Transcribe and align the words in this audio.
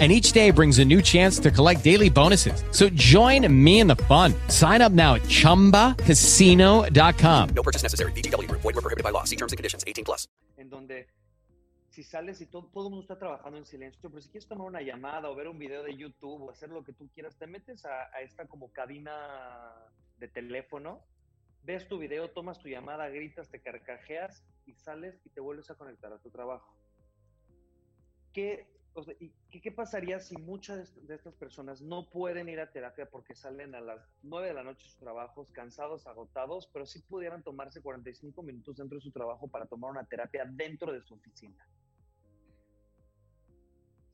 and 0.00 0.10
each 0.10 0.32
day 0.32 0.50
brings 0.50 0.80
a 0.80 0.84
new 0.84 1.00
chance 1.00 1.38
to 1.38 1.52
collect 1.52 1.84
daily 1.84 2.10
bonuses. 2.10 2.64
So 2.72 2.88
join 2.90 3.46
me 3.64 3.78
in 3.78 3.86
the 3.86 3.94
fun. 3.94 4.34
Sign 4.48 4.82
up 4.82 4.90
now 4.90 5.14
at 5.14 5.22
ChumbaCasino.com. 5.22 7.48
No 7.54 7.62
purchase 7.62 7.84
necessary. 7.84 8.10
BGW. 8.12 8.50
Void 8.50 8.64
were 8.64 8.72
prohibited 8.72 9.04
by 9.04 9.10
law. 9.10 9.22
See 9.22 9.36
terms 9.36 9.52
and 9.52 9.56
conditions. 9.56 9.84
18 9.86 10.04
plus. 10.04 10.26
En 10.58 10.68
donde 10.68 11.06
si 11.94 12.02
sales 12.02 12.40
y 12.40 12.46
todo, 12.46 12.68
todo 12.72 12.88
el 12.88 12.90
mundo 12.90 13.02
está 13.02 13.16
trabajando 13.16 13.56
en 13.56 13.64
silencio, 13.64 14.10
pero 14.10 14.20
si 14.20 14.28
quieres 14.28 14.48
tomar 14.48 14.66
una 14.66 14.82
llamada 14.82 15.30
o 15.30 15.34
ver 15.36 15.46
un 15.46 15.60
video 15.60 15.84
de 15.84 15.96
YouTube 15.96 16.42
o 16.42 16.50
hacer 16.50 16.68
lo 16.70 16.82
que 16.82 16.92
tú 16.92 17.08
quieras, 17.14 17.38
te 17.38 17.46
metes 17.46 17.84
a, 17.84 18.10
a 18.12 18.20
esta 18.22 18.48
como 18.48 18.72
cabina 18.72 19.12
de 20.18 20.26
teléfono, 20.26 21.04
ves 21.62 21.86
tu 21.86 21.98
video, 21.98 22.30
tomas 22.30 22.58
tu 22.58 22.68
llamada, 22.68 23.08
gritas, 23.10 23.48
te 23.48 23.60
carcajeas 23.60 24.44
y 24.66 24.74
sales 24.74 25.20
y 25.24 25.30
te 25.30 25.40
vuelves 25.40 25.70
a 25.70 25.76
conectar 25.76 26.12
a 26.12 26.18
tu 26.18 26.30
trabajo. 26.30 26.76
¿Qué 28.32 28.66
o 28.94 29.02
sea, 29.02 29.14
¿y 29.18 29.32
qué, 29.50 29.60
qué, 29.60 29.72
pasaría 29.72 30.20
si 30.20 30.36
muchas 30.36 30.94
de, 31.06 31.14
estas 31.14 31.34
personas 31.34 31.82
no 31.82 32.08
pueden 32.08 32.48
ir 32.48 32.60
a 32.60 32.70
terapia 32.70 33.06
porque 33.10 33.34
salen 33.34 33.74
a 33.74 33.80
las 33.80 34.00
9 34.22 34.48
de 34.48 34.54
la 34.54 34.62
noche 34.62 34.84
de 34.84 34.88
sus 34.88 34.98
trabajos, 34.98 35.50
cansados, 35.50 36.06
agotados, 36.06 36.70
pero 36.72 36.86
sí 36.86 37.00
pudieran 37.02 37.42
tomarse 37.42 37.82
45 37.82 38.42
minutos 38.42 38.76
dentro 38.76 38.96
de 38.96 39.02
su 39.02 39.10
trabajo 39.10 39.48
para 39.48 39.66
tomar 39.66 39.90
una 39.90 40.04
terapia 40.04 40.44
dentro 40.48 40.92
de 40.92 41.02
su 41.02 41.14
oficina? 41.14 41.68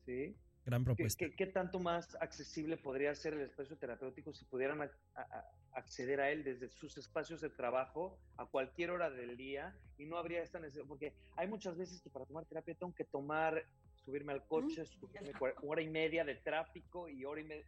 ¿Sí? 0.06 0.34
Gran 0.64 0.84
propuesta. 0.84 1.18
¿Qué, 1.18 1.30
qué, 1.30 1.36
qué 1.36 1.46
tanto 1.46 1.78
más 1.78 2.16
accesible 2.20 2.76
podría 2.76 3.14
ser 3.14 3.34
el 3.34 3.40
espacio 3.42 3.76
terapéutico 3.76 4.32
si 4.32 4.44
pudieran 4.46 4.80
a, 4.80 4.90
a, 5.14 5.50
acceder 5.72 6.20
a 6.20 6.30
él 6.30 6.42
desde 6.42 6.68
sus 6.68 6.96
espacios 6.96 7.40
de 7.40 7.50
trabajo 7.50 8.18
a 8.36 8.46
cualquier 8.46 8.90
hora 8.90 9.10
del 9.10 9.36
día 9.36 9.76
y 9.98 10.06
no 10.06 10.16
habría 10.16 10.42
esta 10.42 10.58
necesidad? 10.58 10.86
Porque 10.86 11.14
hay 11.36 11.48
muchas 11.48 11.76
veces 11.76 12.00
que 12.00 12.10
para 12.10 12.24
tomar 12.26 12.46
terapia 12.46 12.74
tengo 12.74 12.94
que 12.94 13.04
tomar 13.04 13.64
subirme 14.04 14.32
al 14.32 14.46
coche, 14.46 14.84
subirme 14.84 15.32
hora 15.62 15.82
y 15.82 15.88
media 15.88 16.24
de 16.24 16.36
tráfico 16.36 17.08
y 17.08 17.24
hora 17.24 17.40
y 17.40 17.44
media. 17.44 17.66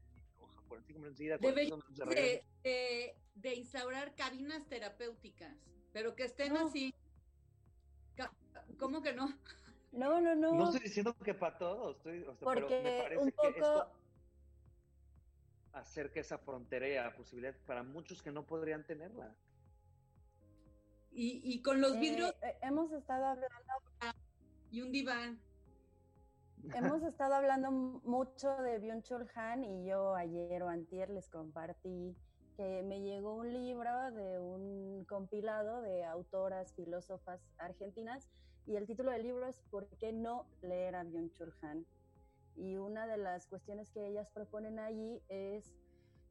45 0.69 0.99
minutos 0.99 1.19
de 1.19 1.25
ida, 1.25 1.37
de, 1.37 2.45
de, 2.63 3.17
de, 3.35 3.55
instaurar 3.55 4.15
cabinas 4.15 4.67
terapéuticas, 4.69 5.55
pero 5.93 6.17
que 6.17 6.25
estén 6.25 6.55
no. 6.55 6.67
así. 6.67 6.95
¿Cómo 8.79 9.03
que 9.03 9.13
no? 9.13 9.29
No, 9.93 10.21
no, 10.21 10.35
no. 10.35 10.55
No 10.55 10.65
estoy 10.65 10.81
diciendo 10.81 11.15
que 11.23 11.35
para 11.35 11.59
todos, 11.59 11.97
estoy, 11.97 12.23
o 12.23 12.35
sea, 12.35 12.45
Porque 12.45 12.65
pero 12.69 12.83
me 12.83 13.03
parece 13.03 13.23
un 13.23 13.31
poco... 13.33 13.43
que 13.43 13.49
esto 13.49 13.93
acerca 15.73 16.21
esa 16.21 16.39
frontera 16.39 17.07
a 17.07 17.15
posibilidad 17.15 17.55
para 17.67 17.83
muchos 17.83 18.23
que 18.23 18.31
no 18.31 18.47
podrían 18.47 18.87
tenerla. 18.87 19.35
Y, 21.13 21.41
y 21.45 21.61
con 21.63 21.81
los 21.81 21.99
vidrios. 21.99 22.35
Eh, 22.43 22.57
hemos 22.63 22.91
estado 22.93 23.27
hablando. 23.27 23.57
Y 24.71 24.81
un 24.81 24.93
diván. 24.93 25.39
Hemos 26.71 27.03
estado 27.03 27.35
hablando 27.35 27.73
mucho 27.73 28.57
de 28.63 28.81
Byung-Chul 28.81 29.29
Han 29.35 29.65
y 29.65 29.85
yo 29.85 30.15
ayer 30.15 30.63
o 30.63 30.69
antier 30.69 31.11
les 31.11 31.29
compartí 31.29 32.17
que 32.57 32.85
me 32.85 33.01
llegó 33.01 33.35
un 33.35 33.53
libro 33.53 34.13
de 34.13 34.39
un 34.39 35.05
compilado 35.07 35.83
de 35.83 36.05
autoras 36.05 36.73
filósofas 36.75 37.41
argentinas 37.59 38.29
y 38.65 38.77
el 38.77 38.87
título 38.87 39.11
del 39.11 39.25
libro 39.25 39.47
es 39.47 39.59
¿Por 39.71 39.89
qué 39.99 40.13
no 40.13 40.47
leer 40.63 40.95
a 40.95 41.03
Byung-Chul 41.03 41.53
Han? 41.63 41.85
Y 42.55 42.77
una 42.77 43.09
de 43.09 43.17
las 43.17 43.49
cuestiones 43.49 43.91
que 43.91 44.07
ellas 44.07 44.31
proponen 44.31 44.79
allí 44.79 45.21
es 45.29 45.75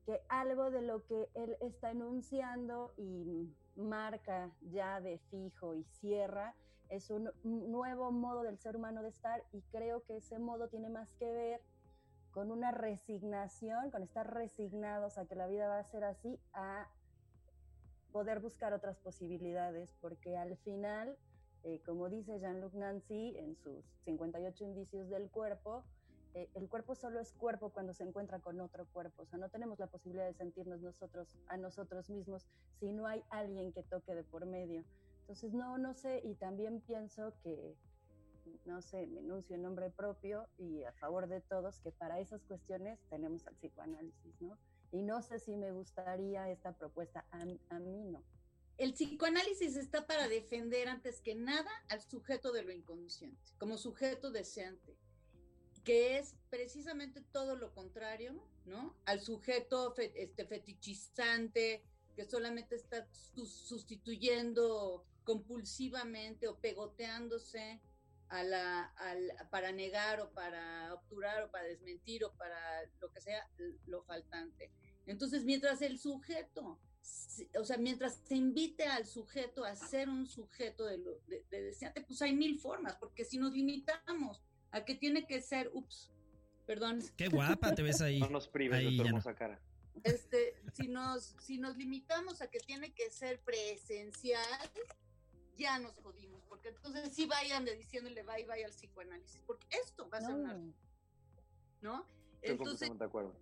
que 0.06 0.22
algo 0.30 0.72
de 0.72 0.81
lo 0.81 1.06
que 1.06 1.30
él 1.36 1.58
está 1.59 1.92
enunciando 1.92 2.94
y 2.96 3.53
marca 3.75 4.50
ya 4.62 5.02
de 5.02 5.19
fijo 5.30 5.75
y 5.75 5.84
cierra 5.84 6.56
es 6.91 7.09
un 7.09 7.31
nuevo 7.44 8.12
modo 8.12 8.44
del 8.44 8.59
ser 8.59 8.75
humano 8.75 9.02
de 9.02 9.09
estar 9.09 9.41
y 9.53 9.62
creo 9.72 10.03
que 10.03 10.18
ese 10.18 10.40
modo 10.40 10.68
tiene 10.68 10.90
más 10.90 11.13
que 11.13 11.31
ver 11.31 11.62
con 12.31 12.52
una 12.52 12.72
resignación, 12.72 13.91
con 13.91 14.03
estar 14.03 14.34
resignados 14.34 15.18
a 15.18 15.25
que 15.25 15.35
la 15.35 15.47
vida 15.47 15.68
va 15.68 15.80
a 15.80 15.84
ser 15.85 16.03
así, 16.03 16.38
a 16.53 16.90
poder 18.12 18.41
buscar 18.41 18.74
otras 18.74 18.97
posibilidades, 18.97 19.94
porque 20.01 20.35
al 20.35 20.57
final, 20.57 21.18
eh, 21.63 21.81
como 21.85 22.09
dice 22.09 22.40
Jean-Luc 22.40 22.74
Nancy 22.74 23.38
en 23.38 23.56
sus 23.56 23.85
58 24.03 24.63
indicios 24.66 25.09
del 25.09 25.30
cuerpo, 25.30 25.85
eh, 26.34 26.50
el 26.56 26.68
cuerpo 26.68 26.96
solo 26.96 27.22
es 27.22 27.31
cuerpo 27.34 27.69
cuando 27.69 27.94
se 27.94 28.03
encuentra 28.03 28.40
con 28.40 28.59
otro 28.59 28.85
cuerpo, 28.88 29.24
o 29.24 29.25
sea, 29.25 29.40
no 29.40 29.50
tenemos 29.50 29.80
la 29.80 29.88
posibilidad 29.88 30.25
de 30.25 30.34
sentirnos 30.34 30.81
nosotros 30.81 31.38
a 31.47 31.56
nosotros 31.56 32.09
mismos 32.09 32.47
si 32.80 32.91
no 32.91 33.07
hay 33.07 33.24
alguien 33.30 33.72
que 33.72 33.84
toque 33.84 34.13
de 34.13 34.24
por 34.24 34.46
medio. 34.46 34.84
Entonces, 35.31 35.53
no, 35.53 35.78
no 35.78 35.94
sé, 35.94 36.19
y 36.25 36.36
también 36.36 36.81
pienso 36.81 37.34
que, 37.42 37.78
no 38.66 38.81
sé, 38.81 39.08
me 39.08 39.22
enuncio 39.22 39.56
en 39.56 39.62
nombre 39.62 39.90
propio 39.90 40.50
y 40.58 40.84
a 40.84 40.92
favor 40.92 41.30
de 41.30 41.40
todos, 41.40 41.80
que 41.80 41.90
para 41.90 42.19
esas 42.19 42.44
cuestiones 42.44 43.00
tenemos 43.09 43.47
al 43.47 43.56
psicoanálisis, 43.56 44.42
¿no? 44.42 44.58
Y 44.92 45.03
no 45.03 45.22
sé 45.22 45.40
si 45.40 45.56
me 45.56 45.72
gustaría 45.72 46.50
esta 46.52 46.74
propuesta, 46.74 47.25
a, 47.31 47.44
a 47.69 47.80
mí 47.80 48.03
no. 48.03 48.22
El 48.78 48.92
psicoanálisis 48.92 49.78
está 49.78 50.06
para 50.06 50.28
defender 50.28 50.90
antes 50.90 51.22
que 51.22 51.34
nada 51.34 51.72
al 51.88 52.02
sujeto 52.02 52.52
de 52.52 52.63
lo 52.63 52.74
inconsciente, 52.74 53.42
como 53.58 53.78
sujeto 53.78 54.31
deseante, 54.31 54.98
que 55.86 56.18
es 56.18 56.36
precisamente 56.50 57.22
todo 57.22 57.56
lo 57.56 57.74
contrario, 57.74 58.34
¿no? 58.66 58.98
Al 59.06 59.22
sujeto 59.22 59.96
este, 59.96 60.46
fetichizante, 60.46 61.86
que 62.18 62.25
solamente 62.25 62.75
está 62.75 63.08
sustituyendo 63.13 65.06
compulsivamente 65.24 66.48
o 66.48 66.59
pegoteándose 66.59 67.82
a 68.30 68.44
la, 68.44 68.84
al, 68.98 69.32
para 69.50 69.72
negar 69.72 70.22
o 70.22 70.32
para 70.32 70.94
obturar 70.94 71.44
o 71.44 71.52
para 71.52 71.66
desmentir 71.66 72.24
o 72.24 72.34
para 72.34 72.58
lo 73.00 73.12
que 73.12 73.22
sea 73.22 73.48
lo 73.88 74.04
faltante. 74.04 74.72
Entonces, 75.06 75.44
mientras 75.44 75.81
el 75.81 76.00
sujeto, 76.00 76.80
o 77.60 77.66
sea, 77.66 77.78
mientras 77.78 78.22
se 78.26 78.36
invite 78.36 78.86
al 78.86 79.06
sujeto 79.06 79.66
a 79.66 79.76
ser 79.76 80.08
un 80.08 80.28
sujeto 80.28 80.86
de, 80.86 80.98
lo, 81.00 81.16
de, 81.28 81.44
de 81.50 81.62
deseante, 81.62 82.02
pues 82.02 82.22
hay 82.22 82.34
mil 82.34 82.58
formas, 82.60 82.96
porque 82.96 83.26
si 83.26 83.38
nos 83.38 83.52
limitamos 83.52 84.42
a 84.72 84.86
que 84.86 84.96
tiene 84.96 85.26
que 85.26 85.42
ser, 85.42 85.70
ups, 85.74 86.12
perdón. 86.66 87.02
Qué 87.18 87.28
guapa 87.28 87.76
te 87.76 87.84
ves 87.84 88.02
ahí. 88.02 88.20
No 88.20 88.30
nos 88.30 88.48
prives 88.48 88.80
ahí, 88.80 88.86
de 88.86 88.92
tu 88.92 88.98
ya 88.98 89.04
no. 89.04 89.10
hermosa 89.10 89.36
cara. 89.36 89.62
Este, 90.04 90.56
si 90.74 90.88
nos, 90.88 91.36
si 91.42 91.58
nos 91.58 91.76
limitamos 91.76 92.42
a 92.42 92.50
que 92.50 92.60
tiene 92.60 92.94
que 92.94 93.10
ser 93.10 93.42
presencial, 93.42 94.72
ya 95.57 95.79
nos 95.79 95.94
jodimos, 95.97 96.44
porque 96.47 96.69
entonces 96.69 97.13
sí 97.13 97.25
vayan 97.25 97.66
de 97.66 97.75
diciéndole 97.75 98.23
bye 98.23 98.45
bye 98.45 98.66
al 98.66 98.72
psicoanálisis, 98.72 99.41
porque 99.45 99.67
esto 99.72 100.09
va 100.09 100.17
a 100.17 100.22
ser 100.22 100.31
No. 100.31 100.38
una, 100.38 100.53
¿no? 101.81 102.07
Estoy 102.41 102.51
Entonces, 102.51 102.89
completamente 102.89 103.03
de 103.03 103.06
acuerdo. 103.07 103.35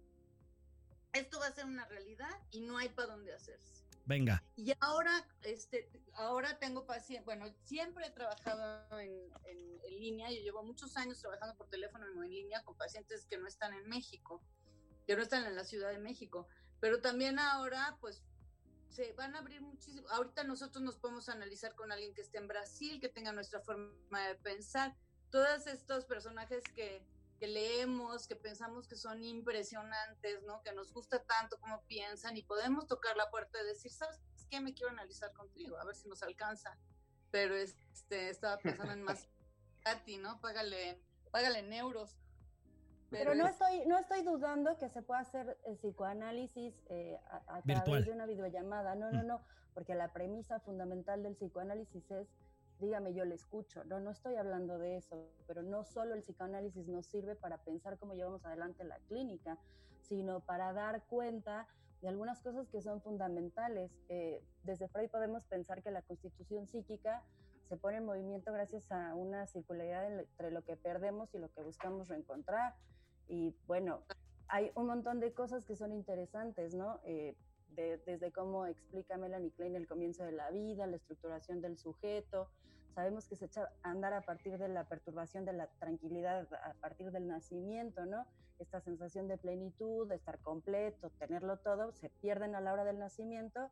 esto 1.13 1.39
va 1.39 1.47
a 1.47 1.51
ser 1.51 1.65
una 1.65 1.85
realidad 1.87 2.29
y 2.51 2.61
no 2.61 2.77
hay 2.77 2.89
para 2.89 3.09
dónde 3.15 3.33
hacerse. 3.33 3.85
Venga. 4.05 4.43
Y 4.55 4.73
ahora, 4.79 5.11
este, 5.43 5.89
ahora 6.15 6.57
tengo 6.57 6.85
pacientes, 6.85 7.25
bueno, 7.25 7.45
siempre 7.63 8.07
he 8.07 8.11
trabajado 8.11 8.99
en, 8.99 9.11
en, 9.45 9.79
en, 9.83 9.99
línea, 9.99 10.31
yo 10.31 10.41
llevo 10.41 10.63
muchos 10.63 10.97
años 10.97 11.19
trabajando 11.19 11.55
por 11.55 11.69
teléfono 11.69 12.05
en 12.23 12.31
línea 12.31 12.63
con 12.63 12.75
pacientes 12.75 13.25
que 13.27 13.37
no 13.37 13.47
están 13.47 13.73
en 13.73 13.87
México, 13.87 14.41
que 15.05 15.15
no 15.15 15.21
están 15.21 15.45
en 15.45 15.55
la 15.55 15.63
Ciudad 15.63 15.91
de 15.91 15.99
México, 15.99 16.47
pero 16.79 17.01
también 17.01 17.37
ahora, 17.37 17.97
pues, 18.01 18.23
se 18.89 19.13
van 19.13 19.35
a 19.35 19.39
abrir 19.39 19.61
muchísimo, 19.61 20.09
ahorita 20.09 20.44
nosotros 20.44 20.83
nos 20.83 20.97
podemos 20.97 21.29
analizar 21.29 21.75
con 21.75 21.91
alguien 21.91 22.13
que 22.13 22.22
esté 22.22 22.38
en 22.38 22.47
Brasil, 22.47 23.00
que 23.00 23.09
tenga 23.09 23.31
nuestra 23.31 23.61
forma 23.61 24.27
de 24.27 24.35
pensar, 24.35 24.95
todos 25.30 25.68
estos 25.68 26.06
personajes 26.06 26.63
que, 26.75 27.06
que 27.39 27.47
leemos, 27.47 28.27
que 28.27 28.36
pensamos 28.36 28.88
que 28.88 28.95
son 28.95 29.24
impresionantes, 29.24 30.44
¿no? 30.44 30.62
Que 30.63 30.74
nos 30.74 30.91
gusta 30.91 31.24
tanto 31.24 31.59
como 31.59 31.83
piensan 31.86 32.36
y 32.36 32.44
podemos 32.44 32.88
tocar 32.88 33.15
la 33.15 33.30
puerta 33.30 33.62
y 33.62 33.65
decir, 33.65 33.91
¿sabes 33.91 34.19
qué? 34.50 34.59
Me 34.59 34.74
quiero 34.74 34.91
analizar 34.91 35.31
contigo, 35.33 35.77
a 35.77 35.86
ver 35.86 35.95
si 35.95 36.09
nos 36.09 36.24
alcanza. 36.24 36.77
Pero 37.31 37.56
este, 37.56 38.30
estaba 38.30 38.57
pensando 38.57 38.91
en 38.91 39.03
más 39.03 39.27
a 39.86 40.03
ti, 40.03 40.18
¿no? 40.18 40.41
Págale, 40.41 41.01
págale 41.31 41.59
en 41.59 41.74
euros. 41.74 42.18
Pero, 43.09 43.31
Pero 43.31 43.35
no, 43.35 43.45
es... 43.45 43.51
estoy, 43.51 43.85
no 43.88 43.97
estoy 43.97 44.21
dudando 44.23 44.77
que 44.77 44.89
se 44.89 45.01
pueda 45.01 45.21
hacer 45.21 45.57
el 45.65 45.77
psicoanálisis 45.77 46.73
eh, 46.89 47.19
a, 47.29 47.57
a 47.57 47.61
través 47.61 48.06
de 48.06 48.11
una 48.11 48.25
videollamada. 48.25 48.95
No, 48.95 49.11
no, 49.11 49.23
no, 49.23 49.41
porque 49.73 49.95
la 49.95 50.13
premisa 50.13 50.59
fundamental 50.59 51.23
del 51.23 51.35
psicoanálisis 51.35 52.09
es 52.11 52.27
dígame, 52.79 53.13
yo 53.13 53.25
le 53.25 53.35
escucho. 53.35 53.83
No, 53.85 54.00
no 54.00 54.11
estoy 54.11 54.35
hablando 54.35 54.77
de 54.79 54.97
eso, 54.97 55.29
pero 55.47 55.61
no 55.61 55.83
solo 55.83 56.15
el 56.15 56.23
psicoanálisis 56.23 56.88
nos 56.88 57.06
sirve 57.06 57.35
para 57.35 57.57
pensar 57.57 57.97
cómo 57.97 58.13
llevamos 58.13 58.45
adelante 58.45 58.83
la 58.83 58.97
clínica, 59.07 59.57
sino 60.01 60.39
para 60.39 60.73
dar 60.73 61.03
cuenta 61.03 61.67
de 62.01 62.07
algunas 62.07 62.41
cosas 62.41 62.67
que 62.69 62.81
son 62.81 63.01
fundamentales. 63.01 63.91
Eh, 64.07 64.41
desde 64.63 64.88
Freud 64.88 65.09
podemos 65.09 65.45
pensar 65.45 65.83
que 65.83 65.91
la 65.91 66.01
constitución 66.01 66.67
psíquica 66.67 67.23
se 67.67 67.77
pone 67.77 67.97
en 67.97 68.05
movimiento 68.05 68.51
gracias 68.51 68.91
a 68.91 69.13
una 69.13 69.45
circularidad 69.45 70.07
entre 70.12 70.50
lo 70.50 70.63
que 70.63 70.75
perdemos 70.75 71.33
y 71.35 71.38
lo 71.38 71.51
que 71.51 71.62
buscamos 71.62 72.07
reencontrar. 72.07 72.75
Y 73.29 73.55
bueno, 73.67 74.01
hay 74.47 74.71
un 74.75 74.87
montón 74.87 75.19
de 75.19 75.31
cosas 75.33 75.63
que 75.65 75.75
son 75.75 75.93
interesantes, 75.93 76.73
¿no? 76.73 76.99
Eh, 77.03 77.35
desde 77.75 78.31
cómo 78.33 78.65
explica 78.65 79.15
Melanie 79.15 79.51
Klein 79.51 79.75
el 79.75 79.87
comienzo 79.87 80.25
de 80.25 80.33
la 80.33 80.49
vida, 80.49 80.85
la 80.87 80.97
estructuración 80.97 81.61
del 81.61 81.77
sujeto. 81.77 82.49
Sabemos 82.93 83.27
que 83.27 83.37
se 83.37 83.45
echa 83.45 83.69
a 83.83 83.91
andar 83.91 84.11
a 84.13 84.21
partir 84.21 84.57
de 84.57 84.67
la 84.67 84.83
perturbación 84.83 85.45
de 85.45 85.53
la 85.53 85.67
tranquilidad, 85.79 86.51
a 86.53 86.73
partir 86.81 87.11
del 87.11 87.27
nacimiento, 87.27 88.05
¿no? 88.05 88.25
Esta 88.57 88.81
sensación 88.81 89.27
de 89.27 89.37
plenitud, 89.37 90.09
de 90.09 90.15
estar 90.15 90.39
completo, 90.39 91.09
tenerlo 91.11 91.57
todo, 91.59 91.93
se 91.93 92.09
pierden 92.09 92.55
a 92.55 92.61
la 92.61 92.73
hora 92.73 92.83
del 92.83 92.99
nacimiento 92.99 93.69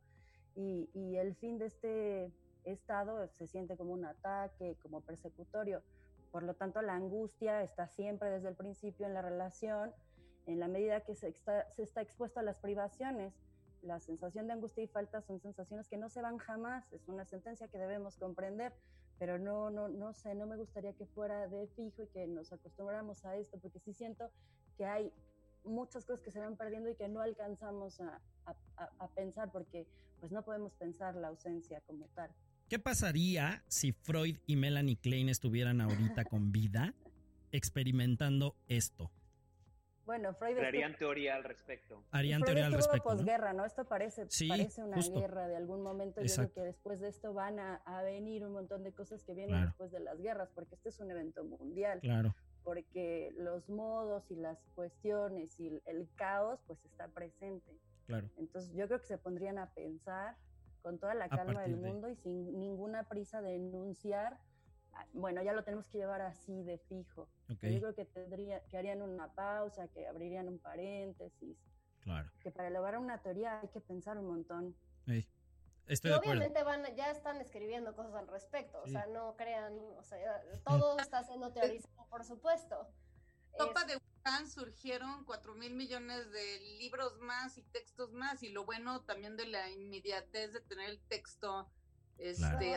y, 0.55 0.89
y 0.93 1.17
el 1.17 1.35
fin 1.35 1.57
de 1.57 1.65
este 1.65 2.31
estado 2.63 3.27
se 3.27 3.47
siente 3.47 3.75
como 3.75 3.91
un 3.91 4.05
ataque, 4.05 4.77
como 4.81 5.01
persecutorio. 5.01 5.81
Por 6.31 6.43
lo 6.43 6.53
tanto, 6.53 6.81
la 6.81 6.95
angustia 6.95 7.63
está 7.63 7.87
siempre 7.87 8.29
desde 8.29 8.49
el 8.49 8.55
principio 8.55 9.05
en 9.05 9.13
la 9.13 9.21
relación, 9.21 9.93
en 10.45 10.59
la 10.59 10.67
medida 10.67 11.01
que 11.01 11.15
se 11.15 11.29
está, 11.29 12.01
expuesto 12.01 12.39
a 12.39 12.43
las 12.43 12.57
privaciones 12.57 13.33
la 13.83 13.99
sensación 13.99 14.47
de 14.47 14.53
angustia 14.53 14.83
y 14.83 14.87
falta 14.87 15.21
son 15.21 15.39
sensaciones 15.39 15.87
que 15.87 15.97
no 15.97 16.09
se 16.09 16.21
van 16.21 16.37
jamás, 16.37 16.91
es 16.91 17.07
una 17.07 17.25
sentencia 17.25 17.67
que 17.67 17.77
debemos 17.77 18.17
comprender, 18.17 18.73
pero 19.19 19.37
no, 19.37 19.69
no, 19.69 19.87
no 19.87 20.13
sé, 20.13 20.33
no 20.35 20.47
me 20.47 20.57
gustaría 20.57 20.93
que 20.93 21.05
fuera 21.05 21.47
de 21.47 21.67
fijo 21.67 22.01
y 22.01 22.07
que 22.07 22.27
nos 22.27 22.51
acostumbráramos 22.51 23.23
a 23.23 23.35
esto, 23.37 23.59
porque 23.59 23.79
sí 23.79 23.93
siento 23.93 24.31
que 24.77 24.85
hay 24.85 25.13
muchas 25.63 26.05
cosas 26.05 26.21
que 26.21 26.31
se 26.31 26.39
van 26.39 26.57
perdiendo 26.57 26.89
y 26.89 26.95
que 26.95 27.07
no 27.07 27.21
alcanzamos 27.21 28.01
a, 28.01 28.19
a 28.45 29.07
pensar, 29.09 29.51
porque 29.51 29.87
pues 30.19 30.31
no 30.31 30.43
podemos 30.43 30.73
pensar 30.73 31.15
la 31.15 31.27
ausencia 31.27 31.81
como 31.81 32.07
tal. 32.07 32.31
¿Qué 32.69 32.79
pasaría 32.79 33.63
si 33.67 33.93
Freud 33.93 34.37
y 34.45 34.57
Melanie 34.57 34.97
Klein 34.97 35.29
estuvieran 35.29 35.79
ahorita 35.79 36.25
con 36.25 36.51
vida 36.51 36.93
experimentando 37.53 38.57
esto? 38.67 39.09
Bueno, 40.05 40.33
Freud... 40.33 40.57
harían 40.57 40.97
teoría 40.97 41.35
al 41.35 41.45
respecto. 41.45 42.03
Harían 42.11 42.41
teoría 42.41 42.65
al 42.65 42.73
respecto. 42.73 43.07
posguerra, 43.09 43.53
¿no? 43.53 43.65
Esto 43.65 43.85
parece, 43.85 44.27
parece 44.49 44.83
una 44.83 44.97
guerra 44.97 45.47
de 45.47 45.55
algún 45.55 45.81
momento. 45.81 46.21
Yo 46.21 46.33
creo 46.33 46.53
que 46.53 46.61
después 46.61 46.99
de 46.99 47.07
esto 47.07 47.33
van 47.33 47.57
a, 47.59 48.01
venir 48.03 48.45
un 48.45 48.51
montón 48.51 48.83
de 48.83 48.91
cosas 48.91 49.23
que 49.23 49.33
vienen 49.33 49.65
después 49.65 49.91
de 49.91 50.01
las 50.01 50.19
guerras, 50.19 50.49
porque 50.53 50.75
este 50.75 50.89
es 50.89 50.99
un 50.99 51.11
evento 51.11 51.45
mundial. 51.45 52.01
Claro. 52.01 52.35
Porque 52.63 53.33
los 53.37 53.69
modos 53.69 54.29
y 54.29 54.35
las 54.35 54.59
cuestiones 54.75 55.57
y 55.57 55.81
el, 55.85 56.09
caos, 56.15 56.59
pues 56.67 56.83
está 56.83 57.07
presente. 57.07 57.71
Claro. 58.07 58.29
Entonces 58.37 58.73
yo 58.75 58.87
creo 58.87 58.99
que 58.99 59.07
se 59.07 59.17
pondrían 59.17 59.57
a 59.57 59.69
pensar 59.73 60.35
con 60.81 60.99
toda 60.99 61.13
la 61.13 61.29
calma 61.29 61.61
del 61.61 61.77
mundo 61.77 62.09
y 62.09 62.15
sin 62.15 62.59
ninguna 62.59 63.03
prisa 63.03 63.41
de 63.41 63.55
enunciar 63.55 64.37
bueno, 65.13 65.41
ya 65.41 65.53
lo 65.53 65.63
tenemos 65.63 65.87
que 65.87 65.97
llevar 65.97 66.21
así 66.21 66.63
de 66.63 66.77
fijo. 66.77 67.29
Yo 67.47 67.79
creo 67.79 67.95
que 67.95 68.05
tendría, 68.05 68.61
que 68.67 68.77
harían 68.77 69.01
una 69.01 69.31
pausa, 69.33 69.87
que 69.89 70.07
abrirían 70.07 70.47
un 70.47 70.59
paréntesis. 70.59 71.57
Claro. 72.01 72.29
Que 72.39 72.51
para 72.51 72.69
elaborar 72.69 72.99
una 72.99 73.21
teoría 73.21 73.59
hay 73.59 73.67
que 73.69 73.81
pensar 73.81 74.17
un 74.17 74.27
montón. 74.27 74.75
Estoy 75.87 76.11
obviamente 76.11 76.63
van, 76.63 76.83
ya 76.95 77.11
están 77.11 77.39
escribiendo 77.39 77.95
cosas 77.95 78.13
al 78.15 78.27
respecto, 78.27 78.81
o 78.83 78.87
sea, 78.87 79.07
no 79.07 79.37
crean, 79.37 79.73
o 79.97 80.03
sea, 80.03 80.19
todo 80.65 80.99
está 80.99 81.23
siendo 81.23 81.51
teorizado, 81.53 82.05
por 82.09 82.25
supuesto. 82.25 82.89
Sopa 83.57 83.85
de 83.85 83.97
Surgieron 84.47 85.23
cuatro 85.25 85.55
mil 85.55 85.73
millones 85.73 86.31
de 86.31 86.59
libros 86.79 87.17
más 87.19 87.57
y 87.57 87.63
textos 87.63 88.13
más, 88.13 88.43
y 88.43 88.49
lo 88.49 88.65
bueno 88.65 89.01
también 89.01 89.37
de 89.37 89.47
la 89.47 89.69
inmediatez 89.69 90.53
de 90.53 90.61
tener 90.61 90.89
el 90.89 90.99
texto, 91.07 91.69
este, 92.17 92.75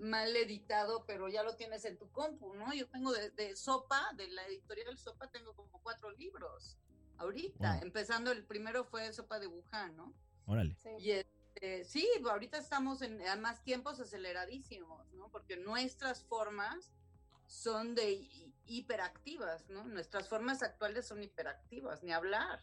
mal 0.00 0.34
editado, 0.36 1.04
pero 1.06 1.28
ya 1.28 1.42
lo 1.42 1.56
tienes 1.56 1.84
en 1.84 1.98
tu 1.98 2.10
compu, 2.10 2.54
¿no? 2.54 2.72
Yo 2.72 2.88
tengo 2.88 3.12
de, 3.12 3.56
Sopa, 3.56 4.12
de 4.16 4.28
la 4.28 4.46
editorial 4.46 4.96
Sopa, 4.98 5.30
tengo 5.30 5.54
como 5.54 5.80
cuatro 5.82 6.10
libros 6.12 6.78
ahorita, 7.18 7.80
empezando 7.80 8.30
el 8.32 8.44
primero 8.44 8.84
fue 8.84 9.12
Sopa 9.12 9.38
de 9.38 9.46
Wuhan, 9.46 9.96
¿no? 9.96 10.14
Órale. 10.46 10.76
Sí. 10.82 10.90
Y 10.98 11.10
este, 11.12 11.84
sí, 11.84 12.08
ahorita 12.28 12.58
estamos 12.58 13.02
en 13.02 13.20
más 13.40 13.62
tiempos 13.64 14.00
aceleradísimos, 14.00 15.12
¿no? 15.12 15.30
Porque 15.30 15.56
nuestras 15.56 16.24
formas 16.24 16.92
son 17.46 17.94
de 17.94 18.28
hiperactivas, 18.66 19.68
¿no? 19.68 19.84
Nuestras 19.84 20.28
formas 20.28 20.62
actuales 20.62 21.06
son 21.06 21.22
hiperactivas, 21.22 22.02
ni 22.02 22.12
hablar. 22.12 22.62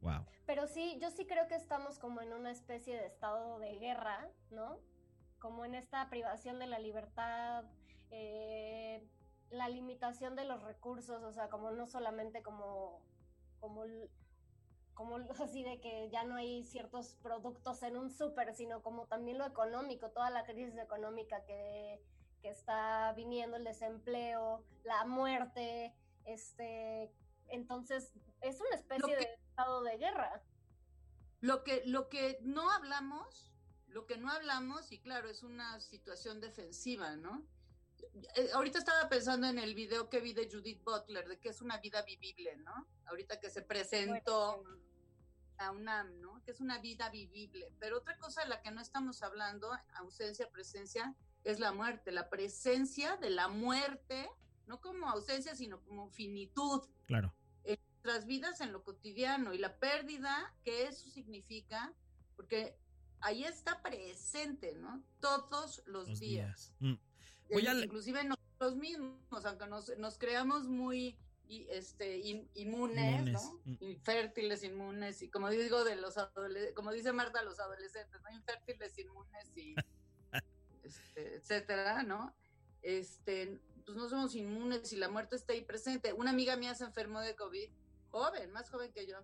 Wow. 0.00 0.26
Pero 0.46 0.66
sí, 0.66 0.98
yo 1.00 1.10
sí 1.10 1.26
creo 1.26 1.46
que 1.46 1.54
estamos 1.54 1.98
como 1.98 2.20
en 2.20 2.32
una 2.32 2.50
especie 2.50 2.96
de 2.96 3.06
estado 3.06 3.58
de 3.60 3.78
guerra, 3.78 4.28
¿no? 4.50 4.80
como 5.42 5.64
en 5.64 5.74
esta 5.74 6.08
privación 6.08 6.60
de 6.60 6.68
la 6.68 6.78
libertad, 6.78 7.64
eh, 8.12 9.04
la 9.50 9.68
limitación 9.68 10.36
de 10.36 10.44
los 10.44 10.62
recursos, 10.62 11.20
o 11.24 11.32
sea, 11.32 11.48
como 11.48 11.72
no 11.72 11.88
solamente 11.88 12.44
como, 12.44 13.02
como, 13.58 13.82
como 14.94 15.16
así 15.42 15.64
de 15.64 15.80
que 15.80 16.08
ya 16.10 16.22
no 16.22 16.36
hay 16.36 16.62
ciertos 16.62 17.16
productos 17.24 17.82
en 17.82 17.96
un 17.96 18.08
súper, 18.08 18.54
sino 18.54 18.84
como 18.84 19.08
también 19.08 19.36
lo 19.36 19.44
económico, 19.44 20.10
toda 20.10 20.30
la 20.30 20.44
crisis 20.44 20.78
económica 20.78 21.44
que, 21.44 22.00
que 22.42 22.50
está 22.50 23.12
viniendo, 23.14 23.56
el 23.56 23.64
desempleo, 23.64 24.64
la 24.84 25.06
muerte, 25.06 25.94
este, 26.24 27.10
entonces 27.48 28.12
es 28.40 28.60
una 28.60 28.76
especie 28.76 29.16
de 29.16 29.22
estado 29.48 29.82
de 29.82 29.96
guerra. 29.96 30.42
Lo 31.40 31.64
que, 31.64 31.82
lo 31.86 32.08
que 32.08 32.38
no 32.42 32.70
hablamos 32.70 33.52
lo 33.92 34.06
que 34.06 34.16
no 34.16 34.30
hablamos, 34.30 34.90
y 34.90 34.98
claro, 34.98 35.28
es 35.28 35.42
una 35.42 35.78
situación 35.80 36.40
defensiva, 36.40 37.14
¿no? 37.16 37.46
Eh, 38.36 38.50
ahorita 38.54 38.78
estaba 38.78 39.08
pensando 39.08 39.46
en 39.46 39.58
el 39.58 39.74
video 39.74 40.08
que 40.08 40.20
vi 40.20 40.32
de 40.32 40.50
Judith 40.50 40.82
Butler, 40.82 41.28
de 41.28 41.38
que 41.38 41.50
es 41.50 41.60
una 41.60 41.78
vida 41.78 42.02
vivible, 42.02 42.56
¿no? 42.56 42.88
Ahorita 43.06 43.38
que 43.38 43.50
se 43.50 43.62
presentó 43.62 44.64
a 45.58 45.70
UNAM, 45.70 46.20
¿no? 46.20 46.42
Que 46.42 46.50
es 46.52 46.60
una 46.60 46.78
vida 46.78 47.10
vivible. 47.10 47.70
Pero 47.78 47.98
otra 47.98 48.16
cosa 48.16 48.42
de 48.42 48.48
la 48.48 48.62
que 48.62 48.70
no 48.70 48.80
estamos 48.80 49.22
hablando, 49.22 49.70
ausencia, 49.94 50.50
presencia, 50.50 51.14
es 51.44 51.58
la 51.60 51.72
muerte, 51.72 52.12
la 52.12 52.28
presencia 52.28 53.16
de 53.16 53.30
la 53.30 53.48
muerte, 53.48 54.28
no 54.66 54.80
como 54.80 55.08
ausencia, 55.08 55.54
sino 55.54 55.80
como 55.82 56.08
finitud. 56.08 56.82
Claro. 57.06 57.34
En 57.64 57.78
nuestras 57.90 58.26
vidas, 58.26 58.60
en 58.60 58.72
lo 58.72 58.82
cotidiano, 58.84 59.52
y 59.52 59.58
la 59.58 59.78
pérdida 59.78 60.54
que 60.64 60.86
eso 60.86 61.08
significa, 61.08 61.92
porque 62.36 62.76
ahí 63.20 63.44
está 63.44 63.82
presente, 63.82 64.74
¿no? 64.74 65.02
Todos 65.20 65.82
los, 65.86 66.20
días. 66.20 66.74
Mm. 66.80 66.94
Inclusive 67.50 68.24
nosotros 68.24 68.76
mismos, 68.76 69.44
aunque 69.44 69.66
nos, 69.66 70.18
creamos 70.18 70.68
muy 70.68 71.18
este, 71.48 72.18
inmunes, 72.54 73.32
¿no? 73.32 73.60
Mm. 73.64 73.76
Infértiles, 73.80 74.62
inmunes, 74.64 75.22
y 75.22 75.28
como 75.28 75.50
digo 75.50 75.84
de 75.84 75.96
los 75.96 76.18
adolescentes, 76.18 76.74
como 76.74 76.92
dice 76.92 77.12
Marta, 77.12 77.42
los 77.42 77.58
adolescentes, 77.60 78.20
¿no? 78.22 78.30
Infértiles, 78.34 78.98
inmunes 78.98 79.56
y 79.56 79.74
este, 80.82 81.36
etcétera, 81.36 82.02
¿no? 82.02 82.34
Este, 82.82 83.60
pues 83.84 83.96
no 83.96 84.08
somos 84.08 84.34
inmunes 84.34 84.92
y 84.92 84.96
la 84.96 85.08
muerte 85.08 85.36
está 85.36 85.52
ahí 85.52 85.62
presente. 85.62 86.12
Una 86.12 86.30
amiga 86.30 86.56
mía 86.56 86.74
se 86.74 86.84
enfermó 86.84 87.20
de 87.20 87.36
COVID, 87.36 87.70
joven, 88.10 88.50
más 88.52 88.70
joven 88.70 88.92
que 88.92 89.06
yo, 89.06 89.18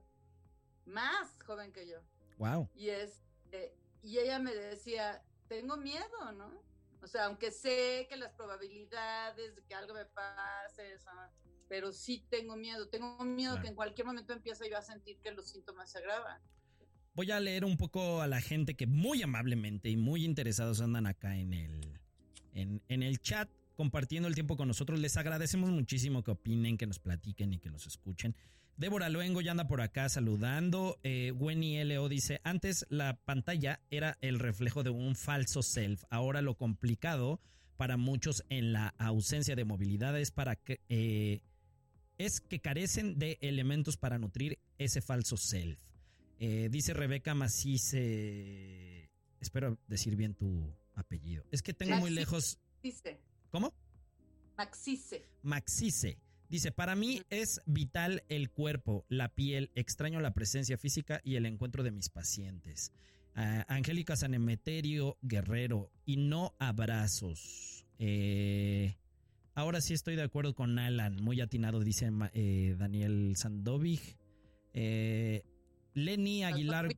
más 0.87 1.43
joven 1.45 1.73
que 1.73 1.87
yo. 1.87 2.00
Wow. 2.38 2.69
Y 2.75 2.91
este, 2.91 3.77
y 4.03 4.19
ella 4.19 4.38
me 4.38 4.55
decía, 4.55 5.23
tengo 5.49 5.77
miedo, 5.77 6.33
¿no? 6.33 6.62
O 7.03 7.07
sea, 7.07 7.27
aunque 7.27 7.50
sé 7.50 8.07
que 8.09 8.17
las 8.17 8.33
probabilidades 8.33 9.55
de 9.55 9.65
que 9.65 9.75
algo 9.75 9.95
me 9.95 10.05
pase, 10.05 10.97
pero 11.69 11.93
sí 11.93 12.27
tengo 12.29 12.57
miedo, 12.57 12.88
tengo 12.88 13.25
miedo 13.25 13.61
que 13.61 13.69
en 13.69 13.75
cualquier 13.75 14.07
momento 14.07 14.33
empiece 14.33 14.69
yo 14.69 14.77
a 14.77 14.83
sentir 14.83 15.21
que 15.21 15.31
los 15.31 15.49
síntomas 15.49 15.91
se 15.91 15.99
agravan. 15.99 16.41
Voy 17.19 17.33
a 17.33 17.41
leer 17.41 17.65
un 17.65 17.77
poco 17.77 18.23
a 18.23 18.29
la 18.29 18.41
gente 18.41 18.75
que 18.75 18.87
muy 18.87 19.23
amablemente 19.23 19.91
y 19.91 19.97
muy 19.97 20.25
interesados 20.25 20.81
andan 20.81 21.09
acá 21.09 21.37
en 21.37 21.53
el, 21.53 21.99
en, 22.55 22.81
en 22.89 23.03
el 23.03 23.19
chat 23.19 23.51
compartiendo 23.75 24.29
el 24.29 24.37
tiempo 24.37 24.57
con 24.57 24.69
nosotros. 24.69 25.01
Les 25.01 25.17
agradecemos 25.17 25.71
muchísimo 25.71 26.23
que 26.23 26.31
opinen, 26.31 26.79
que 26.79 26.87
nos 26.87 27.01
platiquen 27.01 27.53
y 27.53 27.59
que 27.59 27.71
nos 27.71 27.89
escuchen. 27.89 28.37
Débora 28.77 29.09
Luengo 29.09 29.41
ya 29.41 29.51
anda 29.51 29.67
por 29.67 29.81
acá 29.81 30.09
saludando. 30.09 31.01
Eh, 31.03 31.33
Wenny 31.33 31.83
LO 31.83 32.09
dice, 32.09 32.41
antes 32.45 32.87
la 32.89 33.17
pantalla 33.17 33.81
era 33.91 34.17
el 34.21 34.39
reflejo 34.39 34.85
de 34.85 34.91
un 34.91 35.17
falso 35.17 35.65
self. 35.65 36.05
Ahora 36.11 36.41
lo 36.41 36.55
complicado 36.55 37.41
para 37.77 37.97
muchos 37.97 38.45
en 38.49 38.73
la 38.73 38.95
ausencia 38.97 39.57
de 39.57 39.65
movilidad 39.65 40.17
es 40.21 40.31
para 40.31 40.55
que... 40.55 40.79
Eh, 40.89 41.41
es 42.17 42.41
que 42.41 42.61
carecen 42.61 43.19
de 43.19 43.39
elementos 43.41 43.97
para 43.97 44.19
nutrir 44.21 44.61
ese 44.79 45.01
falso 45.01 45.37
self. 45.37 45.81
Eh, 46.38 46.68
dice 46.71 46.95
Rebeca 46.95 47.35
Macice. 47.35 49.11
Espero 49.40 49.78
decir 49.87 50.16
bien 50.16 50.35
tu 50.35 50.73
apellido. 50.95 51.45
Es 51.50 51.62
que 51.62 51.75
tengo 51.75 51.97
muy 51.97 52.11
lejos. 52.11 52.59
Dice. 52.83 53.21
¿Cómo? 53.50 53.75
Maxice. 54.57 55.28
Maxice. 55.42 56.18
Dice, 56.49 56.73
para 56.73 56.97
mí 56.97 57.23
es 57.28 57.61
vital 57.66 58.25
el 58.28 58.50
cuerpo, 58.50 59.04
la 59.09 59.35
piel, 59.35 59.71
extraño 59.75 60.21
la 60.21 60.33
presencia 60.33 60.78
física 60.78 61.21
y 61.23 61.37
el 61.37 61.45
encuentro 61.45 61.83
de 61.83 61.90
mis 61.90 62.09
pacientes. 62.09 62.92
Ah, 63.35 63.64
Angélica 63.68 64.16
Sanemeterio 64.16 65.18
Guerrero. 65.23 65.92
Y 66.07 66.16
no 66.16 66.54
abrazos. 66.59 67.85
Eh, 67.99 68.97
ahora 69.54 69.80
sí 69.80 69.95
estoy 69.95 70.16
de 70.16 70.23
acuerdo 70.23 70.54
con 70.54 70.78
Alan. 70.78 71.16
Muy 71.23 71.40
atinado, 71.40 71.80
dice 71.80 72.11
eh, 72.33 72.75
Daniel 72.78 73.35
Sandovic. 73.37 74.16
Eh, 74.73 75.45
Lenny 76.05 76.45
Aguilar 76.45 76.88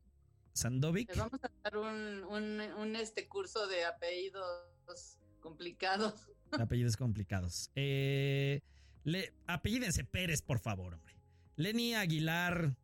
Sandovic. 0.52 1.08
Les 1.08 1.18
vamos 1.18 1.40
a 1.42 1.50
dar 1.62 1.76
un, 1.76 2.24
un, 2.24 2.60
un, 2.60 2.96
este 2.96 3.28
curso 3.28 3.66
de 3.66 3.84
apellidos 3.84 5.18
complicados. 5.40 6.28
Apellidos 6.52 6.96
complicados. 6.96 7.70
Eh, 7.74 8.60
le, 9.04 9.32
apellídense 9.46 10.04
Pérez, 10.04 10.42
por 10.42 10.58
favor, 10.58 10.94
hombre. 10.94 11.14
Lenny 11.56 11.94
Aguilar 11.94 12.76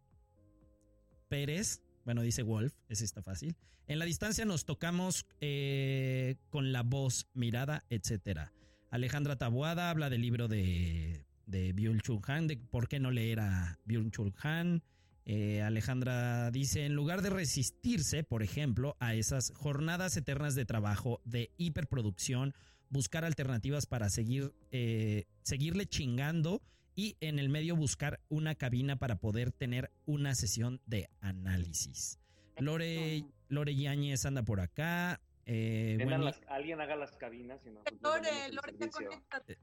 Pérez. 1.29 1.83
Bueno, 2.05 2.23
dice 2.23 2.43
Wolf, 2.43 2.75
ese 2.89 3.05
está 3.05 3.23
fácil. 3.23 3.57
En 3.89 3.99
la 3.99 4.05
distancia 4.05 4.45
nos 4.45 4.65
tocamos 4.65 5.27
eh, 5.41 6.37
con 6.51 6.73
la 6.73 6.83
voz, 6.83 7.27
mirada, 7.35 7.85
etcétera. 7.91 8.53
Alejandra 8.91 9.37
Tabuada 9.37 9.91
habla 9.91 10.11
del 10.11 10.23
libro 10.23 10.49
de, 10.49 11.25
de 11.47 11.75
Byung-Chul 11.75 12.21
Han, 12.29 12.47
de 12.47 12.57
por 12.57 12.89
qué 12.89 13.01
no 13.01 13.11
leer 13.11 13.41
a 13.41 13.79
Byung-Chul 13.85 14.35
Han. 14.43 14.83
Eh, 15.29 15.61
Alejandra 15.61 16.51
dice, 16.53 16.87
en 16.87 16.95
lugar 16.95 17.21
de 17.21 17.31
resistirse, 17.31 18.23
por 18.23 18.45
ejemplo, 18.45 18.97
a 19.01 19.15
esas 19.15 19.53
jornadas 19.57 20.17
eternas 20.17 20.55
de 20.55 20.65
trabajo, 20.65 21.21
de 21.25 21.51
hiperproducción, 21.57 22.55
buscar 22.91 23.25
alternativas 23.25 23.87
para 23.87 24.09
seguir, 24.09 24.53
eh, 24.71 25.25
seguirle 25.43 25.87
chingando 25.87 26.63
y 26.95 27.17
en 27.21 27.41
el 27.41 27.49
medio 27.49 27.75
buscar 27.75 28.21
una 28.29 28.55
cabina 28.55 28.97
para 28.97 29.17
poder 29.19 29.51
tener 29.51 29.91
una 30.07 30.35
sesión 30.37 30.81
de 30.87 31.11
análisis. 31.21 32.21
Lore, 32.59 33.25
Lore 33.49 33.75
Yáñez 33.75 34.25
anda 34.27 34.45
por 34.45 34.61
acá. 34.61 35.21
Eh, 35.45 35.97
las- 36.09 36.41
alguien 36.49 36.81
haga 36.81 36.95
las 36.97 37.17
cabinas 37.17 37.61
y 37.67 37.71
nosotros 37.71 38.01
Lore, 38.01 38.53
Lore, 38.53 38.73
ya 38.79 38.79
servicio. 38.79 39.09
conéctate. 39.09 39.59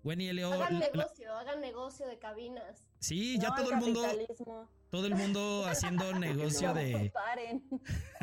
Exacto. 0.00 0.08
Wendy 0.08 0.28
L.O. 0.28 0.52
Hagan 0.52 0.80
la- 0.80 0.86
la- 0.86 0.92
negocio, 0.96 1.32
hagan 1.36 1.60
negocio 1.60 2.06
de 2.06 2.18
cabinas. 2.18 2.84
sí, 2.98 3.38
ya 3.38 3.48
No 3.48 3.54
al 3.54 3.60
todo 3.64 3.70
el 3.72 3.76
mundo, 3.80 4.02
todo 4.90 5.06
el 5.06 5.14
mundo 5.14 5.64
haciendo 5.66 6.12
negocio 6.18 6.68
No, 6.68 6.74
de... 6.74 7.10
Paren. 7.14 7.62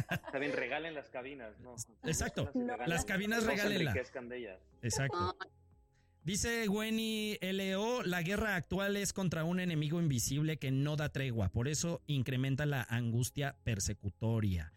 Está 0.10 0.40
bien, 0.40 0.54
regalen 0.54 0.94
las 0.94 1.10
cabinas, 1.10 1.60
¿no? 1.60 1.76
Exacto. 2.04 2.50
Y 2.54 2.60
No. 2.60 2.64
regálenlas. 2.74 2.90
Las 2.90 3.06
cabinas 3.06 3.44
No 3.44 3.50
se 3.50 3.56
regálenla. 3.56 3.92
enriquezcan 3.92 4.30
de 4.30 4.38
ellas. 4.38 4.60
Exacto. 4.82 5.18
No, 5.20 5.36
Dice 6.24 6.68
Wenny 6.68 7.38
L.O., 7.40 8.04
la 8.04 8.22
guerra 8.22 8.58
actual 8.58 8.98
es 8.98 9.14
contra 9.14 9.46
un 9.46 9.62
enemigo 9.62 10.02
invisible 10.02 10.58
que 10.60 10.72
no 10.72 10.98
da 10.98 11.08
tregua, 11.08 11.48
por 11.48 11.70
eso 11.70 12.02
incrementa 12.06 12.66
la 12.66 12.84
angustia 12.90 13.56
persecutoria. 13.64 14.74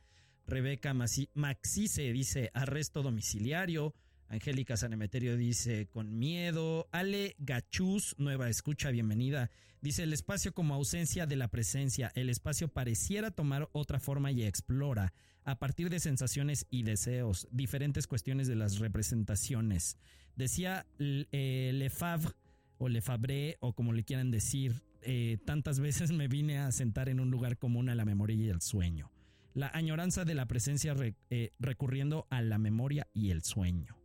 Rebeca 0.47 0.95
Maxice 0.95 2.13
dice 2.13 2.51
arresto 2.55 3.03
domiciliario. 3.03 3.95
Angélica 4.31 4.77
Sanemeterio 4.77 5.37
dice 5.37 5.89
con 5.89 6.19
miedo. 6.19 6.89
Ale 6.93 7.35
Gachuz, 7.39 8.15
nueva 8.17 8.49
escucha, 8.49 8.91
bienvenida. 8.91 9.51
Dice 9.83 10.05
el 10.05 10.13
espacio 10.13 10.55
como 10.55 10.75
ausencia 10.75 11.27
de 11.27 11.35
la 11.35 11.49
presencia. 11.49 12.13
El 12.15 12.31
espacio 12.31 12.69
pareciera 12.69 13.33
tomar 13.33 13.69
otra 13.73 13.99
forma 13.99 14.31
y 14.31 14.45
explora 14.45 15.13
a 15.45 15.59
partir 15.59 15.91
de 15.91 15.99
sensaciones 15.99 16.67
y 16.71 16.85
deseos, 16.85 17.49
diferentes 17.51 18.07
cuestiones 18.07 18.47
de 18.47 18.55
las 18.55 18.79
representaciones. 18.79 19.97
Decía 20.37 20.87
eh, 21.01 21.73
Lefebvre 21.75 22.35
o 22.79 22.89
Lefebvre 22.89 23.57
o 23.59 23.73
como 23.73 23.93
le 23.93 24.05
quieran 24.05 24.31
decir, 24.31 24.85
eh, 25.03 25.39
tantas 25.45 25.81
veces 25.81 26.13
me 26.13 26.29
vine 26.29 26.59
a 26.59 26.71
sentar 26.71 27.09
en 27.09 27.19
un 27.19 27.33
lugar 27.33 27.59
común 27.59 27.89
a 27.89 27.97
la 27.97 28.05
memoria 28.05 28.37
y 28.37 28.49
el 28.49 28.61
sueño. 28.61 29.11
La 29.55 29.71
añoranza 29.75 30.25
de 30.25 30.35
la 30.35 30.47
presencia 30.47 30.95
re- 30.95 31.17
eh, 31.31 31.51
recurriendo 31.59 32.29
a 32.31 32.43
la 32.43 32.59
memoria 32.59 33.09
y 33.13 33.31
el 33.31 33.43
sueño. 33.43 33.97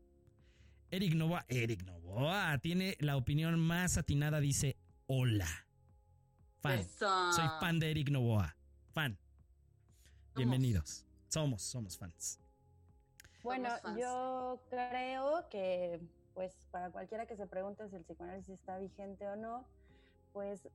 Eric 0.96 1.14
Novoa, 1.14 1.46
Eric 1.50 1.84
Novoa 1.84 2.58
tiene 2.60 2.96
la 3.02 3.18
opinión 3.18 3.60
más 3.60 3.98
atinada, 3.98 4.40
dice 4.40 4.78
hola. 5.08 5.46
Fan. 6.62 6.80
eso. 6.80 7.34
Soy 7.34 7.50
fan 7.60 7.80
de 7.80 7.92
Eric 7.92 8.10
Novoa. 8.12 8.56
Fan. 8.94 9.18
Bienvenidos. 10.38 11.06
Somos, 11.28 11.64
somos 11.64 11.98
fans. 11.98 12.40
Bueno, 13.44 13.68
fans. 13.82 14.00
yo 14.00 14.62
creo 14.70 15.50
que, 15.50 16.00
pues, 16.34 16.66
para 16.72 16.90
cualquiera 16.92 17.26
que 17.26 17.36
se 17.36 17.46
pregunte 17.46 17.90
si 17.90 17.98
el 17.98 18.04
psicoanálisis 18.04 18.58
está 18.58 18.78
vigente 18.78 19.28
o 19.28 19.36
no, 19.36 19.68
pues 20.32 20.70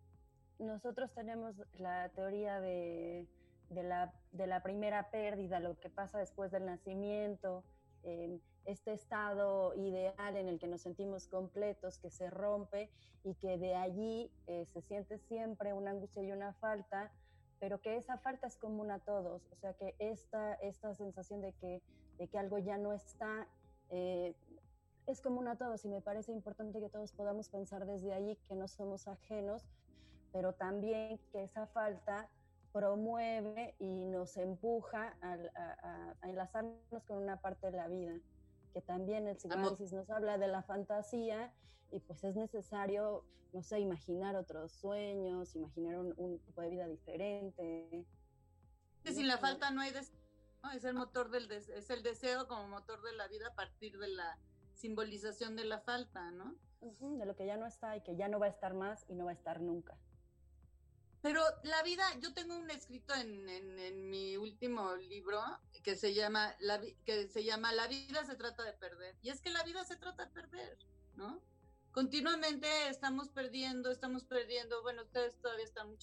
nosotros 0.59 1.11
tenemos 1.15 1.55
la 1.79 2.11
teoría 2.11 2.61
de, 2.61 3.27
de 3.71 3.83
la, 3.85 4.13
de 4.33 4.47
la 4.47 4.63
primera 4.63 5.11
pérdida, 5.11 5.61
lo 5.61 5.81
que 5.81 5.89
pasa 5.89 6.19
después 6.19 6.51
del 6.51 6.67
nacimiento, 6.67 7.65
eh, 8.03 8.39
este 8.65 8.93
estado 8.93 9.75
ideal 9.75 10.37
en 10.37 10.49
el 10.49 10.59
que 10.59 10.67
nos 10.67 10.83
sentimos 10.83 11.27
completos, 11.29 11.99
que 11.99 12.11
se 12.11 12.31
rompe 12.31 12.91
y 13.25 13.35
que 13.35 13.59
de 13.59 13.75
allí 13.75 14.33
eh, 14.47 14.65
se 14.67 14.81
siente 14.83 15.19
siempre 15.19 15.73
una 15.73 15.91
angustia 15.91 16.23
y 16.23 16.33
una 16.33 16.53
falta, 16.55 17.13
pero 17.59 17.81
que 17.81 17.97
esa 17.97 18.19
falta 18.19 18.47
es 18.47 18.57
común 18.57 18.91
a 18.91 19.01
todos, 19.01 19.43
o 19.53 19.57
sea 19.57 19.75
que 19.75 19.95
esta, 19.99 20.55
esta 20.55 20.95
sensación 20.95 21.41
de 21.43 21.53
que, 21.55 21.83
de 22.19 22.29
que 22.29 22.39
algo 22.39 22.59
ya 22.59 22.79
no 22.79 22.93
está, 22.93 23.49
eh, 23.91 24.35
es 25.07 25.21
común 25.21 25.49
a 25.49 25.57
todos 25.59 25.85
y 25.85 25.89
me 25.89 26.01
parece 26.01 26.33
importante 26.33 26.81
que 26.81 26.89
todos 26.89 27.13
podamos 27.13 27.49
pensar 27.51 27.85
desde 27.87 28.13
allí 28.13 28.37
que 28.49 28.55
no 28.55 28.69
somos 28.69 29.09
ajenos, 29.09 29.67
pero 30.33 30.55
también 30.55 31.19
que 31.33 31.43
esa 31.43 31.67
falta 31.67 32.31
promueve 32.73 33.75
y 33.79 34.05
nos 34.07 34.37
empuja 34.37 35.17
a, 35.21 35.33
a- 35.33 36.17
a 36.21 36.29
enlazarnos 36.31 37.05
con 37.07 37.19
una 37.19 37.37
parte 37.41 37.71
de 37.71 37.77
la 37.77 37.89
vida, 37.89 38.15
que 38.73 38.81
también 38.81 39.27
el 39.29 39.37
psicoanálisis 39.37 39.93
nos 39.93 40.09
habla 40.11 40.39
de 40.39 40.49
la 40.49 40.63
fantasía 40.63 41.53
y 41.91 42.01
pues 42.01 42.23
es 42.25 42.37
necesario, 42.37 43.25
no 43.53 43.63
sé, 43.63 43.81
imaginar 43.81 44.37
otros 44.37 44.73
sueños, 44.73 45.55
imaginar 45.57 45.97
un, 45.99 46.15
un 46.17 46.39
tipo 46.41 46.61
de 46.61 46.71
vida 46.71 46.87
diferente. 46.87 48.07
Que 49.03 49.13
sin 49.13 49.27
la 49.29 49.39
falta 49.39 49.71
no 49.71 49.81
hay 49.81 49.91
deseo. 49.93 50.17
¿no? 50.63 50.71
Es 50.73 50.85
el 50.85 50.95
motor 50.95 51.31
del 51.31 51.49
des- 51.49 51.69
es 51.71 51.91
el 51.91 52.03
deseo 52.03 52.47
como 52.47 52.69
motor 52.69 53.03
de 53.03 53.13
la 53.15 53.27
vida 53.29 53.49
a 53.49 53.55
partir 53.55 53.99
de 53.99 54.09
la 54.09 54.39
simbolización 54.75 55.57
de 55.57 55.65
la 55.65 55.81
falta, 55.81 56.31
¿no? 56.31 56.55
De 57.19 57.27
lo 57.27 57.37
que 57.37 57.45
ya 57.47 57.57
no 57.57 57.67
está 57.67 57.97
y 57.97 58.03
que 58.03 58.17
ya 58.17 58.29
no 58.29 58.39
va 58.39 58.47
a 58.47 58.51
estar 58.51 58.73
más 58.75 59.05
y 59.09 59.15
no 59.15 59.25
va 59.25 59.31
a 59.33 59.35
estar 59.35 59.61
nunca. 59.61 59.97
Pero 61.23 61.43
la 61.65 61.83
vida, 61.83 62.05
yo 62.21 62.33
tengo 62.33 62.57
un 62.57 62.71
escrito 62.71 63.15
en, 63.15 63.49
en- 63.49 64.11
mi 64.11 64.37
último 64.37 64.97
libro 64.97 65.41
que 65.85 65.95
se 65.97 66.15
llama 66.15 66.55
la 66.61 66.81
que 67.05 67.29
se 67.29 67.45
llama 67.45 67.73
La 67.73 67.87
vida 67.87 68.25
se 68.25 68.35
trata 68.37 68.63
de 68.65 68.73
perder. 68.73 69.17
Y 69.23 69.29
es 69.31 69.41
que 69.41 69.51
la 69.51 69.63
vida 69.63 69.85
se 69.85 69.97
trata 69.97 70.27
de 70.27 70.33
perder, 70.33 70.79
¿no? 71.15 71.43
Continuamente 71.93 72.89
estamos 72.89 73.29
perdiendo, 73.29 73.91
estamos 73.91 74.25
perdiendo, 74.25 74.83
bueno, 74.83 75.03
ustedes 75.03 75.41
todavía 75.41 75.65
están 75.65 75.89
muy 75.89 75.99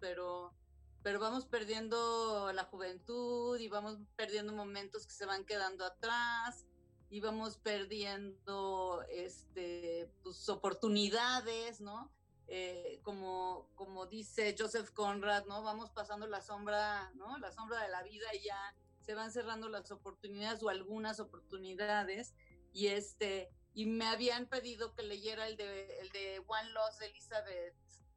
pero 0.00 0.54
pero 1.02 1.20
vamos 1.20 1.46
perdiendo 1.46 2.52
la 2.52 2.64
juventud 2.64 3.58
y 3.58 3.68
vamos 3.68 3.98
perdiendo 4.16 4.52
momentos 4.52 5.06
que 5.06 5.12
se 5.12 5.26
van 5.26 5.44
quedando 5.44 5.84
atrás 5.84 6.66
y 7.08 7.20
vamos 7.20 7.56
perdiendo 7.58 9.02
este 9.08 10.10
pues, 10.22 10.48
oportunidades, 10.48 11.80
¿no? 11.80 12.12
Eh, 12.50 13.00
como, 13.02 13.68
como 13.74 14.06
dice 14.06 14.56
Joseph 14.58 14.90
Conrad, 14.92 15.44
¿no? 15.44 15.62
Vamos 15.62 15.90
pasando 15.90 16.26
la 16.26 16.40
sombra, 16.40 17.10
¿no? 17.14 17.36
La 17.38 17.52
sombra 17.52 17.82
de 17.82 17.90
la 17.90 18.02
vida 18.02 18.26
y 18.34 18.44
ya 18.46 18.74
se 19.00 19.14
van 19.14 19.30
cerrando 19.30 19.68
las 19.68 19.90
oportunidades 19.90 20.62
o 20.62 20.70
algunas 20.70 21.20
oportunidades. 21.20 22.34
Y 22.72 22.86
este, 22.86 23.50
y 23.74 23.84
me 23.84 24.06
habían 24.06 24.46
pedido 24.46 24.94
que 24.94 25.02
leyera 25.02 25.46
el 25.46 25.56
de, 25.56 26.00
el 26.00 26.08
de 26.10 26.42
One 26.46 26.70
Loss 26.70 26.98
de 27.00 27.06
Elizabeth, 27.06 27.74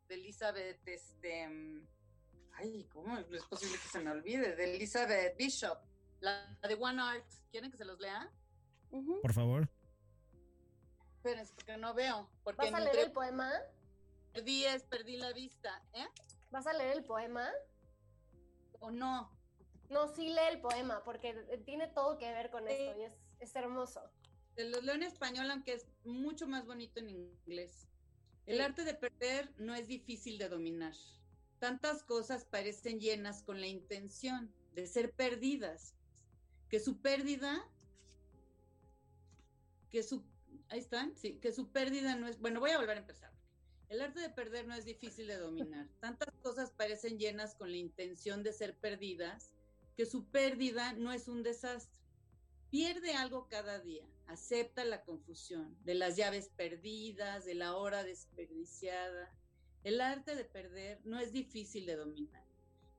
de 0.07 0.15
Elizabeth, 0.15 0.87
este, 0.87 1.47
mm, 1.49 1.87
ay, 2.53 2.85
¿cómo 2.85 3.17
es 3.17 3.43
posible 3.45 3.77
que 3.79 3.89
se 3.89 3.99
me 3.99 4.11
olvide? 4.11 4.55
De 4.55 4.75
Elizabeth 4.75 5.35
Bishop, 5.37 5.77
la 6.21 6.57
de 6.67 6.75
One 6.75 7.01
Art. 7.01 7.29
¿Quieren 7.49 7.69
que 7.69 7.77
se 7.77 7.85
los 7.85 7.99
lea? 7.99 8.31
Por 8.89 9.33
favor. 9.33 9.69
Espérense, 11.17 11.53
porque 11.53 11.77
no 11.77 11.93
veo. 11.93 12.29
Porque 12.43 12.71
¿Vas 12.71 12.73
a 12.73 12.79
leer 12.79 12.99
el 12.99 13.11
poema? 13.11 13.51
Perdí 14.33 14.65
es, 14.65 14.83
perdí 14.83 15.17
la 15.17 15.33
vista, 15.33 15.83
¿eh? 15.93 16.07
¿Vas 16.49 16.67
a 16.67 16.73
leer 16.73 16.97
el 16.97 17.05
poema? 17.05 17.49
¿O 18.79 18.91
no? 18.91 19.31
No, 19.89 20.07
sí 20.07 20.29
lee 20.29 20.49
el 20.51 20.61
poema, 20.61 21.03
porque 21.03 21.33
tiene 21.65 21.87
todo 21.87 22.17
que 22.17 22.31
ver 22.31 22.49
con 22.49 22.67
esto 22.67 22.99
y 22.99 23.03
es, 23.03 23.13
es 23.39 23.55
hermoso. 23.55 24.01
Te 24.55 24.65
lo 24.65 24.81
leo 24.81 24.95
en 24.95 25.03
español, 25.03 25.49
aunque 25.51 25.73
es 25.73 25.87
mucho 26.03 26.47
más 26.47 26.65
bonito 26.65 26.99
en 26.99 27.09
inglés. 27.09 27.87
El 28.45 28.57
Sí. 28.57 28.63
arte 28.63 28.83
de 28.83 28.93
perder 28.93 29.53
no 29.57 29.75
es 29.75 29.87
difícil 29.87 30.37
de 30.37 30.49
dominar. 30.49 30.93
Tantas 31.59 32.03
cosas 32.03 32.45
parecen 32.45 32.99
llenas 32.99 33.43
con 33.43 33.61
la 33.61 33.67
intención 33.67 34.53
de 34.73 34.87
ser 34.87 35.13
perdidas, 35.13 35.93
que 36.69 36.79
su 36.79 37.01
pérdida, 37.01 37.69
que 39.89 40.03
su, 40.03 40.23
ahí 40.69 40.79
están, 40.79 41.15
sí, 41.17 41.37
que 41.39 41.51
su 41.51 41.71
pérdida 41.71 42.15
no 42.15 42.27
es, 42.27 42.39
bueno, 42.39 42.59
voy 42.59 42.71
a 42.71 42.77
volver 42.77 42.97
a 42.97 43.01
empezar. 43.01 43.31
El 43.91 43.99
arte 43.99 44.21
de 44.21 44.29
perder 44.29 44.65
no 44.67 44.73
es 44.73 44.85
difícil 44.85 45.27
de 45.27 45.35
dominar. 45.35 45.85
Tantas 45.99 46.33
cosas 46.41 46.71
parecen 46.71 47.19
llenas 47.19 47.55
con 47.55 47.69
la 47.71 47.75
intención 47.75 48.41
de 48.41 48.53
ser 48.53 48.77
perdidas, 48.77 49.51
que 49.97 50.05
su 50.05 50.29
pérdida 50.29 50.93
no 50.93 51.11
es 51.11 51.27
un 51.27 51.43
desastre. 51.43 51.99
Pierde 52.69 53.15
algo 53.15 53.49
cada 53.49 53.79
día, 53.79 54.07
acepta 54.27 54.85
la 54.85 55.03
confusión 55.03 55.77
de 55.83 55.95
las 55.95 56.15
llaves 56.15 56.47
perdidas, 56.55 57.43
de 57.43 57.53
la 57.53 57.75
hora 57.75 58.05
desperdiciada. 58.05 59.29
El 59.83 59.99
arte 59.99 60.35
de 60.35 60.45
perder 60.45 61.01
no 61.03 61.19
es 61.19 61.33
difícil 61.33 61.85
de 61.85 61.97
dominar. 61.97 62.45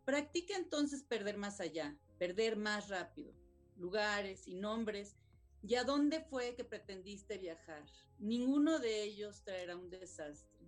Practica 0.05 0.57
entonces 0.57 1.05
perder 1.05 1.39
más 1.39 1.61
allá, 1.61 1.97
perder 2.19 2.59
más 2.59 2.91
rápido, 2.91 3.33
lugares 3.79 4.47
y 4.47 4.57
nombres. 4.57 5.17
¿Y 5.63 5.77
a 5.77 5.85
dónde 5.85 6.21
fue 6.21 6.55
que 6.55 6.65
pretendiste 6.65 7.39
viajar? 7.39 7.83
Ninguno 8.19 8.79
de 8.79 9.05
ellos 9.05 9.43
traerá 9.43 9.75
un 9.75 9.89
desastre. 9.89 10.62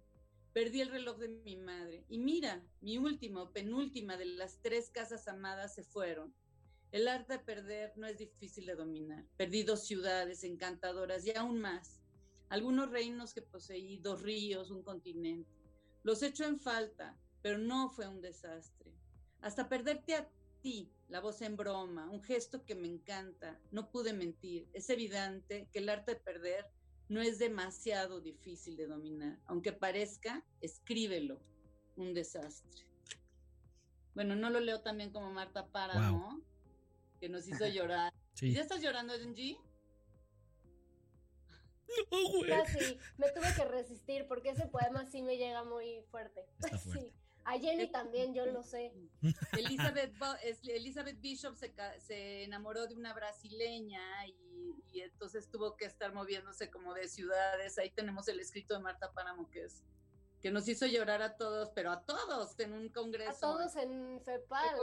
Perdí 0.54 0.80
el 0.80 0.90
reloj 0.90 1.18
de 1.18 1.28
mi 1.28 1.56
madre 1.56 2.04
y 2.08 2.18
mira, 2.18 2.64
mi 2.80 2.96
última 2.96 3.42
o 3.42 3.52
penúltima 3.52 4.16
de 4.16 4.24
las 4.24 4.62
tres 4.62 4.88
casas 4.88 5.26
amadas 5.26 5.74
se 5.74 5.82
fueron. 5.82 6.32
El 6.92 7.08
arte 7.08 7.32
de 7.32 7.38
perder 7.40 7.92
no 7.96 8.06
es 8.06 8.18
difícil 8.18 8.66
de 8.66 8.76
dominar. 8.76 9.26
Perdí 9.36 9.64
dos 9.64 9.84
ciudades 9.84 10.44
encantadoras 10.44 11.26
y 11.26 11.32
aún 11.32 11.58
más. 11.58 12.00
Algunos 12.50 12.88
reinos 12.92 13.34
que 13.34 13.42
poseí, 13.42 13.96
dos 13.96 14.22
ríos, 14.22 14.70
un 14.70 14.84
continente. 14.84 15.50
Los 16.04 16.22
echo 16.22 16.44
en 16.44 16.60
falta, 16.60 17.18
pero 17.42 17.58
no 17.58 17.90
fue 17.90 18.06
un 18.06 18.20
desastre. 18.20 18.92
Hasta 19.40 19.68
perderte 19.68 20.14
a 20.14 20.30
ti, 20.62 20.88
la 21.08 21.18
voz 21.18 21.42
en 21.42 21.56
broma, 21.56 22.08
un 22.08 22.22
gesto 22.22 22.64
que 22.64 22.76
me 22.76 22.86
encanta. 22.86 23.60
No 23.72 23.90
pude 23.90 24.12
mentir. 24.12 24.68
Es 24.72 24.88
evidente 24.88 25.68
que 25.72 25.80
el 25.80 25.88
arte 25.88 26.14
de 26.14 26.20
perder 26.20 26.70
no 27.08 27.20
es 27.20 27.38
demasiado 27.38 28.20
difícil 28.20 28.76
de 28.76 28.86
dominar. 28.86 29.38
Aunque 29.46 29.72
parezca, 29.72 30.44
escríbelo. 30.60 31.40
Un 31.96 32.12
desastre. 32.12 32.86
Bueno, 34.14 34.34
no 34.34 34.50
lo 34.50 34.58
leo 34.60 34.80
también 34.80 35.12
como 35.12 35.30
Marta 35.32 35.66
Para, 35.70 35.94
Wow. 36.10 36.18
¿no? 36.18 36.42
Que 37.20 37.28
nos 37.28 37.46
hizo 37.46 37.66
llorar. 37.68 38.12
Sí. 38.34 38.52
¿Ya 38.52 38.62
estás 38.62 38.82
llorando, 38.82 39.14
Genji? 39.14 39.58
No, 42.10 42.28
güey. 42.32 42.48
Casi, 42.50 42.98
me 43.18 43.30
tuve 43.30 43.54
que 43.54 43.64
resistir 43.64 44.26
porque 44.26 44.50
ese 44.50 44.66
poema 44.66 45.06
sí 45.06 45.22
me 45.22 45.36
llega 45.36 45.62
muy 45.64 46.02
fuerte. 46.10 46.44
Está 46.58 46.68
fuerte. 46.78 47.00
Sí. 47.00 47.12
A 47.44 47.58
Jenny 47.58 47.90
también, 47.90 48.34
yo 48.34 48.46
lo 48.46 48.62
sé. 48.62 48.92
Elizabeth, 49.52 50.14
Elizabeth 50.62 51.20
Bishop 51.20 51.56
se, 51.56 52.44
enamoró 52.44 52.86
de 52.86 52.94
una 52.94 53.12
brasileña 53.12 54.26
y, 54.26 54.82
y 54.92 55.00
entonces 55.02 55.50
tuvo 55.50 55.76
que 55.76 55.84
estar 55.84 56.12
moviéndose 56.14 56.70
como 56.70 56.94
de 56.94 57.08
ciudades. 57.08 57.78
Ahí 57.78 57.90
tenemos 57.90 58.28
el 58.28 58.40
escrito 58.40 58.74
de 58.74 58.80
Marta 58.80 59.12
Páramo 59.12 59.50
que 59.50 59.64
es 59.64 59.82
que 60.44 60.50
nos 60.50 60.68
hizo 60.68 60.84
llorar 60.84 61.22
a 61.22 61.38
todos, 61.38 61.70
pero 61.70 61.90
a 61.90 62.02
todos 62.04 62.60
en 62.60 62.74
un 62.74 62.90
congreso. 62.90 63.30
A 63.30 63.40
todos 63.40 63.76
en 63.76 64.20
FEPAL. 64.20 64.76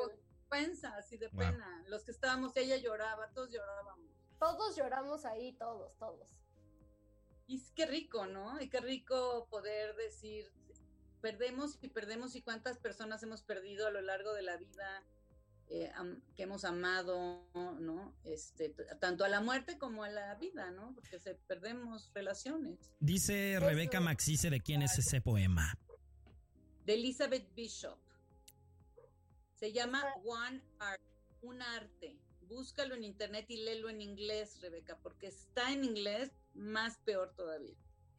Pensa, 0.50 0.96
así 0.98 1.18
de 1.18 1.28
Wow. 1.28 1.38
pena. 1.38 1.84
Los 1.88 2.04
que 2.04 2.10
estábamos, 2.10 2.52
ella 2.58 2.78
lloraba, 2.78 3.30
todos 3.30 3.52
llorábamos. 3.52 4.10
Todos 4.40 4.76
lloramos 4.76 5.24
ahí, 5.24 5.54
todos, 5.54 5.96
todos. 6.00 6.28
Y 7.46 7.58
es 7.58 7.72
qué 7.76 7.86
rico, 7.86 8.26
¿no? 8.26 8.60
Y 8.60 8.70
qué 8.70 8.80
rico 8.80 9.46
poder 9.52 9.96
decir, 9.98 10.52
perdemos 11.22 11.78
y 11.82 11.90
perdemos 11.90 12.36
y 12.36 12.42
cuántas 12.42 12.78
personas 12.78 13.24
hemos 13.24 13.44
perdido 13.44 13.88
a 13.88 13.92
lo 13.92 14.02
largo 14.02 14.34
de 14.34 14.42
la 14.42 14.58
vida 14.58 15.04
eh, 15.70 15.90
am- 15.96 16.22
que 16.36 16.44
hemos 16.44 16.66
amado, 16.66 17.48
¿no? 17.80 18.14
Este, 18.26 18.70
tanto 19.00 19.24
a 19.24 19.30
la 19.30 19.40
muerte 19.40 19.78
como 19.78 20.04
a 20.04 20.10
la 20.10 20.36
vida, 20.36 20.70
¿no? 20.72 20.94
Porque 20.94 21.18
se 21.20 21.36
perdemos 21.36 22.12
relaciones. 22.14 22.92
Dice 23.00 23.58
Rebeca. 23.60 24.02
Maxice 24.02 24.50
de 24.50 24.60
quién 24.60 24.82
es 24.82 24.98
ese 25.00 25.22
poema. 25.22 25.74
De 26.86 26.96
Elizabeth 26.96 27.54
Bishop. 27.56 27.98
Se 29.54 29.72
llama 29.72 30.04
One 30.26 30.62
Art, 30.80 31.02
un 31.42 31.62
arte. 31.62 32.18
Búscalo 32.42 32.96
en 32.96 33.04
internet 33.06 33.46
y 33.50 33.64
léelo 33.64 33.90
en 33.90 34.02
inglés, 34.02 34.60
Rebeca, 34.60 34.98
porque 35.02 35.28
está 35.28 35.72
en 35.72 35.86
inglés 35.86 36.32
más 36.54 36.98
peor 37.06 37.34
todavía. 37.36 37.76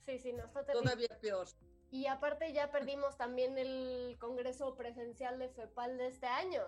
Sí, 0.06 0.18
sí, 0.18 0.32
no 0.32 0.44
está 0.46 0.64
terrible. 0.64 0.82
Todavía 0.84 1.20
peor. 1.20 1.48
Y 1.92 2.06
aparte 2.06 2.52
ya 2.54 2.70
perdimos 2.72 3.18
también 3.18 3.58
el 3.58 4.16
congreso 4.18 4.74
presencial 4.74 5.38
de 5.38 5.50
FEPAL 5.50 5.98
de 5.98 6.06
este 6.08 6.26
año, 6.26 6.62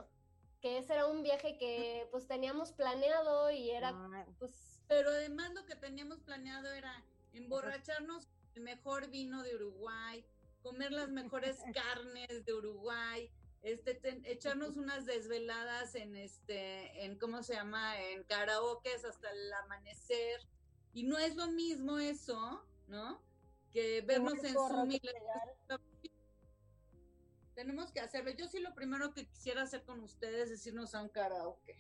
que 0.61 0.77
ese 0.77 0.93
era 0.93 1.07
un 1.07 1.23
viaje 1.23 1.57
que 1.57 2.07
pues 2.11 2.29
teníamos 2.29 2.73
planeado 2.73 3.51
y 3.51 3.71
era 3.71 3.91
pues 4.39 4.83
Pero 4.87 5.09
además 5.09 5.53
lo 5.55 5.65
que 5.65 5.77
teníamos 5.77 6.21
planeado 6.21 6.71
era 6.71 7.03
emborracharnos 7.33 8.27
con 8.27 8.37
el 8.57 8.63
mejor 8.65 9.09
vino 9.09 9.43
de 9.43 9.55
Uruguay, 9.57 10.25
comer 10.63 10.93
las 10.93 11.09
mejores 11.09 11.57
carnes 11.75 12.45
de 12.45 12.53
Uruguay, 12.53 13.31
este, 13.63 13.95
ten- 13.95 14.27
echarnos 14.27 14.77
unas 14.77 15.07
desveladas 15.07 15.95
en 15.95 16.17
este, 16.17 17.03
en 17.07 17.19
cómo 17.19 17.43
se 17.43 17.55
llama, 17.55 17.99
en 17.99 18.25
karaokes 18.25 19.07
hasta 19.07 19.31
el 19.31 19.53
amanecer. 19.55 20.39
Y 20.93 21.05
no 21.05 21.17
es 21.17 21.35
lo 21.37 21.47
mismo 21.49 21.99
eso, 21.99 22.63
¿no? 22.89 23.23
Que 23.75 24.01
vernos 24.03 24.43
en 24.45 24.55
Zoom 24.55 24.91
y 24.93 25.01
Tenemos 27.55 27.93
que 27.93 28.01
hacerlo. 28.01 28.31
Yo 28.31 28.47
sí 28.49 28.61
lo 28.61 28.75
primero 28.75 29.13
que 29.13 29.27
quisiera 29.27 29.63
hacer 29.63 29.83
con 29.85 30.01
ustedes 30.01 30.51
es 30.51 30.67
irnos 30.67 30.95
a 30.95 31.03
un 31.03 31.09
karaoke. 31.09 31.77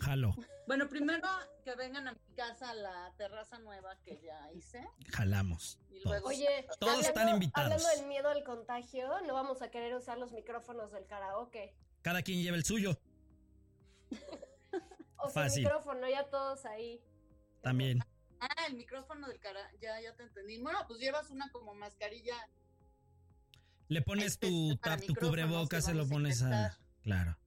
Jalo, 0.00 0.34
Bueno, 0.66 0.88
primero 0.88 1.28
que 1.64 1.74
vengan 1.76 2.08
a 2.08 2.12
mi 2.12 2.34
casa 2.34 2.70
a 2.70 2.74
la 2.74 3.12
terraza 3.18 3.58
nueva 3.58 3.94
que 4.04 4.18
ya 4.22 4.50
hice. 4.52 4.84
jalamos. 5.12 5.78
Y 5.90 6.00
todos. 6.00 6.04
luego- 6.12 6.28
Oye, 6.28 6.66
Todos 6.80 6.94
hablando- 6.94 7.08
están 7.08 7.28
invitados. 7.28 7.72
Hablando 7.72 7.88
del 8.00 8.06
miedo 8.08 8.28
al 8.30 8.42
contagio, 8.42 9.20
no 9.26 9.34
vamos 9.34 9.60
a 9.62 9.70
querer 9.70 9.94
usar 9.94 10.18
los 10.18 10.32
micrófonos 10.32 10.92
del 10.92 11.06
karaoke. 11.06 11.74
Cada 12.00 12.22
quien 12.22 12.42
lleva 12.42 12.56
el 12.56 12.64
suyo. 12.64 12.98
O 15.24 15.28
Fácil. 15.30 15.62
micrófono, 15.62 16.08
ya 16.08 16.28
todos 16.28 16.64
ahí. 16.64 17.00
También. 17.60 18.00
Ah, 18.44 18.66
el 18.68 18.74
micrófono 18.76 19.28
del 19.28 19.38
cara. 19.38 19.60
Ya, 19.80 20.00
ya 20.00 20.14
te 20.16 20.24
entendí. 20.24 20.58
Bueno, 20.60 20.80
pues 20.88 20.98
llevas 20.98 21.30
una 21.30 21.48
como 21.52 21.74
mascarilla. 21.74 22.34
Le 23.88 24.02
pones 24.02 24.38
tu 24.38 24.76
tap, 24.78 25.00
tu 25.00 25.14
cubrebocas, 25.14 25.84
se 25.84 25.94
lo 25.94 26.02
a 26.02 26.08
pones 26.08 26.42
a. 26.42 26.76
Claro. 27.02 27.38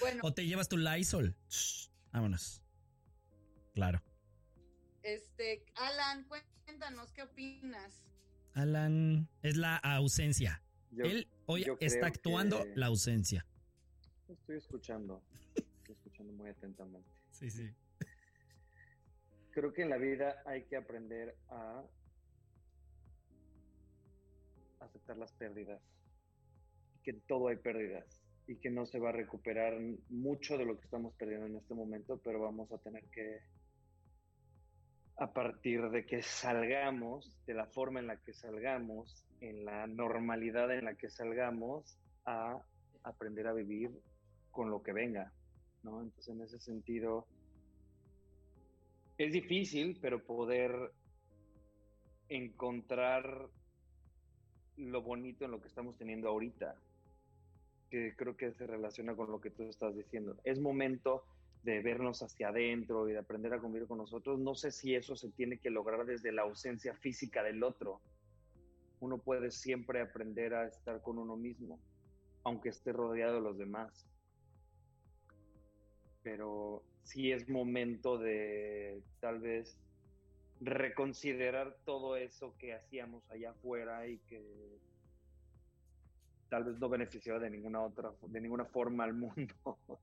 Bueno, 0.00 0.20
O 0.24 0.32
te 0.32 0.46
llevas 0.46 0.68
tu 0.68 0.76
Lysol. 0.76 1.34
Shh, 1.48 1.88
Vámonos. 2.12 2.62
Claro. 3.74 4.02
este, 5.02 5.64
Alan, 5.76 6.24
cuéntanos, 6.24 7.12
¿qué 7.12 7.22
opinas? 7.22 8.04
Alan, 8.54 9.28
es 9.42 9.56
la 9.56 9.76
ausencia. 9.76 10.62
Yo 10.90 11.04
Él 11.04 11.28
hoy 11.46 11.64
está 11.80 12.06
actuando 12.06 12.64
que- 12.64 12.72
la 12.76 12.86
ausencia. 12.86 13.46
estoy 14.28 14.56
escuchando, 14.56 15.22
estoy 15.54 15.94
escuchando 15.94 16.32
muy 16.32 16.50
atentamente. 16.50 17.08
Sí, 17.30 17.50
sí. 17.50 17.72
Creo 19.58 19.72
que 19.72 19.82
en 19.82 19.90
la 19.90 19.96
vida 19.96 20.40
hay 20.46 20.62
que 20.66 20.76
aprender 20.76 21.34
a 21.48 21.82
aceptar 24.78 25.16
las 25.16 25.32
pérdidas, 25.32 25.82
que 27.02 27.10
en 27.10 27.20
todo 27.22 27.48
hay 27.48 27.56
pérdidas 27.56 28.22
y 28.46 28.54
que 28.54 28.70
no 28.70 28.86
se 28.86 29.00
va 29.00 29.08
a 29.08 29.12
recuperar 29.12 29.76
mucho 30.10 30.56
de 30.56 30.64
lo 30.64 30.78
que 30.78 30.84
estamos 30.84 31.12
perdiendo 31.14 31.46
en 31.46 31.56
este 31.56 31.74
momento, 31.74 32.20
pero 32.22 32.40
vamos 32.40 32.70
a 32.70 32.78
tener 32.78 33.02
que, 33.06 33.40
a 35.16 35.32
partir 35.32 35.90
de 35.90 36.06
que 36.06 36.22
salgamos, 36.22 37.36
de 37.44 37.54
la 37.54 37.66
forma 37.66 37.98
en 37.98 38.06
la 38.06 38.16
que 38.18 38.34
salgamos, 38.34 39.26
en 39.40 39.64
la 39.64 39.88
normalidad 39.88 40.72
en 40.72 40.84
la 40.84 40.94
que 40.94 41.10
salgamos, 41.10 41.98
a 42.26 42.62
aprender 43.02 43.48
a 43.48 43.54
vivir 43.54 43.90
con 44.52 44.70
lo 44.70 44.84
que 44.84 44.92
venga, 44.92 45.32
¿no? 45.82 46.00
Entonces, 46.00 46.32
en 46.32 46.42
ese 46.42 46.60
sentido, 46.60 47.26
es 49.18 49.32
difícil, 49.32 49.98
pero 50.00 50.24
poder 50.24 50.92
encontrar 52.28 53.48
lo 54.76 55.02
bonito 55.02 55.44
en 55.44 55.50
lo 55.50 55.60
que 55.60 55.66
estamos 55.66 55.98
teniendo 55.98 56.28
ahorita, 56.28 56.76
que 57.90 58.14
creo 58.16 58.36
que 58.36 58.52
se 58.52 58.66
relaciona 58.66 59.16
con 59.16 59.30
lo 59.30 59.40
que 59.40 59.50
tú 59.50 59.64
estás 59.64 59.96
diciendo. 59.96 60.36
Es 60.44 60.60
momento 60.60 61.24
de 61.64 61.80
vernos 61.82 62.22
hacia 62.22 62.48
adentro 62.48 63.08
y 63.08 63.12
de 63.12 63.18
aprender 63.18 63.52
a 63.52 63.58
convivir 63.58 63.88
con 63.88 63.98
nosotros. 63.98 64.38
No 64.38 64.54
sé 64.54 64.70
si 64.70 64.94
eso 64.94 65.16
se 65.16 65.30
tiene 65.30 65.58
que 65.58 65.70
lograr 65.70 66.06
desde 66.06 66.30
la 66.30 66.42
ausencia 66.42 66.94
física 66.94 67.42
del 67.42 67.64
otro. 67.64 68.00
Uno 69.00 69.18
puede 69.18 69.50
siempre 69.50 70.00
aprender 70.00 70.54
a 70.54 70.68
estar 70.68 71.02
con 71.02 71.18
uno 71.18 71.36
mismo, 71.36 71.80
aunque 72.44 72.68
esté 72.68 72.92
rodeado 72.92 73.34
de 73.34 73.40
los 73.40 73.58
demás. 73.58 74.06
Pero 76.22 76.82
sí 77.02 77.32
es 77.32 77.48
momento 77.48 78.18
de 78.18 79.02
tal 79.20 79.40
vez 79.40 79.78
reconsiderar 80.60 81.76
todo 81.84 82.16
eso 82.16 82.56
que 82.58 82.74
hacíamos 82.74 83.28
allá 83.30 83.50
afuera 83.50 84.06
y 84.06 84.18
que 84.18 84.42
tal 86.48 86.64
vez 86.64 86.78
no 86.78 86.88
beneficiaba 86.88 87.38
de 87.38 87.50
ninguna 87.50 87.82
otra, 87.82 88.12
de 88.22 88.40
ninguna 88.40 88.64
forma 88.64 89.04
al 89.04 89.14
mundo. 89.14 89.54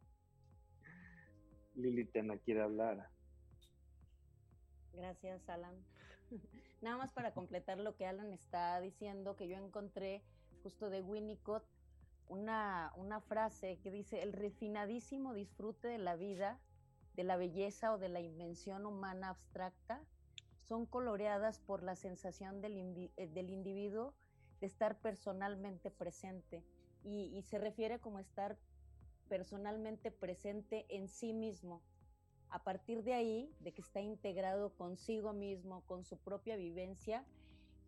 Lili 1.76 2.06
Tena 2.06 2.38
quiere 2.38 2.62
hablar. 2.62 3.10
Gracias, 4.94 5.48
Alan. 5.50 5.76
Nada 6.82 6.98
más 6.98 7.12
para 7.12 7.34
completar 7.34 7.80
lo 7.80 7.96
que 7.96 8.06
Alan 8.06 8.32
está 8.32 8.80
diciendo, 8.80 9.36
que 9.36 9.48
yo 9.48 9.58
encontré 9.58 10.22
justo 10.64 10.90
de 10.90 11.02
Winnicott, 11.02 11.64
una, 12.28 12.92
una 12.96 13.22
frase 13.22 13.78
que 13.80 13.92
dice, 13.92 14.22
el 14.22 14.34
refinadísimo 14.34 15.34
disfrute 15.34 15.88
de 15.88 15.98
la 15.98 16.16
vida, 16.16 16.60
de 17.16 17.24
la 17.24 17.38
belleza 17.38 17.94
o 17.94 17.98
de 17.98 18.10
la 18.10 18.22
invención 18.22 18.86
humana 18.86 19.30
abstracta, 19.30 20.02
son 20.66 20.86
coloreadas 20.86 21.60
por 21.60 21.84
la 21.84 21.96
sensación 21.96 22.62
del, 22.62 23.12
eh, 23.18 23.28
del 23.28 23.50
individuo 23.50 24.14
de 24.60 24.68
estar 24.68 25.00
personalmente 25.00 25.92
presente. 25.92 26.64
Y, 27.04 27.44
se 27.44 27.60
refiere 27.60 28.00
como 28.00 28.18
estar 28.18 28.58
personalmente 29.30 30.10
presente 30.10 30.88
en 30.90 31.08
sí 31.08 31.34
mismo. 31.34 31.84
A 32.50 32.64
partir 32.64 33.04
de 33.04 33.14
ahí, 33.14 33.54
de 33.60 33.74
que 33.74 33.82
está 33.82 34.02
integrado 34.02 34.74
consigo 34.74 35.32
mismo, 35.32 35.82
con 35.86 36.04
su 36.04 36.18
propia 36.18 36.56
vivencia, 36.56 37.24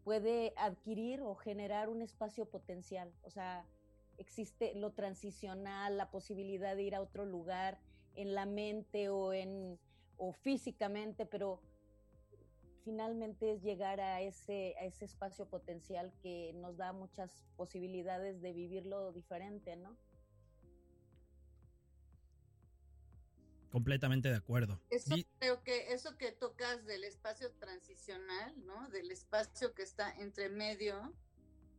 puede 0.04 0.54
adquirir 0.56 1.22
o 1.22 1.34
generar 1.34 1.90
un 1.90 2.04
espacio 2.04 2.46
potencial. 2.46 3.12
O 3.24 3.32
sea, 3.32 3.66
existe 4.18 4.74
lo 4.76 4.94
transicional, 4.94 5.98
la 5.98 6.10
posibilidad 6.12 6.76
de 6.76 6.84
ir 6.84 6.96
a 6.96 7.02
otro 7.02 7.26
lugar 7.26 7.80
en 8.16 8.34
la 8.34 8.46
mente 8.46 9.10
o 9.10 9.34
en 9.34 9.80
o 10.18 10.34
físicamente, 10.34 11.26
pero 11.26 11.62
finalmente 12.84 13.52
es 13.52 13.62
llegar 13.62 14.00
a 14.00 14.22
ese, 14.22 14.76
a 14.80 14.86
ese 14.86 15.06
espacio 15.06 15.48
potencial 15.48 16.14
que 16.22 16.54
nos 16.56 16.78
da 16.78 16.94
muchas 16.94 17.38
posibilidades 17.56 18.42
de 18.42 18.54
vivirlo 18.54 19.12
diferente, 19.12 19.76
¿no? 19.76 19.98
Completamente 23.72 24.30
de 24.30 24.38
acuerdo. 24.38 24.82
Eso 24.90 25.16
creo 25.40 25.62
que 25.64 25.94
eso 25.94 26.18
que 26.18 26.32
tocas 26.32 26.86
del 26.86 27.04
espacio 27.04 27.52
transicional, 27.60 28.54
¿no? 28.66 28.90
Del 28.90 29.12
espacio 29.12 29.74
que 29.74 29.84
está 29.84 30.10
entre 30.18 30.50
medio, 30.50 31.14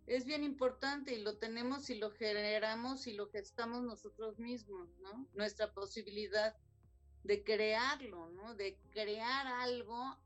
es 0.08 0.24
bien 0.24 0.42
importante 0.44 1.14
y 1.14 1.22
lo 1.22 1.38
tenemos 1.38 1.90
y 1.90 1.96
lo 1.96 2.10
generamos 2.10 3.06
y 3.06 3.12
lo 3.12 3.28
gestamos 3.30 3.82
nosotros 3.82 4.38
mismos, 4.38 4.88
¿no? 5.00 5.28
Nuestra 5.34 5.72
posibilidad 5.72 6.56
de 7.24 7.44
crearlo, 7.44 8.30
¿no? 8.30 8.54
De 8.54 8.78
crear 8.90 9.46
algo 9.46 10.18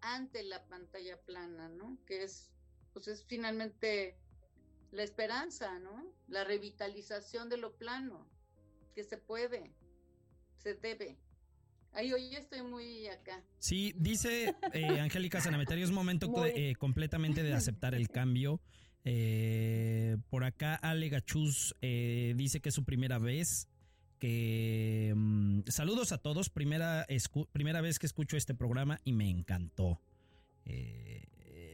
ante 0.00 0.42
la 0.42 0.66
pantalla 0.66 1.20
plana, 1.22 1.68
¿no? 1.68 1.98
Que 2.06 2.24
es, 2.24 2.50
pues 2.92 3.08
es 3.08 3.24
finalmente 3.24 4.18
la 4.90 5.02
esperanza, 5.02 5.78
¿no? 5.78 6.14
La 6.28 6.44
revitalización 6.44 7.48
de 7.48 7.58
lo 7.58 7.76
plano, 7.76 8.28
que 8.94 9.04
se 9.04 9.18
puede 9.18 9.74
se 10.66 10.74
debe. 10.74 11.16
Ay, 11.92 12.12
hoy 12.12 12.34
estoy 12.34 12.62
muy 12.62 13.06
acá. 13.06 13.42
Sí, 13.58 13.94
dice 13.96 14.54
eh, 14.72 15.00
Angélica 15.00 15.40
Sanameterio, 15.40 15.84
es 15.84 15.92
momento 15.92 16.26
eh, 16.44 16.74
completamente 16.76 17.42
de 17.44 17.54
aceptar 17.54 17.94
el 17.94 18.08
cambio. 18.08 18.60
Eh, 19.06 20.18
por 20.28 20.44
acá 20.44 20.74
Ale 20.74 21.08
Gachuz 21.08 21.74
dice 21.80 22.60
que 22.60 22.68
es 22.68 22.74
su 22.74 22.84
primera 22.84 23.18
vez. 23.18 23.68
Que 24.18 25.12
mm, 25.16 25.60
saludos 25.68 26.12
a 26.12 26.18
todos, 26.18 26.50
primera, 26.50 27.06
primera 27.52 27.80
vez 27.80 27.98
que 27.98 28.06
escucho 28.06 28.36
este 28.36 28.54
programa 28.54 29.00
y 29.04 29.12
me 29.12 29.30
encantó. 29.30 30.00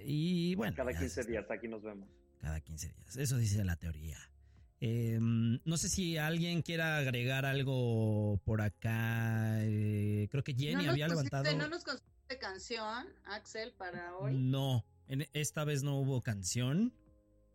y 0.04 0.54
bueno. 0.54 0.74
Cada 0.76 0.92
15 0.92 1.24
días 1.24 1.50
aquí 1.50 1.68
nos 1.68 1.82
vemos. 1.82 2.08
Cada 2.40 2.60
15 2.60 2.92
días, 2.92 3.16
eso 3.16 3.36
dice 3.36 3.64
la 3.64 3.76
teoría. 3.76 4.18
Eh, 4.84 5.16
no 5.20 5.76
sé 5.76 5.88
si 5.88 6.18
alguien 6.18 6.60
quiera 6.62 6.96
agregar 6.96 7.46
algo 7.46 8.40
por 8.44 8.60
acá. 8.60 9.58
Eh, 9.60 10.26
creo 10.28 10.42
que 10.42 10.54
Jenny 10.54 10.88
había 10.88 11.06
levantado. 11.06 11.56
¿No 11.56 11.68
nos 11.68 11.84
canción, 12.40 13.06
Axel, 13.24 13.72
para 13.78 14.16
hoy? 14.16 14.34
No, 14.34 14.84
en, 15.06 15.28
esta 15.34 15.62
vez 15.62 15.84
no 15.84 16.00
hubo 16.00 16.20
canción. 16.20 16.92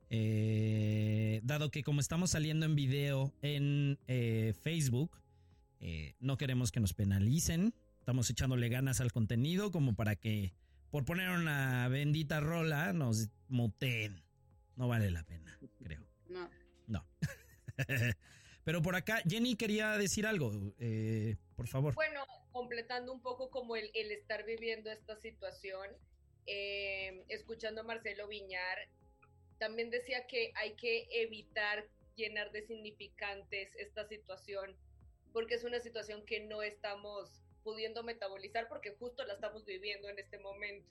Eh, 0.10 1.42
dado 1.44 1.70
que 1.70 1.84
como 1.84 2.00
estamos 2.00 2.32
saliendo 2.32 2.66
en 2.66 2.76
video 2.76 3.34
en 3.42 4.00
eh, 4.08 4.54
Facebook, 4.62 5.12
no 6.20 6.38
queremos 6.38 6.72
que 6.72 6.80
nos 6.80 6.94
penalicen. 6.94 7.74
Estamos 8.00 8.30
echándole 8.30 8.70
ganas 8.70 9.02
al 9.02 9.12
contenido 9.12 9.72
como 9.72 9.96
para 9.96 10.16
que 10.16 10.54
por 10.90 11.06
poner 11.06 11.30
una 11.30 11.88
bendita 11.90 12.40
rola 12.40 12.94
nos 12.94 13.30
muteen. 13.48 14.24
No 14.76 14.88
vale 14.88 15.12
la 15.12 15.24
pena, 15.24 15.60
creo. 15.84 16.06
No. 16.30 16.50
No. 16.88 17.06
Pero 18.64 18.82
por 18.82 18.96
acá, 18.96 19.22
Jenny 19.26 19.56
quería 19.56 19.98
decir 19.98 20.28
algo, 20.28 20.52
eh, 20.80 21.38
por 21.56 21.68
favor. 21.68 21.96
Bueno, 21.96 22.26
completando 22.52 23.14
un 23.14 23.22
poco 23.22 23.50
como 23.50 23.78
el, 23.78 23.90
estar 23.94 24.46
viviendo 24.46 24.92
esta 24.92 25.16
situación, 25.16 25.88
eh, 26.46 27.24
escuchando 27.30 27.82
a 27.82 27.84
Marcelo 27.86 28.28
Viñar, 28.28 28.78
también 29.60 29.90
decía 29.90 30.28
que 30.28 30.52
hay 30.56 30.76
que 30.76 31.08
evitar 31.12 31.88
llenar 32.16 32.52
de 32.52 32.64
significantes 32.64 33.76
esta 33.76 34.08
situación, 34.08 34.76
porque 35.34 35.56
es 35.56 35.64
una 35.64 35.80
situación 35.80 36.26
que 36.26 36.40
no 36.42 36.62
estamos 36.62 37.44
pudiendo 37.64 38.02
metabolizar 38.04 38.68
porque 38.70 38.96
justo 38.96 39.26
la 39.26 39.34
estamos 39.34 39.66
viviendo 39.66 40.10
en 40.10 40.20
este 40.20 40.40
momento. 40.40 40.90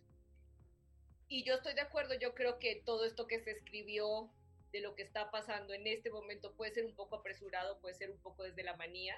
Y 1.29 1.43
yo 1.43 1.55
estoy 1.55 1.75
de 1.75 1.81
acuerdo, 1.81 2.15
yo 2.15 2.35
creo 2.35 2.59
que 2.59 2.83
todo 2.85 3.05
esto 3.05 3.27
que 3.27 3.41
se 3.41 3.51
escribió 3.51 4.31
de 4.73 4.81
lo 4.81 4.95
que 4.95 5.03
está 5.03 5.31
pasando 5.31 5.73
en 5.73 5.87
este 5.87 6.11
momento 6.11 6.55
puede 6.55 6.73
ser 6.73 6.85
un 6.85 6.95
poco 6.95 7.17
apresurado, 7.17 7.81
puede 7.81 7.95
ser 7.95 8.11
un 8.11 8.19
poco 8.19 8.45
desde 8.45 8.63
la 8.63 8.77
manía. 8.77 9.17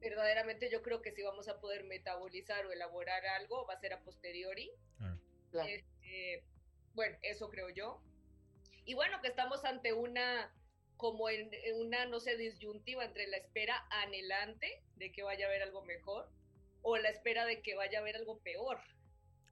Verdaderamente 0.00 0.70
yo 0.70 0.82
creo 0.82 1.02
que 1.02 1.12
si 1.12 1.22
vamos 1.22 1.48
a 1.48 1.60
poder 1.60 1.84
metabolizar 1.84 2.64
o 2.66 2.72
elaborar 2.72 3.26
algo 3.26 3.66
va 3.66 3.74
a 3.74 3.80
ser 3.80 3.92
a 3.92 4.02
posteriori. 4.02 4.70
Este, 5.66 6.44
bueno, 6.94 7.16
eso 7.22 7.50
creo 7.50 7.70
yo. 7.70 8.00
Y 8.84 8.94
bueno, 8.94 9.20
que 9.20 9.28
estamos 9.28 9.64
ante 9.64 9.92
una 9.92 10.52
como 10.96 11.28
en, 11.28 11.50
una, 11.80 12.06
no 12.06 12.20
sé, 12.20 12.36
disyuntiva 12.36 13.04
entre 13.04 13.26
la 13.26 13.36
espera 13.36 13.84
anhelante 13.90 14.82
de 14.96 15.10
que 15.10 15.24
vaya 15.24 15.46
a 15.46 15.48
haber 15.48 15.62
algo 15.62 15.84
mejor 15.84 16.30
o 16.82 16.96
la 16.96 17.08
espera 17.08 17.44
de 17.44 17.60
que 17.60 17.74
vaya 17.74 17.98
a 17.98 18.02
haber 18.02 18.16
algo 18.16 18.38
peor. 18.38 18.78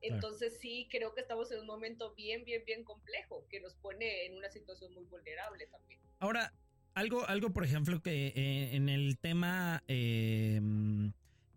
Entonces 0.00 0.58
sí, 0.60 0.88
creo 0.90 1.12
que 1.12 1.20
estamos 1.20 1.50
en 1.50 1.60
un 1.60 1.66
momento 1.66 2.14
bien, 2.14 2.44
bien, 2.44 2.62
bien 2.64 2.84
complejo, 2.84 3.46
que 3.50 3.60
nos 3.60 3.74
pone 3.74 4.26
en 4.26 4.36
una 4.36 4.48
situación 4.48 4.94
muy 4.94 5.04
vulnerable 5.04 5.66
también. 5.66 6.00
Ahora, 6.20 6.52
algo, 6.94 7.26
algo 7.26 7.50
por 7.50 7.64
ejemplo, 7.64 8.00
que 8.00 8.28
eh, 8.28 8.76
en 8.76 8.88
el 8.88 9.18
tema, 9.18 9.82
em, 9.88 11.08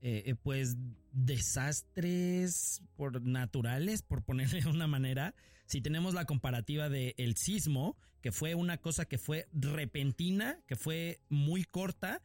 eh, 0.02 0.24
eh, 0.26 0.36
pues, 0.42 0.76
desastres 1.12 2.82
por 2.96 3.22
naturales, 3.22 4.02
por 4.02 4.24
ponerle 4.24 4.62
de 4.62 4.70
una 4.70 4.88
manera, 4.88 5.34
si 5.66 5.82
tenemos 5.82 6.14
la 6.14 6.26
comparativa 6.26 6.90
del 6.90 7.14
el 7.18 7.36
sismo, 7.36 7.98
que 8.22 8.32
fue 8.32 8.56
una 8.56 8.78
cosa 8.78 9.06
que 9.06 9.18
fue 9.18 9.48
repentina, 9.54 10.60
que 10.68 10.76
fue 10.76 11.20
muy 11.30 11.64
corta 11.64 12.22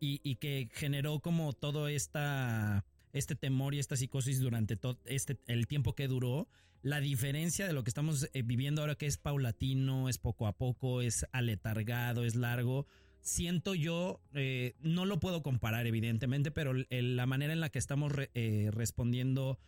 y, 0.00 0.20
y 0.22 0.36
que 0.36 0.68
generó 0.72 1.20
como 1.20 1.52
todo 1.52 1.88
esta 1.88 2.84
este 3.12 3.34
temor 3.34 3.74
y 3.74 3.78
esta 3.78 3.96
psicosis 3.96 4.40
durante 4.40 4.76
todo 4.76 4.98
este 5.04 5.38
el 5.46 5.66
tiempo 5.66 5.94
que 5.94 6.08
duró, 6.08 6.48
la 6.82 7.00
diferencia 7.00 7.66
de 7.66 7.72
lo 7.72 7.84
que 7.84 7.90
estamos 7.90 8.28
eh, 8.32 8.42
viviendo 8.42 8.80
ahora 8.80 8.96
que 8.96 9.06
es 9.06 9.16
paulatino, 9.16 10.08
es 10.08 10.18
poco 10.18 10.46
a 10.46 10.52
poco, 10.52 11.00
es 11.00 11.26
aletargado, 11.32 12.24
es 12.24 12.34
largo, 12.34 12.86
siento 13.20 13.74
yo, 13.74 14.20
eh, 14.34 14.74
no 14.80 15.06
lo 15.06 15.20
puedo 15.20 15.42
comparar 15.42 15.86
evidentemente, 15.86 16.50
pero 16.50 16.72
la 16.90 17.26
manera 17.26 17.52
en 17.52 17.60
la 17.60 17.68
que 17.68 17.78
estamos 17.78 18.12
eh, 18.34 18.70
respondiendo, 18.72 19.58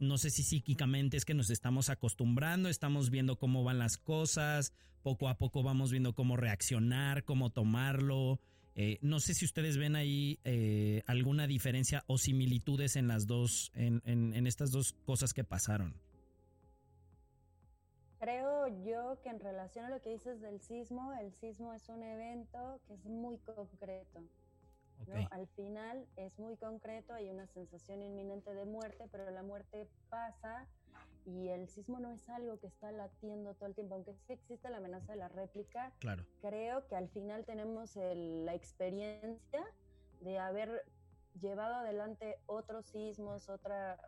no 0.00 0.18
sé 0.18 0.30
si 0.30 0.42
psíquicamente 0.42 1.16
es 1.16 1.24
que 1.24 1.34
nos 1.34 1.50
estamos 1.50 1.90
acostumbrando, 1.90 2.68
estamos 2.68 3.10
viendo 3.10 3.36
cómo 3.36 3.62
van 3.62 3.78
las 3.78 3.96
cosas, 3.96 4.72
poco 5.02 5.28
a 5.28 5.38
poco 5.38 5.62
vamos 5.62 5.90
viendo 5.90 6.14
cómo 6.14 6.36
reaccionar, 6.36 7.24
cómo 7.24 7.50
tomarlo. 7.50 8.40
Eh, 8.74 8.98
no 9.02 9.20
sé 9.20 9.34
si 9.34 9.44
ustedes 9.44 9.76
ven 9.76 9.96
ahí 9.96 10.38
eh, 10.44 11.02
alguna 11.06 11.46
diferencia 11.46 12.04
o 12.06 12.18
similitudes 12.18 12.96
en 12.96 13.08
las 13.08 13.26
dos, 13.26 13.70
en, 13.74 14.00
en, 14.04 14.46
estas 14.46 14.70
dos 14.70 14.94
cosas 15.04 15.34
que 15.34 15.44
pasaron. 15.44 15.94
Creo 18.18 18.68
yo 18.84 19.20
que 19.22 19.30
en 19.30 19.40
relación 19.40 19.86
a 19.86 19.90
lo 19.90 20.00
que 20.00 20.10
dices 20.10 20.40
del 20.40 20.60
sismo, 20.60 21.12
el 21.20 21.32
sismo 21.32 21.74
es 21.74 21.88
un 21.88 22.02
evento 22.02 22.80
que 22.86 22.94
es 22.94 23.04
muy 23.06 23.38
concreto. 23.38 24.22
Al 25.30 25.46
final 25.48 26.06
es 26.16 26.38
muy 26.38 26.56
concreto, 26.56 27.14
hay 27.14 27.30
una 27.30 27.46
sensación 27.46 28.02
inminente 28.02 28.54
de 28.54 28.64
muerte, 28.64 29.08
pero 29.10 29.30
la 29.30 29.42
muerte 29.42 29.88
pasa 30.08 30.68
y 31.26 31.48
el 31.48 31.68
sismo 31.68 31.98
no 32.00 32.10
es 32.10 32.28
algo 32.28 32.58
que 32.58 32.66
está 32.66 32.90
latiendo 32.92 33.54
todo 33.54 33.66
el 33.66 33.74
tiempo, 33.74 33.94
aunque 33.94 34.14
sí 34.14 34.32
existe 34.32 34.68
la 34.68 34.78
amenaza 34.78 35.12
de 35.12 35.18
la 35.18 35.28
réplica. 35.28 35.92
Claro. 35.98 36.24
Creo 36.40 36.86
que 36.86 36.96
al 36.96 37.08
final 37.08 37.44
tenemos 37.44 37.96
la 37.96 38.54
experiencia 38.54 39.64
de 40.20 40.38
haber 40.38 40.84
llevado 41.40 41.76
adelante 41.76 42.38
otros 42.46 42.86
sismos, 42.86 43.48
otra, 43.48 43.98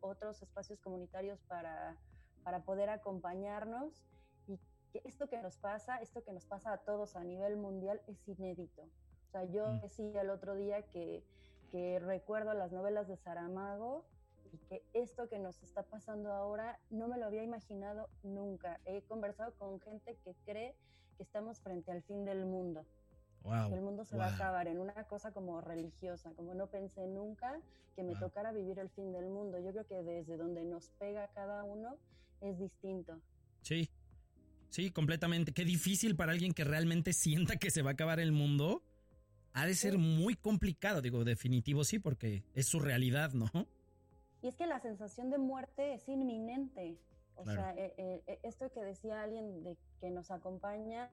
otros 0.00 0.42
espacios 0.42 0.80
comunitarios 0.80 1.40
para, 1.42 1.96
para 2.42 2.62
poder 2.64 2.88
acompañarnos 2.88 4.02
y 4.46 4.58
que 4.92 5.02
esto 5.04 5.28
que 5.28 5.40
nos 5.42 5.58
pasa, 5.58 5.98
esto 5.98 6.24
que 6.24 6.32
nos 6.32 6.46
pasa 6.46 6.72
a 6.72 6.78
todos 6.78 7.16
a 7.16 7.24
nivel 7.24 7.56
mundial 7.56 8.00
es 8.06 8.26
inédito. 8.26 8.88
O 9.30 9.32
sea, 9.32 9.44
yo 9.44 9.64
mm. 9.68 9.80
decía 9.80 10.22
el 10.22 10.30
otro 10.30 10.56
día 10.56 10.82
que, 10.82 11.22
que 11.70 12.00
recuerdo 12.00 12.52
las 12.52 12.72
novelas 12.72 13.06
de 13.06 13.16
Saramago 13.16 14.04
y 14.52 14.58
que 14.68 14.82
esto 14.92 15.28
que 15.28 15.38
nos 15.38 15.62
está 15.62 15.84
pasando 15.84 16.32
ahora 16.32 16.80
no 16.90 17.06
me 17.06 17.16
lo 17.16 17.26
había 17.26 17.44
imaginado 17.44 18.08
nunca. 18.24 18.80
He 18.86 19.02
conversado 19.02 19.54
con 19.54 19.78
gente 19.80 20.16
que 20.24 20.34
cree 20.44 20.74
que 21.16 21.22
estamos 21.22 21.60
frente 21.60 21.92
al 21.92 22.02
fin 22.02 22.24
del 22.24 22.44
mundo. 22.44 22.84
Wow. 23.42 23.70
que 23.70 23.74
el 23.76 23.80
mundo 23.80 24.04
se 24.04 24.18
va 24.18 24.26
a 24.26 24.34
acabar 24.34 24.68
en 24.68 24.80
una 24.80 25.04
cosa 25.04 25.32
como 25.32 25.62
religiosa, 25.62 26.30
como 26.34 26.52
no 26.52 26.66
pensé 26.66 27.06
nunca 27.06 27.58
que 27.96 28.02
me 28.02 28.12
Wow. 28.12 28.20
tocara 28.20 28.52
vivir 28.52 28.78
el 28.78 28.90
fin 28.90 29.12
del 29.12 29.30
mundo. 29.30 29.58
Yo 29.60 29.70
creo 29.70 29.86
que 29.86 30.02
desde 30.02 30.36
donde 30.36 30.62
nos 30.64 30.90
pega 30.98 31.26
cada 31.28 31.64
uno 31.64 31.96
es 32.42 32.58
distinto. 32.58 33.18
Sí. 33.62 33.88
Sí, 34.68 34.90
completamente. 34.90 35.52
Qué 35.52 35.64
difícil 35.64 36.16
para 36.16 36.32
alguien 36.32 36.52
que 36.52 36.64
realmente 36.64 37.12
sienta 37.12 37.56
que 37.56 37.70
se 37.70 37.82
va 37.82 37.90
a 37.90 37.92
acabar 37.94 38.20
el 38.20 38.32
mundo. 38.32 38.82
Ha 39.52 39.66
de 39.66 39.74
ser 39.74 39.98
muy 39.98 40.36
complicado, 40.36 41.00
digo, 41.02 41.24
definitivo 41.24 41.84
sí, 41.84 41.98
porque 41.98 42.44
es 42.54 42.66
su 42.66 42.78
realidad, 42.80 43.32
¿no? 43.32 43.46
Y 44.42 44.48
es 44.48 44.56
que 44.56 44.66
la 44.66 44.80
sensación 44.80 45.30
de 45.30 45.38
muerte 45.38 45.94
es 45.94 46.08
inminente. 46.08 46.98
O 47.34 47.42
Claro. 47.42 47.60
sea, 47.62 47.74
eh, 47.76 47.94
eh, 47.96 48.22
eh, 48.26 48.38
esto 48.42 48.70
que 48.72 48.80
decía 48.82 49.22
alguien 49.22 49.62
de 49.64 49.76
que 50.00 50.10
nos 50.10 50.30
acompaña, 50.30 51.10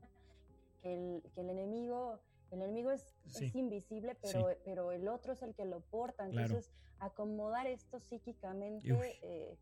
que 0.82 0.94
el, 0.94 1.24
que 1.34 1.42
el 1.42 1.50
enemigo, 1.50 2.20
el 2.52 2.62
enemigo 2.62 2.92
es, 2.92 3.16
Sí. 3.26 3.46
es 3.46 3.56
invisible, 3.56 4.16
pero, 4.22 4.50
pero 4.66 4.92
el 4.92 5.08
otro 5.08 5.34
es 5.34 5.42
el 5.42 5.56
que 5.56 5.66
lo 5.66 5.82
porta. 5.82 6.30
Claro. 6.30 6.48
Entonces, 6.48 6.72
acomodar 7.00 7.68
esto 7.68 8.00
psíquicamente, 8.00 8.90
eh, 9.24 9.58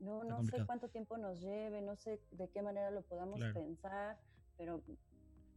no, 0.00 0.24
no 0.24 0.42
sé 0.44 0.64
cuánto 0.66 0.88
tiempo 0.88 1.16
nos 1.16 1.40
lleve, 1.40 1.80
no 1.82 1.96
sé 1.96 2.20
de 2.32 2.48
qué 2.50 2.60
manera 2.62 2.90
lo 2.90 3.02
podamos 3.02 3.38
Claro. 3.38 3.54
pensar, 3.54 4.18
pero 4.56 4.82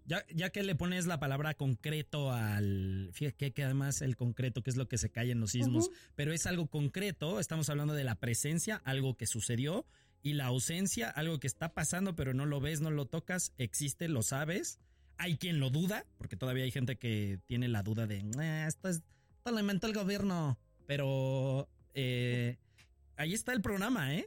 Ya, 0.10 0.26
ya 0.34 0.50
que 0.50 0.64
le 0.64 0.74
pones 0.74 1.06
la 1.06 1.20
palabra 1.20 1.54
concreto 1.54 2.32
al. 2.32 3.12
Fíjate 3.14 3.52
que, 3.52 3.64
además 3.64 4.02
el 4.02 4.16
concreto, 4.16 4.64
que 4.64 4.72
es 4.72 4.76
lo 4.76 4.88
que 4.88 4.98
se 4.98 5.12
cae 5.12 5.30
en 5.30 5.40
los 5.40 5.52
sismos, 5.52 5.92
pero 6.16 6.34
es 6.34 6.48
algo 6.48 6.66
concreto. 6.66 7.40
Estamos 7.40 7.70
hablando 7.70 7.94
de 7.94 8.04
la 8.04 8.16
presencia, 8.16 8.82
algo 8.86 9.16
que 9.16 9.28
sucedió, 9.28 9.86
y 10.24 10.34
la 10.34 10.48
ausencia, 10.48 11.12
algo 11.12 11.40
que 11.40 11.46
está 11.46 11.76
pasando, 11.76 12.16
pero 12.16 12.34
no 12.34 12.48
lo 12.48 12.60
ves, 12.60 12.82
no 12.82 12.90
lo 12.90 13.06
tocas, 13.06 13.54
existe, 13.60 14.08
lo 14.08 14.24
sabes. 14.24 14.80
Hay 15.20 15.38
quien 15.38 15.60
lo 15.60 15.70
duda, 15.70 16.08
porque 16.18 16.36
todavía 16.36 16.64
hay 16.64 16.72
gente 16.72 16.98
que 16.98 17.40
tiene 17.46 17.68
la 17.68 17.84
duda 17.84 18.08
de 18.08 18.26
"Ah, 18.40 18.66
esto, 18.68 18.90
es, 18.90 19.04
esto 19.38 19.52
lo 19.52 19.60
inventó 19.60 19.86
el 19.86 19.94
gobierno. 19.94 20.58
Pero 20.88 21.70
eh, 21.94 22.58
ahí 23.16 23.36
está 23.36 23.54
el 23.54 23.62
programa, 23.62 24.16
¿eh? 24.16 24.26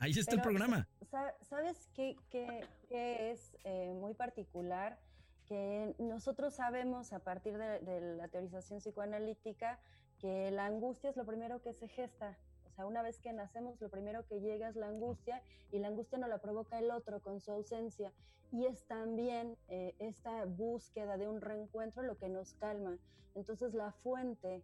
Ahí 0.00 0.10
está 0.10 0.34
el 0.34 0.42
programa. 0.42 0.88
Sa- 1.10 1.34
¿Sabes 1.42 1.88
qué, 1.94 2.16
qué- 2.30 2.64
qué 2.88 3.30
es 3.30 3.56
eh, 3.64 3.92
muy 3.94 4.14
particular? 4.14 4.98
Que 5.46 5.94
nosotros 5.98 6.54
sabemos 6.54 7.12
a 7.12 7.20
partir 7.20 7.56
de, 7.56 7.78
de 7.80 8.16
la 8.16 8.28
teorización 8.28 8.80
psicoanalítica 8.80 9.78
que 10.18 10.50
la 10.50 10.66
angustia 10.66 11.08
es 11.10 11.16
lo 11.16 11.24
primero 11.24 11.62
que 11.62 11.72
se 11.72 11.88
gesta. 11.88 12.36
O 12.66 12.70
sea, 12.72 12.86
una 12.86 13.02
vez 13.02 13.18
que 13.18 13.32
nacemos, 13.32 13.80
lo 13.80 13.88
primero 13.88 14.26
que 14.26 14.40
llega 14.40 14.68
es 14.68 14.76
la 14.76 14.88
angustia 14.88 15.42
y 15.72 15.78
la 15.78 15.88
angustia 15.88 16.18
no 16.18 16.28
la 16.28 16.38
provoca 16.38 16.78
el 16.78 16.90
otro 16.90 17.20
con 17.22 17.40
su 17.40 17.50
ausencia. 17.52 18.12
Y 18.52 18.66
es 18.66 18.84
también 18.86 19.56
eh, 19.68 19.94
esta 19.98 20.44
búsqueda 20.44 21.16
de 21.16 21.28
un 21.28 21.40
reencuentro 21.40 22.02
lo 22.02 22.18
que 22.18 22.28
nos 22.28 22.52
calma. 22.54 22.98
Entonces 23.34 23.72
la 23.74 23.92
fuente 23.92 24.62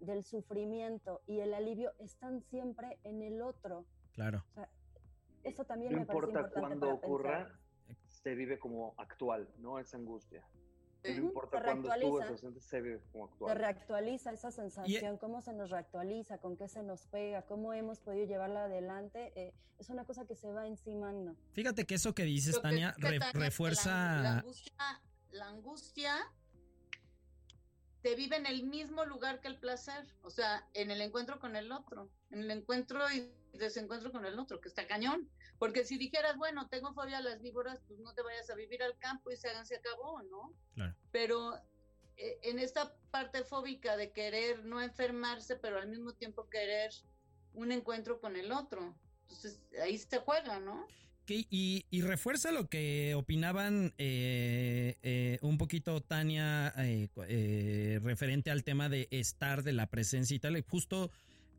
del 0.00 0.24
sufrimiento 0.24 1.22
y 1.26 1.38
el 1.40 1.54
alivio 1.54 1.92
están 1.98 2.40
siempre 2.42 2.98
en 3.04 3.22
el 3.22 3.40
otro. 3.42 3.84
Claro. 4.12 4.44
O 4.50 4.54
sea, 4.54 4.68
eso 5.44 5.64
también 5.64 5.92
No 5.92 6.00
me 6.00 6.06
parece 6.06 6.26
importa 6.26 6.40
importante 6.40 6.60
cuándo 6.60 6.86
para 6.86 6.94
ocurra, 6.94 7.44
pensar. 7.86 7.98
se 8.08 8.34
vive 8.34 8.58
como 8.58 8.94
actual, 8.98 9.48
no 9.58 9.78
esa 9.78 9.96
angustia. 9.96 10.44
No 11.04 11.10
Ujú, 11.10 11.20
importa 11.26 11.58
se 11.58 11.64
cuándo 11.64 11.92
estuvo, 11.92 12.18
reactualiza. 12.20 12.60
se, 12.60 12.66
se 12.68 12.80
vive 12.80 13.00
como 13.12 13.26
Se 13.28 13.32
actual. 13.34 13.56
reactualiza 13.58 14.32
esa 14.32 14.50
sensación, 14.50 15.18
cómo 15.18 15.42
se 15.42 15.52
nos 15.52 15.70
reactualiza, 15.70 16.38
con 16.38 16.56
qué 16.56 16.66
se 16.66 16.82
nos 16.82 17.06
pega, 17.08 17.42
cómo 17.42 17.74
hemos 17.74 18.00
podido 18.00 18.24
llevarla 18.26 18.64
adelante, 18.64 19.32
eh, 19.36 19.52
es 19.78 19.90
una 19.90 20.04
cosa 20.06 20.24
que 20.26 20.34
se 20.34 20.50
va 20.50 20.66
encimando. 20.66 21.36
Fíjate 21.52 21.84
que 21.84 21.96
eso 21.96 22.14
que 22.14 22.22
dices, 22.24 22.56
que 22.56 22.62
Tania, 22.62 22.94
dice 22.96 23.10
re- 23.10 23.18
Tania, 23.18 23.32
que 23.32 23.38
La, 23.38 23.44
refuerza. 23.44 24.22
la 24.22 24.38
angustia, 24.38 24.72
la 25.32 25.48
angustia 25.48 26.16
te 28.02 28.14
vive 28.14 28.36
en 28.36 28.46
el 28.46 28.64
mismo 28.66 29.04
lugar 29.04 29.40
que 29.40 29.48
el 29.48 29.58
placer, 29.58 30.06
o 30.22 30.30
sea, 30.30 30.66
en 30.74 30.90
el 30.90 31.00
encuentro 31.00 31.38
con 31.40 31.56
el 31.56 31.72
otro, 31.72 32.10
en 32.30 32.40
el 32.40 32.50
encuentro 32.50 33.00
y 33.10 33.30
desencuentro 33.58 34.10
con 34.12 34.24
el 34.24 34.38
otro, 34.38 34.60
que 34.60 34.68
está 34.68 34.86
cañón. 34.86 35.28
Porque 35.58 35.84
si 35.84 35.98
dijeras, 35.98 36.36
bueno, 36.36 36.68
tengo 36.68 36.92
fobia 36.94 37.18
a 37.18 37.20
las 37.22 37.40
víboras, 37.40 37.80
pues 37.86 38.00
no 38.00 38.12
te 38.14 38.22
vayas 38.22 38.50
a 38.50 38.54
vivir 38.54 38.82
al 38.82 38.96
campo 38.98 39.30
y 39.30 39.36
se 39.36 39.48
hagan, 39.48 39.66
se 39.66 39.76
acabó, 39.76 40.22
¿no? 40.22 40.52
Claro. 40.74 40.94
Pero 41.12 41.56
eh, 42.16 42.38
en 42.42 42.58
esta 42.58 42.94
parte 43.10 43.44
fóbica 43.44 43.96
de 43.96 44.10
querer 44.12 44.64
no 44.64 44.80
enfermarse, 44.82 45.56
pero 45.56 45.78
al 45.78 45.88
mismo 45.88 46.12
tiempo 46.12 46.48
querer 46.50 46.90
un 47.54 47.70
encuentro 47.72 48.20
con 48.20 48.36
el 48.36 48.50
otro. 48.52 48.94
Entonces 49.22 49.60
ahí 49.82 49.96
se 49.98 50.18
juega, 50.18 50.58
¿no? 50.60 50.86
Que- 51.24 51.46
y, 51.48 51.86
y 51.90 52.02
refuerza 52.02 52.52
lo 52.52 52.68
que 52.68 53.14
opinaban 53.14 53.94
eh, 53.96 54.98
eh, 55.02 55.38
un 55.40 55.56
poquito 55.56 56.02
Tania 56.02 56.74
eh, 56.76 57.08
eh, 57.28 57.98
referente 58.02 58.50
al 58.50 58.62
tema 58.64 58.88
de 58.90 59.08
estar, 59.10 59.62
de 59.62 59.72
la 59.72 59.86
presencia 59.88 60.34
y 60.34 60.38
tal. 60.38 60.60
Justo 60.68 61.10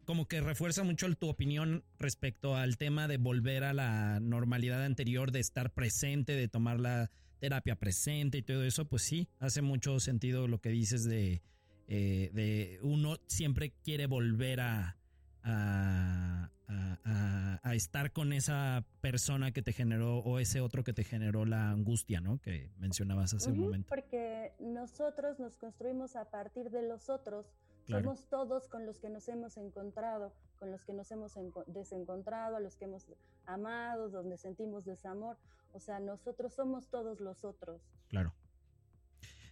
como 0.06 0.28
que 0.28 0.42
refuerza 0.42 0.84
mucho 0.84 1.14
tu 1.16 1.28
opinión 1.30 1.84
respecto 2.00 2.56
al 2.56 2.78
tema 2.78 3.08
de 3.08 3.18
volver 3.18 3.64
a 3.64 3.74
la 3.74 4.20
normalidad 4.20 4.84
anterior, 4.84 5.32
de 5.32 5.40
estar 5.40 5.72
presente, 5.74 6.34
de 6.34 6.48
tomar 6.48 6.80
la 6.80 7.10
terapia 7.40 7.76
presente 7.76 8.38
y 8.38 8.42
todo 8.44 8.64
eso. 8.64 8.86
Pues 8.86 9.02
sí, 9.04 9.28
hace 9.40 9.62
mucho 9.62 10.00
sentido 10.00 10.48
lo 10.48 10.60
que 10.62 10.70
dices 10.70 11.04
de, 11.04 11.42
eh, 11.88 12.30
de 12.34 12.80
uno 12.82 13.18
siempre 13.28 13.74
quiere 13.84 14.08
volver 14.08 14.62
a, 14.62 14.98
a, 15.44 16.50
a- 16.68 17.76
estar 17.76 18.14
con 18.14 18.32
esa 18.32 18.86
persona 19.02 19.52
que 19.52 19.62
te 19.62 19.74
generó 19.74 20.20
o 20.20 20.40
ese 20.40 20.62
otro 20.62 20.84
que 20.86 20.94
te 20.94 21.04
generó 21.04 21.44
la 21.46 21.72
angustia, 21.72 22.22
¿no? 22.22 22.40
Que 22.40 22.72
mencionabas 22.78 23.34
hace 23.34 23.52
un 23.52 23.60
momento. 23.60 23.90
Porque 23.90 24.54
nosotros 24.60 25.40
nos 25.40 25.58
construimos 25.58 26.16
a 26.16 26.30
partir 26.32 26.70
de 26.70 26.88
los 26.88 27.10
otros. 27.10 27.46
Claro. 27.86 28.04
Somos 28.04 28.26
todos 28.30 28.68
con 28.68 28.86
los 28.86 29.00
que 29.00 29.10
nos 29.10 29.28
hemos 29.30 29.58
encontrado, 29.58 30.34
con 30.58 30.72
los 30.72 30.84
que 30.84 30.94
nos 30.94 31.12
hemos 31.12 31.36
enco- 31.38 31.66
desencontrado, 31.68 32.56
a 32.56 32.60
los 32.60 32.76
que 32.76 32.86
hemos 32.86 33.06
amado, 33.46 34.10
donde 34.10 34.38
sentimos 34.38 34.86
desamor. 34.86 35.38
O 35.74 35.80
sea, 35.80 36.00
nosotros 36.00 36.54
somos 36.54 36.88
todos 36.90 37.20
los 37.20 37.44
otros. 37.44 37.82
Claro. 38.08 38.34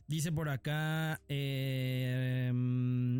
Dice 0.07 0.31
por 0.31 0.49
acá 0.49 1.21
eh, 1.29 2.51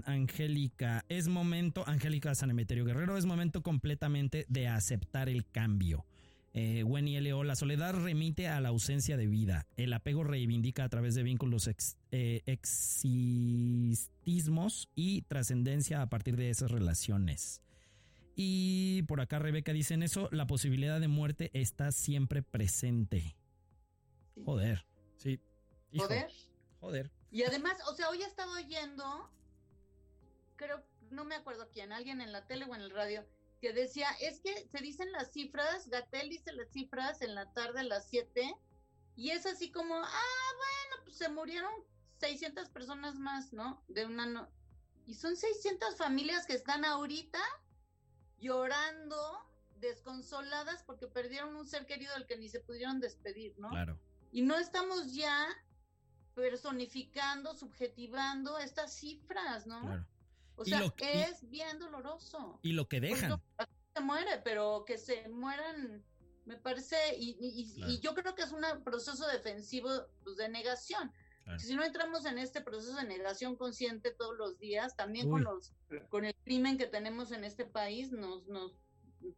Angélica, 0.06 1.06
es 1.10 1.28
momento, 1.28 1.84
Angélica 1.88 2.36
San 2.36 2.49
Emeterio 2.49 2.84
Guerrero, 2.86 3.15
es 3.17 3.26
momento 3.26 3.62
completamente 3.62 4.45
de 4.49 4.67
aceptar 4.67 5.30
el 5.30 5.49
cambio. 5.49 6.06
Eh, 6.55 6.83
Wenny 6.83 7.15
L.O., 7.17 7.43
la 7.43 7.55
soledad 7.55 7.95
remite 7.95 8.47
a 8.47 8.61
la 8.61 8.69
ausencia 8.69 9.17
de 9.17 9.25
vida. 9.25 9.65
El 9.75 9.91
apego 9.91 10.23
reivindica 10.23 10.83
a 10.83 10.89
través 10.89 11.15
de 11.15 11.23
vínculos 11.23 11.67
ex- 11.67 11.97
eh, 12.11 12.43
existismos 13.83 14.89
y 14.95 15.23
trascendencia 15.23 16.01
a 16.01 16.09
partir 16.09 16.35
de 16.37 16.49
esas 16.51 16.69
relaciones. 16.71 17.61
Y 18.35 19.01
por 19.03 19.21
acá 19.21 19.39
Rebeca 19.39 19.73
dice 19.73 19.93
en 19.95 20.03
eso, 20.03 20.29
la 20.31 20.47
posibilidad 20.47 20.99
de 20.99 21.07
muerte 21.07 21.49
está 21.53 21.91
siempre 21.91 22.41
presente. 22.43 23.35
Joder, 24.45 24.85
sí. 25.17 25.39
Hijo, 25.91 26.07
Poder. 26.07 26.31
Joder. 26.79 27.11
Y 27.31 27.43
además, 27.43 27.77
o 27.89 27.95
sea, 27.95 28.09
hoy 28.09 28.21
estaba 28.21 28.53
oyendo, 28.53 29.29
creo, 30.55 30.83
no 31.11 31.25
me 31.25 31.35
acuerdo 31.35 31.67
quién, 31.71 31.91
alguien 31.91 32.21
en 32.21 32.31
la 32.31 32.45
tele 32.47 32.65
o 32.65 32.73
en 32.75 32.81
el 32.81 32.89
radio, 32.91 33.23
que 33.63 33.71
decía, 33.71 34.10
es 34.19 34.41
que 34.41 34.67
se 34.67 34.80
dicen 34.80 35.10
las 35.13 35.32
cifras, 35.32 35.88
Gatel 35.88 36.28
dice 36.28 36.52
las 36.52 36.69
cifras 36.73 37.21
en 37.21 37.34
la 37.34 37.49
tarde 37.54 37.80
a 37.80 37.84
las 37.84 38.10
7, 38.10 38.54
y 39.15 39.30
es 39.30 39.45
así 39.45 39.71
como, 39.71 39.95
ah, 39.95 40.52
bueno, 40.58 41.04
pues 41.06 41.15
se 41.15 41.30
murieron 41.30 41.71
600 42.17 42.67
personas 42.71 43.15
más, 43.15 43.54
¿no? 43.54 43.82
De 43.88 44.06
una 44.06 44.26
no 44.26 44.49
y 45.06 45.15
son 45.15 45.38
600 45.38 45.95
familias 45.95 46.45
que 46.45 46.54
están 46.54 46.84
ahorita 46.84 47.39
llorando, 48.39 49.17
desconsoladas 49.80 50.84
porque 50.84 51.08
perdieron 51.08 51.56
un 51.56 51.65
ser 51.65 51.86
querido 51.86 52.13
del 52.15 52.26
que 52.26 52.38
ni 52.38 52.49
se 52.49 52.60
pudieron 52.60 52.99
despedir, 52.99 53.58
¿no? 53.58 53.69
Claro. 53.69 53.97
Y 54.34 54.41
no 54.41 54.58
estamos 54.58 55.13
ya 55.13 55.47
personificando, 56.36 57.56
subjetivando 57.56 58.60
estas 58.60 58.93
cifras, 58.93 59.67
¿no? 59.67 59.80
Claro. 59.82 60.06
O 60.55 60.65
sea, 60.65 60.79
lo 60.79 60.95
que- 60.95 61.05
y- 61.17 61.21
es 61.21 61.49
bien 61.49 61.79
doloroso. 61.79 62.59
Y 62.61 62.73
lo 62.73 62.87
que 62.87 62.99
dejan. 63.01 63.41
Se 63.95 64.01
muere, 64.01 64.41
pero 64.43 64.83
que 64.85 64.97
se 64.97 65.27
mueran, 65.29 66.03
me 66.45 66.57
parece, 66.57 66.95
y, 67.17 67.37
y- 67.39 67.73
Claro. 67.75 67.91
y 67.91 67.99
yo 67.99 68.13
creo 68.15 68.35
que 68.35 68.41
es 68.43 68.51
un 68.51 68.61
proceso 68.83 69.27
defensivo 69.27 69.89
pues, 70.23 70.37
de 70.37 70.49
negación. 70.49 71.11
Claro. 71.43 71.59
Si 71.59 71.75
no 71.75 71.83
entramos 71.83 72.25
en 72.25 72.37
este 72.37 72.61
proceso 72.61 72.95
de 72.95 73.03
negación 73.05 73.55
consciente 73.55 74.11
todos 74.11 74.37
los 74.37 74.57
días, 74.59 74.95
también 74.95 75.27
Uy. 75.27 75.31
con 75.31 75.43
los 75.43 75.73
con 76.09 76.25
el 76.25 76.33
crimen 76.43 76.77
que 76.77 76.87
tenemos 76.87 77.31
en 77.31 77.43
este 77.43 77.65
país, 77.65 78.11
nos, 78.11 78.47
nos 78.47 78.71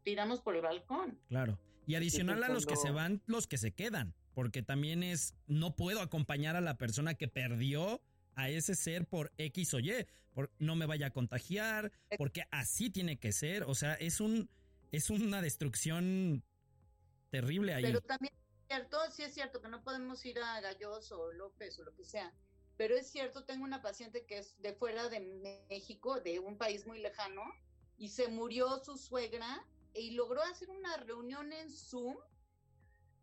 tiramos 0.03 0.39
por 0.41 0.55
el 0.55 0.61
balcón. 0.61 1.19
Claro. 1.27 1.59
Y 1.87 1.95
adicional 1.95 2.43
a 2.43 2.49
los 2.49 2.65
que 2.65 2.75
se 2.75 2.91
van, 2.91 3.21
los 3.25 3.47
que 3.47 3.57
se 3.57 3.73
quedan. 3.73 4.13
Porque 4.33 4.61
también 4.61 5.01
es, 5.03 5.33
no 5.47 5.75
puedo 5.75 6.01
acompañar 6.01 6.55
a 6.55 6.61
la 6.61 6.77
persona 6.77 7.13
que 7.15 7.27
perdió 7.27 8.01
a 8.35 8.49
ese 8.49 8.75
ser 8.75 9.07
por 9.07 9.31
X 9.37 9.73
o 9.73 9.79
Y, 9.79 10.05
por 10.33 10.51
no 10.59 10.75
me 10.75 10.85
vaya 10.85 11.07
a 11.07 11.11
contagiar, 11.11 11.91
porque 12.17 12.43
así 12.51 12.89
tiene 12.89 13.17
que 13.17 13.31
ser, 13.31 13.63
o 13.63 13.75
sea, 13.75 13.93
es 13.95 14.19
un 14.19 14.49
es 14.91 15.09
una 15.09 15.41
destrucción 15.41 16.43
terrible 17.29 17.73
ahí. 17.73 17.83
Pero 17.83 18.01
también 18.01 18.33
es 18.33 18.67
cierto, 18.67 18.97
sí 19.11 19.23
es 19.23 19.33
cierto 19.33 19.61
que 19.61 19.67
no 19.67 19.83
podemos 19.83 20.25
ir 20.25 20.39
a 20.39 20.61
Galloso 20.61 21.19
o 21.19 21.31
López 21.33 21.77
o 21.79 21.83
lo 21.83 21.93
que 21.95 22.05
sea. 22.05 22.33
Pero 22.77 22.95
es 22.95 23.09
cierto, 23.09 23.45
tengo 23.45 23.63
una 23.63 23.81
paciente 23.81 24.25
que 24.25 24.39
es 24.39 24.55
de 24.61 24.73
fuera 24.73 25.09
de 25.09 25.19
México, 25.69 26.19
de 26.19 26.39
un 26.39 26.57
país 26.57 26.85
muy 26.85 26.99
lejano, 26.99 27.43
y 27.97 28.09
se 28.09 28.27
murió 28.27 28.83
su 28.83 28.97
suegra 28.97 29.65
y 29.93 30.11
logró 30.11 30.41
hacer 30.43 30.69
una 30.69 30.97
reunión 30.97 31.53
en 31.53 31.71
Zoom 31.71 32.17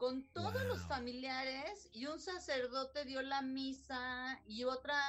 con 0.03 0.25
todos 0.33 0.65
los 0.65 0.81
familiares 0.89 1.89
y 1.93 2.07
un 2.07 2.19
sacerdote 2.19 3.05
dio 3.05 3.23
la 3.23 3.41
misa 3.41 4.37
y 4.49 4.65
otra 4.65 5.01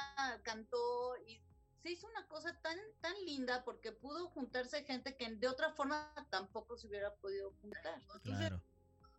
cantó 0.44 1.16
y 1.26 1.40
se 1.82 1.90
hizo 1.90 2.06
una 2.06 2.24
cosa 2.28 2.56
tan 2.62 2.78
tan 3.00 3.12
linda 3.26 3.64
porque 3.64 3.90
pudo 3.90 4.28
juntarse 4.28 4.84
gente 4.84 5.16
que 5.16 5.28
de 5.34 5.48
otra 5.48 5.72
forma 5.72 6.14
tampoco 6.30 6.76
se 6.76 6.86
hubiera 6.86 7.12
podido 7.16 7.50
juntar. 7.60 7.94
Entonces, 8.02 8.36
Claro. 8.36 8.62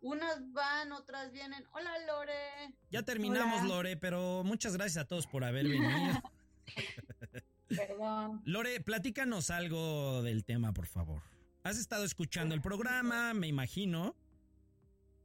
unas 0.00 0.50
van, 0.54 0.92
otras 0.92 1.30
vienen. 1.30 1.66
Hola 1.72 1.92
Lore. 2.06 2.74
Ya 2.90 3.02
terminamos, 3.02 3.60
Hola. 3.60 3.68
Lore, 3.74 3.96
pero 3.98 4.44
muchas 4.44 4.78
gracias 4.78 5.04
a 5.04 5.06
todos 5.06 5.26
por 5.26 5.44
haber 5.44 5.68
venido. 5.68 6.22
Perdón. 7.68 8.40
Lore, 8.46 8.80
platícanos 8.80 9.50
algo 9.50 10.22
del 10.22 10.42
tema, 10.46 10.72
por 10.72 10.86
favor. 10.86 11.20
Has 11.64 11.76
estado 11.76 12.04
escuchando 12.06 12.54
el 12.54 12.62
programa, 12.62 13.34
me 13.34 13.46
imagino. 13.46 14.16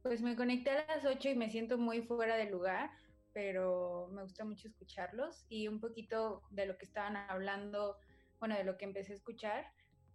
Pues 0.02 0.20
me 0.20 0.34
conecté 0.34 0.70
a 0.70 0.84
las 0.86 1.04
8 1.04 1.28
y 1.28 1.34
me 1.36 1.48
siento 1.48 1.78
muy 1.78 2.02
fuera 2.02 2.36
de 2.36 2.50
lugar, 2.50 2.90
pero 3.32 4.08
me 4.12 4.22
gusta 4.22 4.44
mucho 4.44 4.66
escucharlos 4.66 5.46
y 5.48 5.68
un 5.68 5.80
poquito 5.80 6.42
de 6.50 6.66
lo 6.66 6.76
que 6.76 6.86
estaban 6.86 7.16
hablando, 7.16 7.96
bueno, 8.40 8.56
de 8.56 8.64
lo 8.64 8.76
que 8.76 8.84
empecé 8.84 9.12
a 9.12 9.16
escuchar, 9.16 9.64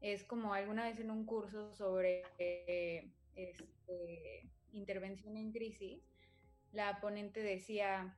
es 0.02 0.26
como 0.26 0.54
alguna 0.54 0.84
vez 0.84 1.00
en 1.00 1.10
un 1.10 1.26
curso 1.26 1.74
sobre 1.74 2.24
eh, 2.38 3.10
este, 3.36 4.52
intervención 4.74 5.38
en 5.38 5.54
crisis, 5.54 6.04
la 6.74 7.00
ponente 7.00 7.40
decía 7.42 8.18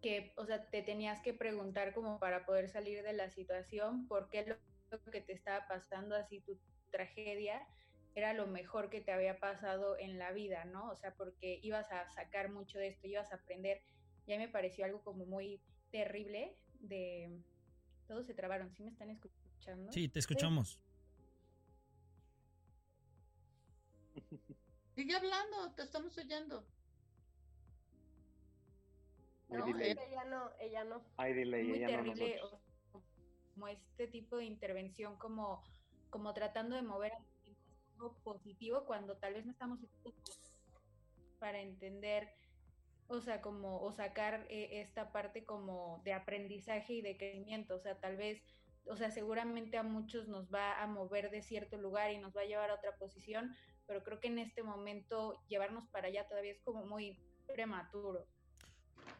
que, 0.00 0.32
o 0.36 0.46
sea, 0.46 0.68
te 0.70 0.82
tenías 0.82 1.20
que 1.20 1.34
preguntar 1.34 1.92
como 1.92 2.18
para 2.18 2.46
poder 2.46 2.70
salir 2.70 3.02
de 3.02 3.12
la 3.12 3.28
situación, 3.28 4.08
por 4.08 4.30
qué 4.30 4.58
lo 4.90 5.10
que 5.12 5.20
te 5.20 5.34
estaba 5.34 5.68
pasando, 5.68 6.16
así 6.16 6.40
tu 6.40 6.58
tragedia, 6.90 7.60
era 8.14 8.32
lo 8.34 8.46
mejor 8.46 8.90
que 8.90 9.00
te 9.00 9.12
había 9.12 9.38
pasado 9.38 9.96
en 9.98 10.18
la 10.18 10.32
vida, 10.32 10.64
¿no? 10.64 10.90
O 10.90 10.96
sea, 10.96 11.14
porque 11.14 11.58
ibas 11.62 11.90
a 11.92 12.06
sacar 12.10 12.50
mucho 12.50 12.78
de 12.78 12.88
esto, 12.88 13.06
ibas 13.06 13.32
a 13.32 13.36
aprender. 13.36 13.80
Ya 14.26 14.36
me 14.38 14.48
pareció 14.48 14.84
algo 14.84 15.02
como 15.02 15.24
muy 15.26 15.60
terrible 15.90 16.56
de... 16.80 17.40
Todos 18.06 18.26
se 18.26 18.34
trabaron, 18.34 18.70
¿sí 18.74 18.82
me 18.82 18.90
están 18.90 19.10
escuchando? 19.10 19.90
Sí, 19.92 20.08
te 20.08 20.18
escuchamos. 20.18 20.78
Sigue 24.94 25.14
hablando, 25.16 25.72
te 25.74 25.82
estamos 25.82 26.16
oyendo. 26.18 26.66
No, 29.48 29.66
Ella 29.66 30.24
no, 30.24 30.50
ella 30.60 30.84
no. 30.84 31.04
Hay 31.18 31.34
delay, 31.34 31.64
muy 31.64 31.76
ella 31.78 31.88
no 31.88 32.04
terrible, 32.14 32.36
nosotros. 32.38 32.62
o- 32.92 33.02
como 33.54 33.68
este 33.68 34.06
tipo 34.08 34.36
de 34.38 34.44
intervención, 34.44 35.16
como, 35.18 35.62
como 36.08 36.32
tratando 36.32 36.74
de 36.74 36.82
mover 36.82 37.12
algo 38.02 38.18
positivo 38.22 38.84
cuando 38.84 39.16
tal 39.16 39.34
vez 39.34 39.44
no 39.46 39.52
estamos 39.52 39.78
para 41.38 41.60
entender, 41.60 42.28
o 43.08 43.20
sea, 43.20 43.40
como, 43.40 43.80
o 43.80 43.92
sacar 43.92 44.46
eh, 44.48 44.80
esta 44.80 45.12
parte 45.12 45.44
como 45.44 46.02
de 46.04 46.12
aprendizaje 46.12 46.94
y 46.94 47.02
de 47.02 47.16
crecimiento, 47.16 47.76
o 47.76 47.80
sea, 47.80 47.98
tal 47.98 48.16
vez, 48.16 48.42
o 48.86 48.96
sea, 48.96 49.10
seguramente 49.10 49.76
a 49.76 49.82
muchos 49.82 50.28
nos 50.28 50.52
va 50.52 50.82
a 50.82 50.86
mover 50.86 51.30
de 51.30 51.42
cierto 51.42 51.76
lugar 51.78 52.12
y 52.12 52.18
nos 52.18 52.36
va 52.36 52.42
a 52.42 52.46
llevar 52.46 52.70
a 52.70 52.74
otra 52.74 52.96
posición, 52.96 53.54
pero 53.86 54.02
creo 54.02 54.20
que 54.20 54.28
en 54.28 54.38
este 54.38 54.62
momento 54.62 55.40
llevarnos 55.48 55.88
para 55.88 56.08
allá 56.08 56.26
todavía 56.28 56.52
es 56.52 56.60
como 56.62 56.86
muy 56.86 57.18
prematuro. 57.46 58.26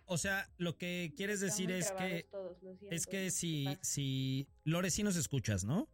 O 0.07 0.17
sea, 0.17 0.49
lo 0.59 0.77
que 0.77 1.13
quieres 1.17 1.43
Están 1.43 1.49
decir 1.49 1.71
es 1.73 1.91
que 1.93 2.29
todos, 2.31 2.57
es 2.91 3.07
que 3.07 3.31
si 3.31 3.67
si 3.83 4.49
Lore 4.65 4.91
sí 4.91 5.03
nos 5.03 5.17
escuchas, 5.17 5.65
¿no? 5.65 5.89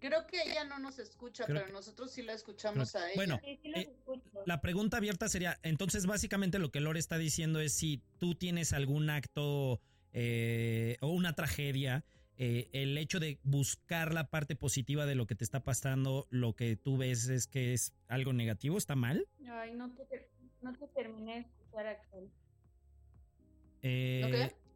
Creo 0.00 0.26
que 0.26 0.42
ella 0.42 0.64
no 0.64 0.78
nos 0.78 0.98
escucha, 0.98 1.44
Creo 1.44 1.56
pero 1.56 1.66
que- 1.66 1.72
nosotros 1.72 2.10
sí 2.10 2.22
la 2.22 2.32
escuchamos 2.32 2.92
creo 2.92 3.02
a 3.04 3.06
ella. 3.06 3.16
bueno, 3.16 3.40
Sí, 3.44 3.58
sí 3.62 3.68
los 3.68 3.80
eh. 3.80 3.96
La 4.46 4.60
pregunta 4.60 4.96
abierta 4.96 5.28
sería, 5.28 5.58
entonces 5.62 6.06
básicamente 6.06 6.58
lo 6.58 6.70
que 6.70 6.80
Lore 6.80 6.98
está 6.98 7.18
diciendo 7.18 7.60
es 7.60 7.72
si 7.74 8.02
tú 8.18 8.34
tienes 8.34 8.72
algún 8.72 9.10
acto 9.10 9.80
eh, 10.12 10.96
o 11.00 11.08
una 11.08 11.34
tragedia, 11.34 12.04
eh, 12.36 12.68
el 12.72 12.96
hecho 12.98 13.20
de 13.20 13.38
buscar 13.44 14.12
la 14.14 14.28
parte 14.30 14.56
positiva 14.56 15.04
de 15.06 15.14
lo 15.14 15.26
que 15.26 15.34
te 15.36 15.44
está 15.44 15.62
pasando, 15.62 16.26
lo 16.30 16.54
que 16.56 16.74
tú 16.74 16.96
ves 16.96 17.28
es 17.28 17.46
que 17.46 17.74
es 17.74 17.92
algo 18.08 18.32
negativo, 18.32 18.78
¿está 18.78 18.96
mal? 18.96 19.28
Ay, 19.50 19.74
no 19.74 19.90
te, 19.94 20.30
no 20.62 20.72
te 20.74 20.86
terminé 20.88 21.34
de 21.34 21.40
escuchar, 21.40 21.86
Axel. 21.86 22.30
Eh, 23.82 24.22
¿Ok? 24.50 24.69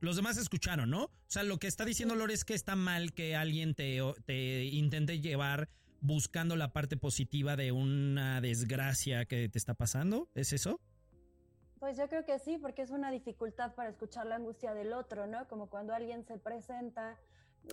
Los 0.00 0.16
demás 0.16 0.36
escucharon, 0.36 0.90
¿no? 0.90 1.04
O 1.04 1.10
sea, 1.26 1.42
lo 1.42 1.58
que 1.58 1.66
está 1.66 1.84
diciendo 1.84 2.14
Lore 2.14 2.34
es 2.34 2.44
que 2.44 2.54
está 2.54 2.76
mal 2.76 3.12
que 3.12 3.34
alguien 3.34 3.74
te, 3.74 4.00
te 4.26 4.64
intente 4.64 5.20
llevar 5.20 5.68
buscando 6.00 6.56
la 6.56 6.72
parte 6.72 6.96
positiva 6.96 7.56
de 7.56 7.72
una 7.72 8.40
desgracia 8.40 9.24
que 9.24 9.48
te 9.48 9.58
está 9.58 9.74
pasando. 9.74 10.28
¿Es 10.34 10.52
eso? 10.52 10.80
Pues 11.80 11.96
yo 11.96 12.08
creo 12.08 12.24
que 12.24 12.38
sí, 12.38 12.58
porque 12.58 12.82
es 12.82 12.90
una 12.90 13.10
dificultad 13.10 13.74
para 13.74 13.90
escuchar 13.90 14.26
la 14.26 14.36
angustia 14.36 14.74
del 14.74 14.92
otro, 14.92 15.26
¿no? 15.26 15.46
Como 15.48 15.68
cuando 15.68 15.94
alguien 15.94 16.24
se 16.24 16.38
presenta 16.38 17.16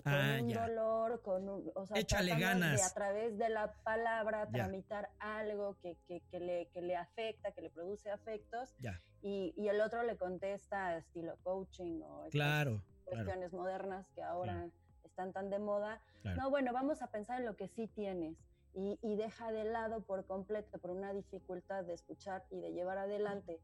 con 0.04 0.14
Ah, 0.14 0.38
un 0.42 0.50
ya. 0.50 0.68
dolor, 0.68 1.22
con 1.22 1.48
un, 1.50 1.72
o 1.76 1.86
sea, 1.86 1.98
Échale 2.00 2.36
ganas. 2.38 2.78
de 2.80 2.84
a 2.84 2.94
través 2.94 3.38
de 3.38 3.50
la 3.50 3.74
palabra 3.84 4.46
Ya. 4.46 4.52
tramitar 4.52 5.10
algo 5.20 5.78
que, 5.82 5.98
que, 6.08 6.22
que 6.30 6.40
le, 6.40 6.68
que 6.70 6.82
le 6.82 6.96
afecta, 6.96 7.52
que 7.52 7.62
le 7.62 7.70
produce 7.70 8.10
afectos, 8.12 8.76
Ya. 8.80 9.02
y, 9.22 9.54
y 9.58 9.68
el 9.70 9.82
otro 9.82 10.04
le 10.04 10.18
contesta 10.18 10.98
estilo 10.98 11.38
coaching 11.44 12.02
o 12.02 12.28
Claro, 12.30 12.32
claro, 12.32 12.84
cuestiones 13.06 13.54
modernas 13.54 14.10
que 14.12 14.22
ahora 14.24 14.68
están 15.04 15.32
tan 15.34 15.50
de 15.50 15.60
moda. 15.60 16.02
claro. 16.22 16.42
No, 16.42 16.50
bueno, 16.50 16.74
vamos 16.74 17.02
a 17.02 17.08
pensar 17.12 17.40
en 17.40 17.46
lo 17.46 17.56
que 17.56 17.68
sí 17.68 17.88
tienes 17.88 18.38
y, 18.74 19.00
y 19.02 19.16
deja 19.16 19.52
de 19.52 19.64
lado 19.64 20.02
por 20.04 20.26
completo 20.26 20.78
por 20.80 20.92
una 20.92 21.14
dificultad 21.14 21.86
de 21.86 21.94
escuchar 21.94 22.44
y 22.50 22.60
de 22.60 22.74
llevar 22.74 22.98
adelante, 22.98 23.62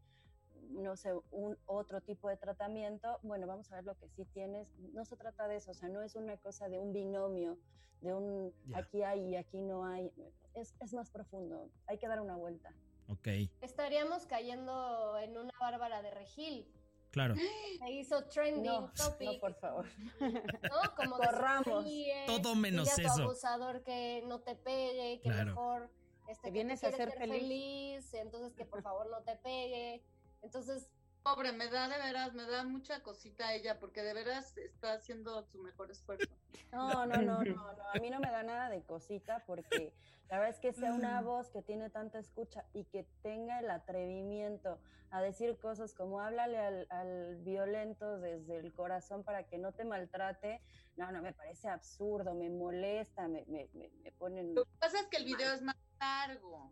no 0.69 0.95
sé, 0.95 1.11
un 1.31 1.57
otro 1.65 2.01
tipo 2.01 2.29
de 2.29 2.37
tratamiento. 2.37 3.19
Bueno, 3.23 3.47
vamos 3.47 3.71
a 3.71 3.75
ver 3.75 3.85
lo 3.85 3.95
que 3.97 4.07
sí 4.09 4.25
tienes. 4.25 4.67
No 4.93 5.05
se 5.05 5.17
trata 5.17 5.47
de 5.47 5.57
eso, 5.57 5.71
o 5.71 5.73
sea, 5.73 5.89
no 5.89 6.01
es 6.01 6.15
una 6.15 6.37
cosa 6.37 6.69
de 6.69 6.77
un 6.79 6.93
binomio, 6.93 7.57
de 8.01 8.13
un 8.13 8.53
aquí 8.73 9.03
hay 9.03 9.29
y 9.29 9.35
aquí 9.35 9.61
no 9.61 9.85
hay. 9.85 10.11
Es, 10.53 10.75
es 10.79 10.93
más 10.93 11.09
profundo, 11.09 11.69
hay 11.87 11.97
que 11.97 12.07
dar 12.07 12.19
una 12.21 12.35
vuelta. 12.35 12.73
Ok, 13.07 13.27
Estaríamos 13.61 14.25
cayendo 14.25 15.17
en 15.19 15.37
una 15.37 15.51
bárbara 15.59 16.01
de 16.01 16.11
regil. 16.11 16.65
claro. 17.11 17.35
Se 17.79 17.91
hizo 17.91 18.23
trending 18.25 18.63
No, 18.63 18.91
topic. 18.93 19.33
no, 19.33 19.39
por 19.39 19.53
favor. 19.55 19.85
¿no? 20.21 20.95
Como 20.95 21.17
Corramos. 21.17 21.65
sonríe, 21.65 22.25
Todo 22.27 22.55
menos 22.55 22.89
a 22.91 22.95
tu 22.95 23.01
eso. 23.01 23.23
abusador 23.23 23.83
que 23.83 24.23
no 24.27 24.39
te 24.39 24.55
pegue, 24.55 25.19
que 25.21 25.29
Claro. 25.29 25.45
mejor 25.47 25.89
este, 26.29 26.43
Que 26.43 26.47
que 26.47 26.51
vienes 26.53 26.83
a 26.85 26.91
ser 26.91 27.11
feliz. 27.11 28.13
entonces 28.13 28.53
que 28.53 28.65
por 28.65 28.81
favor 28.81 29.09
no 29.09 29.21
te 29.23 29.35
pegue. 29.37 30.01
Entonces, 30.41 30.89
Pobre, 31.23 31.51
me 31.51 31.69
da 31.69 31.87
de 31.87 31.99
veras, 31.99 32.33
me 32.33 32.47
da 32.47 32.63
mucha 32.63 33.03
cosita 33.03 33.53
ella, 33.53 33.77
porque 33.79 34.01
de 34.01 34.13
veras 34.13 34.57
está 34.57 34.93
haciendo 34.93 35.43
su 35.43 35.59
mejor 35.59 35.91
esfuerzo. 35.91 36.27
No, 36.71 37.05
no, 37.05 37.17
no, 37.17 37.43
no, 37.43 37.43
no, 37.43 37.89
a 37.93 37.99
mí 37.99 38.09
no 38.09 38.21
me 38.21 38.31
da 38.31 38.43
nada 38.43 38.69
de 38.69 38.81
cosita 38.83 39.43
porque 39.45 39.93
la 40.29 40.39
verdad 40.39 40.55
es 40.55 40.59
que 40.61 40.71
sea 40.71 40.93
una 40.93 41.21
voz 41.21 41.49
que 41.49 41.61
tiene 41.61 41.89
tanta 41.89 42.17
escucha 42.17 42.63
y 42.73 42.85
que 42.85 43.05
tenga 43.21 43.59
el 43.59 43.69
atrevimiento 43.69 44.79
a 45.09 45.21
decir 45.21 45.57
cosas 45.57 45.93
como 45.93 46.21
háblale 46.21 46.57
al, 46.57 46.87
al 46.89 47.35
violento 47.43 48.19
desde 48.19 48.57
el 48.57 48.71
corazón 48.71 49.25
para 49.25 49.43
que 49.47 49.57
no 49.57 49.73
te 49.73 49.83
maltrate, 49.83 50.61
no, 50.95 51.11
no, 51.11 51.21
me 51.21 51.33
parece 51.33 51.67
absurdo, 51.67 52.33
me 52.35 52.49
molesta, 52.49 53.27
me, 53.27 53.43
me, 53.47 53.67
me, 53.73 53.89
me 54.01 54.11
ponen... 54.13 54.55
Lo 54.55 54.63
que 54.63 54.77
pasa 54.79 54.97
es 55.01 55.07
que 55.07 55.17
el 55.17 55.25
video 55.25 55.51
es 55.53 55.61
más 55.61 55.75
largo. 55.99 56.71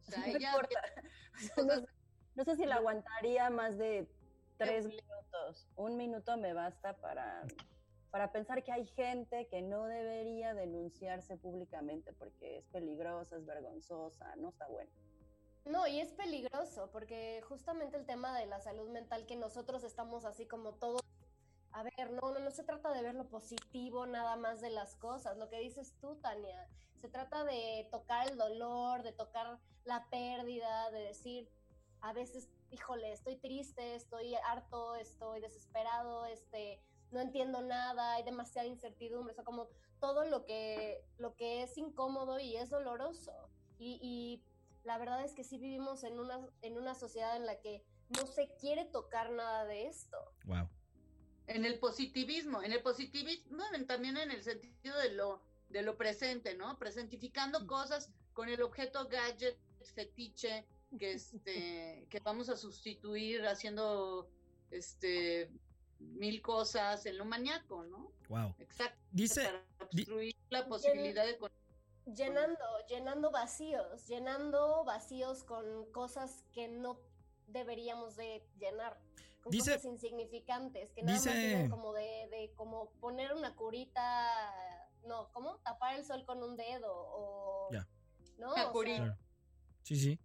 O 0.00 0.10
sea, 0.10 0.18
No 0.26 0.26
ella 0.26 0.52
importa. 0.52 0.80
No, 2.38 2.44
sé- 2.44 2.54
si 2.54 2.66
la 2.66 2.76
aguantaría 2.76 3.50
más 3.50 3.76
de 3.78 4.06
tres 4.58 4.86
minutos. 4.86 5.66
Un 5.74 5.96
minuto 5.96 6.36
me 6.36 6.52
basta 6.52 6.96
para, 6.96 7.44
para 8.12 8.30
pensar 8.30 8.62
que 8.62 8.70
hay 8.70 8.86
gente 8.86 9.48
que 9.48 9.60
no 9.60 9.86
debería 9.86 10.54
denunciarse 10.54 11.36
públicamente 11.36 12.12
porque 12.12 12.58
es 12.58 12.64
peligrosa, 12.68 13.36
es 13.36 13.44
vergonzosa, 13.44 14.36
no 14.36 14.50
está 14.50 14.68
bueno. 14.68 14.88
no, 15.64 15.88
y 15.88 15.98
es 15.98 16.12
peligroso, 16.12 16.88
porque 16.92 17.42
justamente 17.48 17.96
el 17.96 18.06
tema 18.06 18.38
de 18.38 18.46
la 18.46 18.60
salud 18.60 18.88
mental, 18.88 19.26
que 19.26 19.34
nosotros 19.34 19.82
estamos 19.82 20.24
así 20.24 20.46
como 20.46 20.74
todos, 20.74 21.02
a 21.72 21.82
ver, 21.82 22.12
no, 22.12 22.30
no, 22.32 22.38
no 22.38 22.50
se 22.52 22.62
trata 22.62 22.92
de 22.92 23.02
ver 23.02 23.16
lo 23.16 23.28
positivo 23.28 24.06
nada 24.06 24.36
más 24.36 24.60
de 24.60 24.70
las 24.70 24.94
cosas, 24.94 25.36
lo 25.38 25.48
que 25.50 25.58
dices 25.58 25.96
tú, 26.00 26.14
Tania, 26.22 26.68
se 27.00 27.08
trata 27.08 27.42
de 27.44 27.88
tocar 27.90 28.28
el 28.28 28.38
dolor, 28.38 29.02
de 29.02 29.12
tocar 29.12 29.58
la 29.84 30.08
pérdida, 30.08 30.90
de 30.92 31.00
decir, 31.00 31.50
a 32.00 32.12
veces 32.12 32.48
híjole, 32.70 33.12
estoy 33.12 33.36
triste, 33.36 33.94
estoy 33.94 34.34
harto, 34.34 34.96
estoy 34.96 35.40
desesperado, 35.40 36.26
este, 36.26 36.80
no 37.10 37.20
entiendo 37.20 37.62
nada, 37.62 38.14
hay 38.14 38.22
demasiada 38.24 38.68
incertidumbre, 38.68 39.32
o 39.32 39.34
sea, 39.34 39.44
como 39.44 39.68
todo 40.00 40.24
lo 40.24 40.44
que, 40.44 41.02
lo 41.18 41.34
que 41.34 41.62
es 41.62 41.76
incómodo 41.78 42.38
y 42.38 42.56
es 42.56 42.70
doloroso. 42.70 43.32
Y, 43.78 43.98
y 44.02 44.42
la 44.84 44.98
verdad 44.98 45.24
es 45.24 45.34
que 45.34 45.44
sí 45.44 45.58
vivimos 45.58 46.04
en 46.04 46.18
una, 46.18 46.46
en 46.62 46.76
una 46.76 46.94
sociedad 46.94 47.36
en 47.36 47.46
la 47.46 47.60
que 47.60 47.84
no 48.10 48.26
se 48.26 48.54
quiere 48.60 48.84
tocar 48.84 49.30
nada 49.30 49.64
de 49.64 49.86
esto. 49.86 50.16
Wow. 50.44 50.68
En 51.46 51.64
el 51.64 51.78
positivismo, 51.78 52.62
en 52.62 52.72
el 52.72 52.82
positivismo 52.82 53.64
también 53.86 54.18
en 54.18 54.30
el 54.30 54.42
sentido 54.42 54.98
de 54.98 55.12
lo, 55.12 55.42
de 55.70 55.82
lo 55.82 55.96
presente, 55.96 56.54
¿no? 56.54 56.78
Presentificando 56.78 57.66
cosas 57.66 58.12
con 58.34 58.50
el 58.50 58.62
objeto 58.62 59.08
gadget, 59.08 59.58
fetiche, 59.94 60.66
que, 60.98 61.12
este, 61.12 62.06
que 62.08 62.20
vamos 62.20 62.48
a 62.48 62.56
sustituir 62.56 63.46
haciendo 63.46 64.30
este, 64.70 65.50
mil 65.98 66.40
cosas 66.42 67.04
en 67.06 67.18
lo 67.18 67.24
maníaco, 67.24 67.84
¿no? 67.84 68.12
Wow. 68.28 68.54
Exacto. 68.58 68.98
Dice, 69.10 69.42
para 69.44 69.64
obstruir 69.80 70.34
la 70.50 70.66
posibilidad 70.68 71.24
de 71.26 71.36
con- 71.38 71.50
llenando, 72.06 72.58
llenando 72.88 73.30
vacíos, 73.30 74.06
llenando 74.06 74.84
vacíos 74.84 75.44
con 75.44 75.90
cosas 75.92 76.44
que 76.52 76.68
no 76.68 77.00
deberíamos 77.48 78.16
de 78.16 78.42
llenar, 78.58 78.98
con 79.42 79.50
Dice- 79.50 79.72
cosas 79.72 79.84
insignificantes, 79.86 80.92
que 80.92 81.02
nada 81.02 81.18
dice- 81.18 81.56
más 81.58 81.70
como 81.70 81.92
de, 81.92 82.28
de 82.30 82.52
como 82.56 82.90
poner 83.00 83.32
una 83.34 83.54
curita, 83.54 84.54
no, 85.06 85.30
¿cómo? 85.32 85.56
Tapar 85.58 85.96
el 85.98 86.04
sol 86.04 86.24
con 86.26 86.42
un 86.42 86.56
dedo 86.56 86.90
o 86.92 87.68
Ya. 87.72 87.86
no, 88.38 88.52
Una 88.52 88.68
O 88.68 88.72
curita. 88.72 88.96
sea, 88.96 89.04
Claro. 89.06 89.18
Sí, 89.82 89.96
sí. 89.96 90.18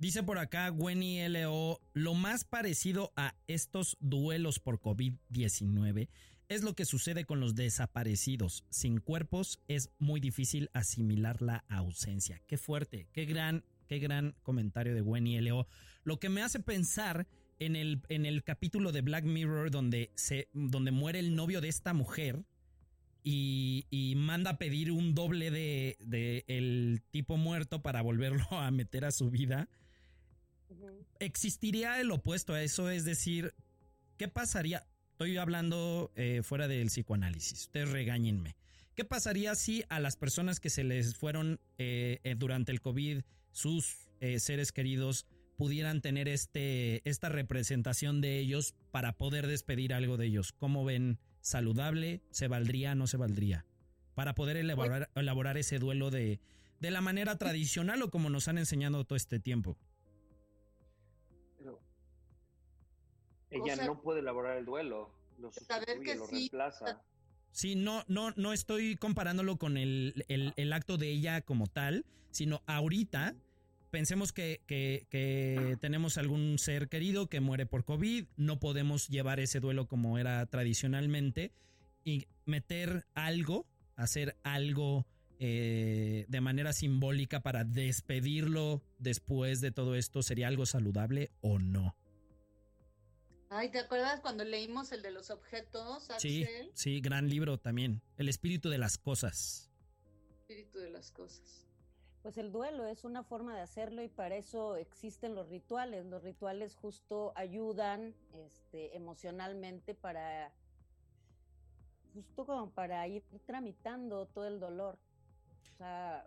Dice 0.00 0.22
por 0.22 0.38
acá 0.38 0.70
Gwenny 0.70 1.28
LO, 1.28 1.78
lo 1.92 2.14
más 2.14 2.44
parecido 2.44 3.12
a 3.16 3.34
estos 3.48 3.98
duelos 4.00 4.58
por 4.58 4.80
COVID-19 4.80 6.08
es 6.48 6.62
lo 6.62 6.74
que 6.74 6.86
sucede 6.86 7.26
con 7.26 7.38
los 7.38 7.54
desaparecidos. 7.54 8.64
Sin 8.70 9.00
cuerpos 9.00 9.60
es 9.68 9.90
muy 9.98 10.18
difícil 10.18 10.70
asimilar 10.72 11.42
la 11.42 11.66
ausencia. 11.68 12.40
Qué 12.46 12.56
fuerte, 12.56 13.08
qué 13.12 13.26
gran, 13.26 13.62
qué 13.88 13.98
gran 13.98 14.34
comentario 14.42 14.94
de 14.94 15.02
Gwenny 15.02 15.38
LO. 15.42 15.66
Lo 16.04 16.18
que 16.18 16.30
me 16.30 16.40
hace 16.40 16.60
pensar 16.60 17.26
en 17.58 17.76
el, 17.76 18.00
en 18.08 18.24
el 18.24 18.42
capítulo 18.42 18.92
de 18.92 19.02
Black 19.02 19.24
Mirror 19.24 19.70
donde, 19.70 20.12
se, 20.14 20.48
donde 20.54 20.92
muere 20.92 21.18
el 21.18 21.36
novio 21.36 21.60
de 21.60 21.68
esta 21.68 21.92
mujer 21.92 22.46
y, 23.22 23.84
y 23.90 24.14
manda 24.14 24.52
a 24.52 24.58
pedir 24.58 24.92
un 24.92 25.14
doble 25.14 25.50
de, 25.50 25.98
de 26.00 26.46
el 26.46 27.02
tipo 27.10 27.36
muerto 27.36 27.82
para 27.82 28.00
volverlo 28.00 28.46
a 28.50 28.70
meter 28.70 29.04
a 29.04 29.10
su 29.10 29.28
vida. 29.28 29.68
Existiría 31.18 32.00
el 32.00 32.10
opuesto 32.10 32.54
a 32.54 32.62
eso, 32.62 32.90
es 32.90 33.04
decir, 33.04 33.54
¿qué 34.16 34.28
pasaría? 34.28 34.86
Estoy 35.12 35.36
hablando 35.36 36.12
eh, 36.16 36.42
fuera 36.42 36.68
del 36.68 36.88
psicoanálisis, 36.88 37.62
ustedes 37.62 37.90
regáñenme. 37.90 38.56
¿Qué 39.00 39.04
pasaría 39.06 39.54
si 39.54 39.84
a 39.88 40.00
las 40.00 40.16
personas 40.16 40.60
que 40.60 40.68
se 40.68 40.84
les 40.84 41.16
fueron 41.16 41.58
eh, 41.78 42.20
eh, 42.22 42.34
durante 42.36 42.72
el 42.72 42.82
COVID, 42.82 43.22
sus 43.50 44.10
eh, 44.20 44.38
seres 44.40 44.72
queridos, 44.72 45.26
pudieran 45.56 46.02
tener 46.02 46.28
este, 46.28 47.08
esta 47.08 47.28
representación 47.28 48.20
de 48.20 48.38
ellos 48.38 48.74
para 48.90 49.16
poder 49.16 49.46
despedir 49.46 49.94
algo 49.94 50.16
de 50.16 50.26
ellos? 50.26 50.52
¿Cómo 50.52 50.84
ven? 50.84 51.18
¿Saludable? 51.40 52.20
¿Se 52.30 52.48
valdría? 52.48 52.94
¿No 52.94 53.06
se 53.06 53.16
valdría? 53.16 53.64
Para 54.14 54.34
poder 54.34 54.58
elaborar, 54.58 55.10
elaborar 55.14 55.56
ese 55.56 55.78
duelo 55.78 56.10
de, 56.10 56.40
de 56.80 56.90
la 56.90 57.00
manera 57.00 57.38
tradicional 57.38 58.02
o 58.02 58.10
como 58.10 58.28
nos 58.28 58.48
han 58.48 58.58
enseñado 58.58 59.04
todo 59.04 59.16
este 59.16 59.40
tiempo. 59.40 59.78
Ella 63.50 63.76
sea, 63.76 63.86
no 63.86 64.00
puede 64.00 64.20
elaborar 64.20 64.56
el 64.58 64.64
duelo, 64.64 65.12
lo 65.38 65.52
sustituye, 65.52 66.00
que 66.02 66.14
lo 66.16 66.26
sí, 66.26 66.34
reemplaza. 66.34 67.02
Sí, 67.52 67.74
no, 67.74 68.04
no, 68.06 68.32
no 68.36 68.52
estoy 68.52 68.94
comparándolo 68.96 69.56
con 69.56 69.76
el, 69.76 70.24
el- 70.28 70.52
el 70.56 70.72
acto 70.72 70.96
de 70.98 71.08
ella 71.10 71.40
como 71.40 71.66
tal, 71.66 72.04
sino 72.30 72.62
ahorita 72.66 73.34
pensemos 73.90 74.32
que, 74.32 74.60
que- 74.66 75.06
que 75.10 75.76
tenemos 75.80 76.16
algún 76.16 76.58
ser 76.60 76.88
querido 76.88 77.26
que 77.28 77.40
muere 77.40 77.66
por 77.66 77.84
COVID, 77.84 78.26
no 78.36 78.60
podemos 78.60 79.08
llevar 79.08 79.40
ese 79.40 79.58
duelo 79.58 79.88
como 79.88 80.16
era 80.18 80.46
tradicionalmente 80.46 81.50
y 82.04 82.26
meter 82.46 83.04
algo, 83.14 83.66
hacer 83.96 84.36
algo 84.44 85.06
eh, 85.40 86.26
de 86.28 86.40
manera 86.40 86.72
simbólica 86.72 87.40
para 87.40 87.64
despedirlo 87.64 88.82
después 88.98 89.60
de 89.60 89.72
todo 89.72 89.94
esto, 89.96 90.22
¿sería 90.22 90.46
algo 90.48 90.66
saludable 90.66 91.30
o 91.40 91.58
no? 91.58 91.96
Ay, 93.52 93.68
¿te 93.70 93.80
acuerdas 93.80 94.20
cuando 94.20 94.44
leímos 94.44 94.92
el 94.92 95.02
de 95.02 95.10
los 95.10 95.28
objetos, 95.30 96.04
Sí, 96.18 96.44
Axel? 96.44 96.70
sí, 96.74 97.00
gran 97.00 97.28
libro 97.28 97.58
también, 97.58 98.00
El 98.16 98.28
espíritu 98.28 98.68
de 98.70 98.78
las 98.78 98.96
cosas. 98.96 99.68
Espíritu 100.30 100.78
de 100.78 100.90
las 100.90 101.10
cosas. 101.10 101.66
Pues 102.22 102.38
el 102.38 102.52
duelo 102.52 102.86
es 102.86 103.04
una 103.04 103.24
forma 103.24 103.56
de 103.56 103.62
hacerlo 103.62 104.02
y 104.02 104.08
para 104.08 104.36
eso 104.36 104.76
existen 104.76 105.34
los 105.34 105.48
rituales. 105.48 106.06
Los 106.06 106.22
rituales 106.22 106.76
justo 106.76 107.32
ayudan 107.34 108.14
este, 108.34 108.94
emocionalmente 108.94 109.94
para, 109.96 110.52
justo 112.14 112.46
como 112.46 112.70
para 112.70 113.06
ir 113.08 113.24
tramitando 113.46 114.26
todo 114.26 114.46
el 114.46 114.60
dolor. 114.60 114.96
O 115.72 115.76
sea, 115.78 116.24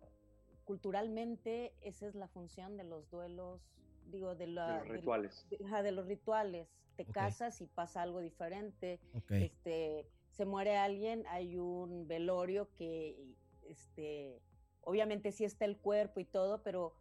culturalmente 0.65 1.73
esa 1.81 2.07
es 2.07 2.15
la 2.15 2.27
función 2.27 2.75
de 2.75 2.83
los 2.83 3.09
duelos, 3.09 3.61
digo, 4.07 4.35
de, 4.35 4.47
la, 4.47 4.67
De 4.73 4.79
los 4.79 4.87
rituales. 4.89 5.47
de- 5.49 5.57
de 5.83 5.91
los 5.91 6.05
rituales. 6.07 6.67
Te 6.95 7.05
casas 7.05 7.59
y 7.61 7.65
pasa 7.67 8.01
algo 8.03 8.19
diferente 8.19 8.99
este, 9.45 10.07
se 10.29 10.45
muere 10.45 10.77
alguien, 10.77 11.23
hay 11.27 11.57
un 11.57 12.07
velorio 12.07 12.69
que, 12.75 13.35
este, 13.67 14.41
obviamente 14.81 15.31
sí 15.31 15.43
está 15.43 15.65
el 15.65 15.77
cuerpo 15.77 16.19
y 16.19 16.25
todo, 16.25 16.61
pero 16.63 16.95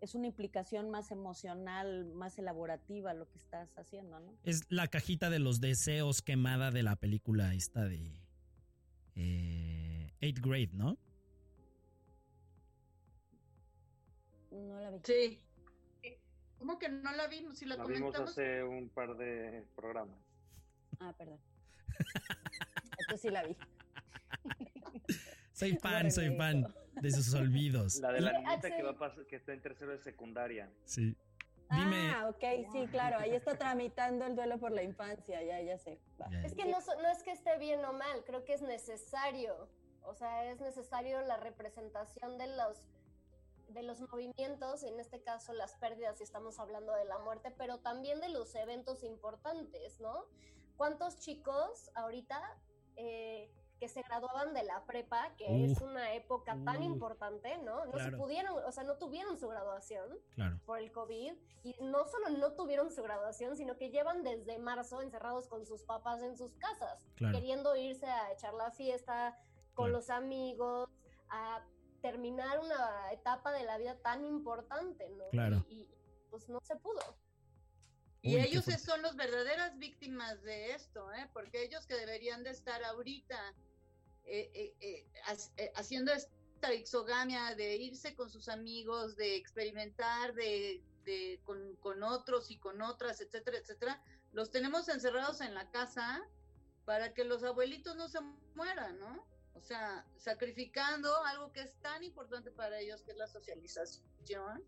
es 0.00 0.14
una 0.14 0.26
implicación 0.26 0.90
más 0.90 1.10
emocional, 1.10 2.04
más 2.14 2.38
elaborativa 2.38 3.14
lo 3.14 3.28
que 3.30 3.38
estás 3.38 3.76
haciendo, 3.78 4.20
¿no? 4.20 4.32
Es 4.44 4.62
la 4.70 4.86
cajita 4.88 5.28
de 5.30 5.38
los 5.38 5.60
deseos 5.60 6.22
quemada 6.22 6.70
de 6.70 6.82
la 6.82 6.96
película 6.96 7.52
esta 7.54 7.84
de 7.84 8.20
eh, 9.16 10.12
Eighth 10.20 10.40
Grade, 10.40 10.70
¿no? 10.72 10.96
No 14.50 14.80
la 14.80 14.90
vi. 14.90 14.98
Sí. 15.04 15.38
¿Cómo 16.58 16.78
que 16.78 16.88
no 16.88 17.12
la 17.12 17.26
vimos? 17.28 17.58
Si 17.58 17.64
la, 17.64 17.76
La 17.76 17.84
vimos 17.84 18.00
comentamos. 18.12 18.30
hace 18.30 18.62
un 18.64 18.88
par 18.88 19.16
de 19.16 19.64
programas. 19.76 20.18
Ah, 21.00 21.12
perdón. 21.16 21.38
Entonces 22.98 23.20
sí 23.20 23.30
la 23.30 23.44
vi. 23.44 23.56
Soy 25.52 25.76
fan, 25.76 26.10
soy 26.10 26.34
fan 26.36 26.72
de 27.00 27.10
sus 27.10 27.32
olvidos. 27.34 27.96
La 27.96 28.12
de 28.12 28.20
la 28.20 28.32
niñita 28.32 28.70
que 28.76 28.82
va 28.82 28.90
a 28.90 28.98
pasar, 28.98 29.24
que 29.26 29.36
está 29.36 29.52
en 29.52 29.60
tercero 29.60 29.92
de 29.92 29.98
secundaria. 29.98 30.70
Sí. 30.84 31.16
Dime, 31.70 32.12
Ah, 32.14 32.28
ok, 32.30 32.72
sí, 32.72 32.86
claro, 32.90 33.18
ahí 33.18 33.32
está 33.34 33.56
tramitando 33.58 34.24
el 34.24 34.34
duelo 34.34 34.58
por 34.58 34.72
la 34.72 34.82
infancia, 34.82 35.42
ya, 35.42 35.60
ya 35.60 35.76
sé. 35.78 35.98
va. 36.20 36.26
Es 36.42 36.54
que 36.54 36.64
no, 36.64 36.80
so- 36.80 36.98
no 37.02 37.08
es 37.08 37.22
que 37.22 37.30
esté 37.32 37.58
bien 37.58 37.84
o 37.84 37.92
mal, 37.92 38.24
creo 38.24 38.42
que 38.44 38.54
es 38.54 38.62
necesario. 38.62 39.68
O 40.02 40.14
sea, 40.14 40.50
es 40.50 40.58
necesario 40.60 41.20
la 41.22 41.36
representación 41.36 42.38
de 42.38 42.46
los, 42.56 42.78
de 43.68 43.82
los 43.82 44.00
movimientos, 44.00 44.82
en 44.82 44.98
este 44.98 45.22
caso 45.22 45.52
las 45.52 45.74
pérdidas, 45.76 46.18
si 46.18 46.24
estamos 46.24 46.58
hablando 46.58 46.92
de 46.94 47.04
la 47.04 47.18
muerte, 47.18 47.50
pero 47.56 47.78
también 47.78 48.20
de 48.20 48.28
los 48.28 48.54
eventos 48.54 49.02
importantes, 49.04 50.00
¿no? 50.00 50.26
¿Cuántos 50.76 51.18
chicos 51.18 51.90
ahorita 51.94 52.40
eh, 52.96 53.50
que 53.78 53.88
se 53.88 54.02
graduaban 54.02 54.54
de 54.54 54.64
la 54.64 54.84
prepa, 54.86 55.34
que 55.36 55.64
es 55.64 55.80
una 55.80 56.12
época 56.14 56.56
tan 56.64 56.82
importante, 56.82 57.58
¿no? 57.58 57.86
No 57.86 57.98
se 57.98 58.10
pudieron, 58.10 58.56
o 58.64 58.72
sea, 58.72 58.82
no 58.82 58.96
tuvieron 58.98 59.38
su 59.38 59.48
graduación 59.48 60.18
claro. 60.34 60.58
por 60.66 60.80
el 60.80 60.90
COVID 60.90 61.32
y 61.62 61.76
no 61.82 62.04
solo 62.06 62.30
no 62.30 62.54
tuvieron 62.54 62.90
su 62.90 63.02
graduación, 63.02 63.56
sino 63.56 63.76
que 63.76 63.90
llevan 63.90 64.24
desde 64.24 64.58
marzo 64.58 65.00
encerrados 65.00 65.46
con 65.46 65.64
sus 65.64 65.84
papás 65.84 66.22
en 66.22 66.36
sus 66.36 66.56
casas, 66.56 67.00
Claro. 67.14 67.34
queriendo 67.34 67.76
irse 67.76 68.06
a 68.06 68.32
echar 68.32 68.54
la 68.54 68.72
fiesta 68.72 69.38
con 69.74 69.92
los 69.92 70.10
amigos, 70.10 70.88
a 71.30 71.62
terminar 72.10 72.58
una 72.60 73.12
etapa 73.12 73.52
de 73.52 73.64
la 73.64 73.76
vida 73.76 73.96
tan 74.00 74.24
importante, 74.24 75.08
¿no? 75.10 75.28
Claro. 75.30 75.64
Y, 75.68 75.80
y, 75.80 75.88
pues 76.30 76.48
no 76.48 76.58
se 76.62 76.76
pudo. 76.76 77.00
Y 78.22 78.34
Uy, 78.36 78.40
ellos 78.42 78.64
son 78.82 79.02
las 79.02 79.14
verdaderas 79.14 79.78
víctimas 79.78 80.42
de 80.42 80.72
esto, 80.72 81.12
¿eh? 81.12 81.28
porque 81.32 81.62
ellos 81.62 81.86
que 81.86 81.94
deberían 81.94 82.42
de 82.44 82.50
estar 82.50 82.82
ahorita 82.82 83.38
eh, 84.24 84.50
eh, 84.54 84.74
eh, 84.80 85.06
eh, 85.58 85.72
haciendo 85.76 86.12
esta 86.12 86.72
exogamia 86.72 87.54
de 87.54 87.76
irse 87.76 88.14
con 88.16 88.30
sus 88.30 88.48
amigos, 88.48 89.16
de 89.16 89.36
experimentar 89.36 90.34
de, 90.34 90.82
de- 91.04 91.40
con, 91.44 91.76
con 91.76 92.02
otros 92.02 92.50
y 92.50 92.58
con 92.58 92.80
otras, 92.82 93.20
etcétera, 93.20 93.58
etcétera, 93.58 94.02
los 94.32 94.50
tenemos 94.50 94.88
encerrados 94.88 95.40
en 95.40 95.54
la 95.54 95.70
casa 95.70 96.26
para 96.84 97.12
que 97.14 97.24
los 97.24 97.44
abuelitos 97.44 97.96
no 97.96 98.08
se 98.08 98.20
mueran, 98.54 98.98
¿no? 98.98 99.26
O 99.58 99.62
sea, 99.62 100.04
sacrificando 100.16 101.10
algo 101.24 101.52
que 101.52 101.60
es 101.62 101.72
tan 101.82 102.02
importante 102.04 102.50
para 102.50 102.78
ellos, 102.80 103.02
que 103.02 103.10
es 103.10 103.16
la 103.16 103.26
socialización, 103.26 104.62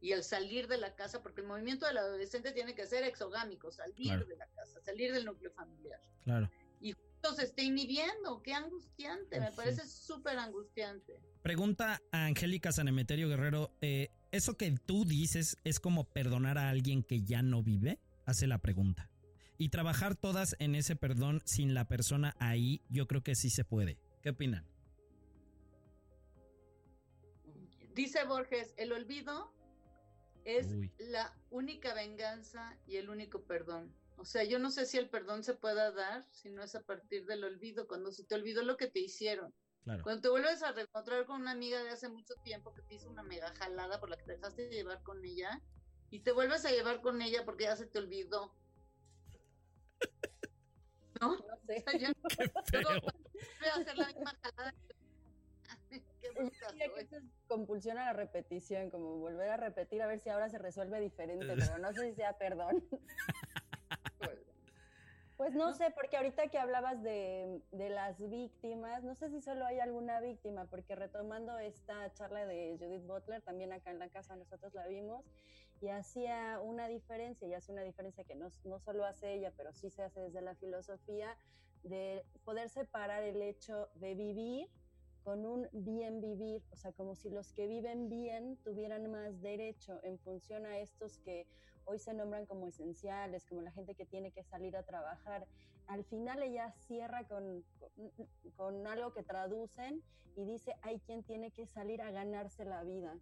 y 0.00 0.12
el 0.12 0.22
salir 0.22 0.68
de 0.68 0.78
la 0.78 0.94
casa, 0.94 1.22
porque 1.22 1.40
el 1.40 1.48
movimiento 1.48 1.84
del 1.86 1.98
adolescente 1.98 2.52
tiene 2.52 2.74
que 2.74 2.86
ser 2.86 3.02
exogámico, 3.02 3.72
salir 3.72 4.06
Claro. 4.06 4.26
de 4.26 4.36
la 4.36 4.46
casa, 4.46 4.80
salir 4.80 5.12
del 5.12 5.24
núcleo 5.24 5.50
familiar. 5.50 6.00
Claro. 6.22 6.48
Y 6.80 6.92
justo 6.92 7.34
se 7.34 7.42
está 7.44 7.62
inhibiendo, 7.62 8.40
qué 8.42 8.54
angustiante, 8.54 9.40
me 9.40 9.50
Sí. 9.50 9.56
parece 9.56 9.86
súper 9.88 10.38
angustiante. 10.38 11.20
Pregunta 11.42 12.00
a 12.12 12.26
Angélica 12.26 12.70
Sanemeterio 12.70 13.28
Guerrero, 13.28 13.72
eh, 13.80 14.10
¿eso 14.30 14.56
que 14.56 14.70
tú 14.86 15.04
dices 15.04 15.56
es 15.64 15.80
como 15.80 16.04
perdonar 16.04 16.58
a 16.58 16.68
alguien 16.68 17.02
que 17.02 17.22
ya 17.22 17.42
no 17.42 17.64
vive? 17.64 17.98
Hace 18.24 18.46
la 18.46 18.58
pregunta. 18.58 19.10
Y 19.56 19.70
trabajar 19.70 20.14
todas 20.14 20.54
en 20.60 20.76
ese 20.76 20.94
perdón 20.94 21.42
sin 21.44 21.74
la 21.74 21.88
persona 21.88 22.36
ahí, 22.38 22.82
yo 22.88 23.08
creo 23.08 23.24
que 23.24 23.34
sí 23.34 23.50
se 23.50 23.64
puede. 23.64 23.98
¿Qué 24.28 24.32
opinan? 24.32 24.62
Dice 27.94 28.22
Borges, 28.24 28.74
el 28.76 28.92
olvido 28.92 29.54
es 30.44 30.66
Uy. 30.66 30.92
la 30.98 31.34
única 31.48 31.94
venganza 31.94 32.76
y 32.86 32.96
el 32.96 33.08
único 33.08 33.44
perdón. 33.44 33.90
O 34.18 34.26
sea, 34.26 34.44
yo 34.44 34.58
no 34.58 34.70
sé 34.70 34.84
si 34.84 34.98
el 34.98 35.08
perdón 35.08 35.44
se 35.44 35.54
pueda 35.54 35.92
dar 35.92 36.26
si 36.30 36.50
no 36.50 36.62
es 36.62 36.74
a 36.74 36.82
partir 36.82 37.24
del 37.24 37.42
olvido, 37.42 37.88
cuando 37.88 38.12
se 38.12 38.22
te 38.22 38.34
olvidó 38.34 38.62
lo 38.62 38.76
que 38.76 38.88
te 38.88 39.00
hicieron. 39.00 39.54
Claro. 39.84 40.02
Cuando 40.02 40.20
te 40.20 40.28
vuelves 40.28 40.62
a 40.62 40.72
reencontrar 40.72 41.24
con 41.24 41.40
una 41.40 41.52
amiga 41.52 41.82
de 41.82 41.88
hace 41.88 42.10
mucho 42.10 42.34
tiempo 42.44 42.74
que 42.74 42.82
te 42.82 42.96
hizo 42.96 43.08
una 43.08 43.22
mega 43.22 43.54
jalada 43.54 43.98
por 43.98 44.10
la 44.10 44.18
que 44.18 44.24
te 44.24 44.32
dejaste 44.32 44.68
llevar 44.68 45.02
con 45.04 45.24
ella 45.24 45.62
y 46.10 46.20
te 46.20 46.32
vuelves 46.32 46.66
a 46.66 46.70
llevar 46.70 47.00
con 47.00 47.22
ella 47.22 47.46
porque 47.46 47.64
ya 47.64 47.76
se 47.76 47.86
te 47.86 47.98
olvidó. 47.98 48.54
¿No? 51.18 51.34
No 51.34 51.56
sé. 51.66 51.82
O 51.82 52.66
sea, 52.66 52.82
luego 52.82 53.08
vuelve 53.38 53.68
a 53.70 53.74
hacer 53.74 53.98
la 53.98 54.06
misma 54.06 54.34
jalada. 54.42 54.74
Qué 55.90 56.02
que 56.30 56.84
eso 57.00 57.16
es 57.16 57.24
compulsión 57.46 57.98
a 57.98 58.06
la 58.06 58.12
repetición, 58.12 58.90
como 58.90 59.16
volver 59.16 59.50
a 59.50 59.56
repetir 59.56 60.02
a 60.02 60.06
ver 60.06 60.20
si 60.20 60.28
ahora 60.28 60.48
se 60.48 60.58
resuelve 60.58 61.00
diferente, 61.00 61.46
pero 61.46 61.78
no 61.78 61.92
sé 61.92 62.10
si 62.10 62.14
sea 62.14 62.36
perdón. 62.38 62.84
Pues 65.38 65.54
no 65.54 65.72
sé, 65.72 65.92
porque 65.92 66.16
ahorita 66.16 66.48
que 66.48 66.58
hablabas 66.58 67.00
de, 67.00 67.62
de 67.70 67.90
las 67.90 68.18
víctimas, 68.28 69.04
no 69.04 69.14
sé 69.14 69.30
si 69.30 69.40
solo 69.40 69.64
hay 69.66 69.78
alguna 69.78 70.18
víctima, 70.18 70.64
porque 70.64 70.96
retomando 70.96 71.56
esta 71.60 72.12
charla 72.14 72.44
de 72.44 72.76
Judith 72.76 73.06
Butler, 73.06 73.40
también 73.42 73.72
acá 73.72 73.92
en 73.92 74.00
la 74.00 74.08
casa 74.08 74.34
nosotros 74.34 74.74
la 74.74 74.88
vimos, 74.88 75.24
y 75.80 75.88
hacía 75.88 76.60
una 76.60 76.88
diferencia, 76.88 77.46
y 77.46 77.54
hace 77.54 77.72
una 77.72 77.82
diferencia 77.82 78.24
que 78.24 78.34
no, 78.34 78.48
no 78.64 78.78
solo 78.80 79.04
hace 79.04 79.34
ella, 79.34 79.52
pero 79.56 79.72
sí 79.72 79.90
se 79.90 80.02
hace 80.02 80.20
desde 80.20 80.40
la 80.40 80.54
filosofía, 80.54 81.36
de 81.84 82.24
poder 82.44 82.68
separar 82.68 83.22
el 83.22 83.40
hecho 83.40 83.88
de 83.94 84.14
vivir 84.14 84.68
con 85.22 85.44
un 85.44 85.68
bien 85.72 86.20
vivir, 86.20 86.62
o 86.72 86.76
sea, 86.76 86.92
como 86.92 87.14
si 87.14 87.30
los 87.30 87.52
que 87.52 87.66
viven 87.66 88.08
bien 88.08 88.56
tuvieran 88.64 89.10
más 89.10 89.40
derecho 89.42 90.00
en 90.02 90.18
función 90.18 90.66
a 90.66 90.78
estos 90.78 91.18
que 91.18 91.46
hoy 91.84 91.98
se 91.98 92.14
nombran 92.14 92.46
como 92.46 92.66
esenciales, 92.66 93.44
como 93.44 93.60
la 93.60 93.70
gente 93.72 93.94
que 93.94 94.06
tiene 94.06 94.30
que 94.32 94.42
salir 94.42 94.76
a 94.76 94.82
trabajar. 94.82 95.46
Al 95.86 96.04
final 96.04 96.42
ella 96.42 96.72
cierra 96.72 97.26
con, 97.28 97.62
con, 97.78 97.92
con 98.56 98.86
algo 98.86 99.12
que 99.12 99.22
traducen 99.22 100.02
y 100.36 100.44
dice, 100.44 100.74
hay 100.82 100.98
quien 101.00 101.22
tiene 101.22 101.50
que 101.50 101.66
salir 101.66 102.02
a 102.02 102.10
ganarse 102.10 102.64
la 102.64 102.82
vida, 102.84 103.14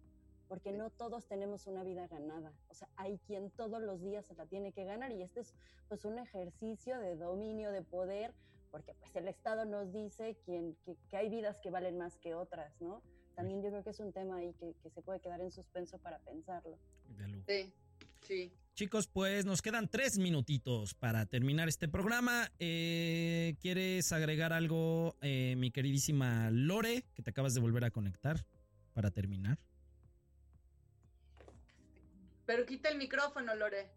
porque 0.47 0.71
no 0.71 0.89
todos 0.89 1.27
tenemos 1.27 1.67
una 1.67 1.83
vida 1.83 2.07
ganada. 2.07 2.53
O 2.69 2.73
sea, 2.73 2.89
hay 2.95 3.17
quien 3.27 3.51
todos 3.51 3.81
los 3.81 4.01
días 4.01 4.25
se 4.25 4.35
la 4.35 4.45
tiene 4.45 4.71
que 4.71 4.85
ganar 4.85 5.11
y 5.11 5.21
este 5.21 5.41
es 5.41 5.53
pues 5.87 6.05
un 6.05 6.19
ejercicio 6.19 6.99
de 6.99 7.15
dominio, 7.15 7.71
de 7.71 7.81
poder, 7.81 8.33
porque 8.71 8.93
pues 8.95 9.15
el 9.15 9.27
Estado 9.27 9.65
nos 9.65 9.91
dice 9.91 10.37
quien, 10.45 10.75
que, 10.85 10.95
que 11.09 11.17
hay 11.17 11.29
vidas 11.29 11.59
que 11.59 11.69
valen 11.69 11.97
más 11.97 12.17
que 12.17 12.35
otras, 12.35 12.79
¿no? 12.81 13.01
También 13.35 13.61
yo 13.61 13.69
creo 13.69 13.83
que 13.83 13.91
es 13.91 13.99
un 13.99 14.11
tema 14.11 14.37
ahí 14.37 14.53
que, 14.53 14.73
que 14.81 14.89
se 14.89 15.01
puede 15.01 15.19
quedar 15.19 15.41
en 15.41 15.51
suspenso 15.51 15.99
para 15.99 16.17
pensarlo. 16.19 16.77
Sí, 17.45 17.71
sí. 18.21 18.51
Chicos, 18.73 19.07
pues 19.07 19.45
nos 19.45 19.61
quedan 19.61 19.87
tres 19.87 20.19
minutitos 20.19 20.93
para 20.93 21.25
terminar 21.25 21.67
este 21.67 21.87
programa. 21.87 22.51
Eh, 22.59 23.55
¿Quieres 23.59 24.11
agregar 24.11 24.53
algo, 24.53 25.15
eh, 25.21 25.55
mi 25.57 25.71
queridísima 25.71 26.51
Lore, 26.51 27.05
que 27.15 27.23
te 27.23 27.31
acabas 27.31 27.53
de 27.55 27.59
volver 27.59 27.85
a 27.85 27.91
conectar 27.91 28.45
para 28.93 29.09
terminar? 29.11 29.57
Pero 32.47 32.65
quita 32.65 32.87
el 32.89 32.97
micrófono, 32.97 33.53
Lore. 33.55 33.91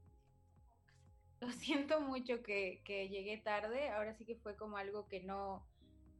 Lo 1.40 1.50
siento 1.52 2.00
mucho 2.00 2.42
que, 2.42 2.82
que 2.84 3.08
llegué 3.08 3.38
tarde. 3.38 3.88
Ahora 3.90 4.12
sí 4.14 4.26
que 4.26 4.34
fue 4.34 4.56
como 4.56 4.76
algo 4.76 5.06
que 5.06 5.20
no, 5.20 5.64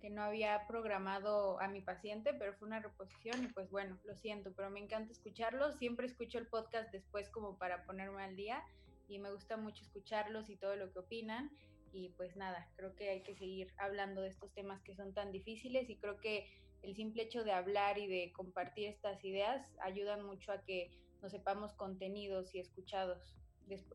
que 0.00 0.10
no 0.10 0.22
había 0.22 0.64
programado 0.68 1.60
a 1.60 1.66
mi 1.66 1.80
paciente, 1.80 2.32
pero 2.32 2.54
fue 2.54 2.68
una 2.68 2.78
reposición 2.78 3.44
y 3.44 3.48
pues 3.48 3.68
bueno, 3.70 3.98
lo 4.04 4.16
siento, 4.16 4.52
pero 4.54 4.70
me 4.70 4.78
encanta 4.78 5.12
escucharlos. 5.12 5.76
Siempre 5.76 6.06
escucho 6.06 6.38
el 6.38 6.46
podcast 6.46 6.92
después 6.92 7.28
como 7.30 7.58
para 7.58 7.84
ponerme 7.84 8.22
al 8.22 8.36
día 8.36 8.62
y 9.08 9.18
me 9.18 9.32
gusta 9.32 9.56
mucho 9.56 9.82
escucharlos 9.82 10.48
y 10.50 10.56
todo 10.56 10.76
lo 10.76 10.92
que 10.92 11.00
opinan. 11.00 11.50
Y 11.92 12.10
pues 12.10 12.36
nada, 12.36 12.70
creo 12.76 12.94
que 12.94 13.10
hay 13.10 13.24
que 13.24 13.34
seguir 13.34 13.74
hablando 13.76 14.20
de 14.20 14.28
estos 14.28 14.54
temas 14.54 14.80
que 14.82 14.94
son 14.94 15.12
tan 15.14 15.32
difíciles 15.32 15.90
y 15.90 15.96
creo 15.96 16.20
que 16.20 16.46
el 16.82 16.94
simple 16.94 17.24
hecho 17.24 17.42
de 17.42 17.50
hablar 17.50 17.98
y 17.98 18.06
de 18.06 18.32
compartir 18.32 18.86
estas 18.86 19.22
ideas 19.24 19.66
ayudan 19.80 20.24
mucho 20.24 20.52
a 20.52 20.62
que 20.62 20.92
nos 21.22 21.32
sepamos 21.32 21.72
contenidos 21.74 22.54
y 22.54 22.60
escuchados 22.60 23.18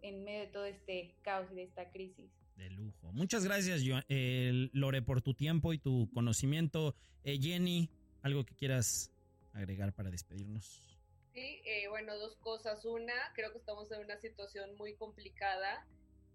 en 0.02 0.24
medio 0.24 0.42
de 0.42 0.48
todo 0.48 0.66
este 0.66 1.16
caos 1.22 1.52
y 1.52 1.56
de 1.56 1.64
esta 1.64 1.90
crisis. 1.92 2.32
De 2.56 2.70
lujo. 2.70 3.12
Muchas 3.12 3.44
gracias, 3.44 3.82
Yo- 3.82 3.98
eh, 4.08 4.70
Lore, 4.72 5.02
por 5.02 5.22
tu 5.22 5.34
tiempo 5.34 5.74
y 5.74 5.78
tu 5.78 6.10
conocimiento. 6.14 6.96
Eh, 7.26 7.38
Jenny, 7.42 7.90
algo 8.22 8.46
que 8.46 8.56
quieras 8.56 9.12
agregar 9.54 9.92
para 9.94 10.10
despedirnos. 10.10 10.82
Sí, 11.34 11.62
eh, 11.66 11.90
bueno, 11.90 12.18
dos 12.18 12.38
cosas. 12.38 12.86
Una, 12.86 13.14
creo 13.34 13.52
que 13.52 13.58
estamos 13.58 13.92
en 13.92 14.00
una 14.00 14.18
situación 14.18 14.74
muy 14.78 14.94
complicada. 14.96 15.86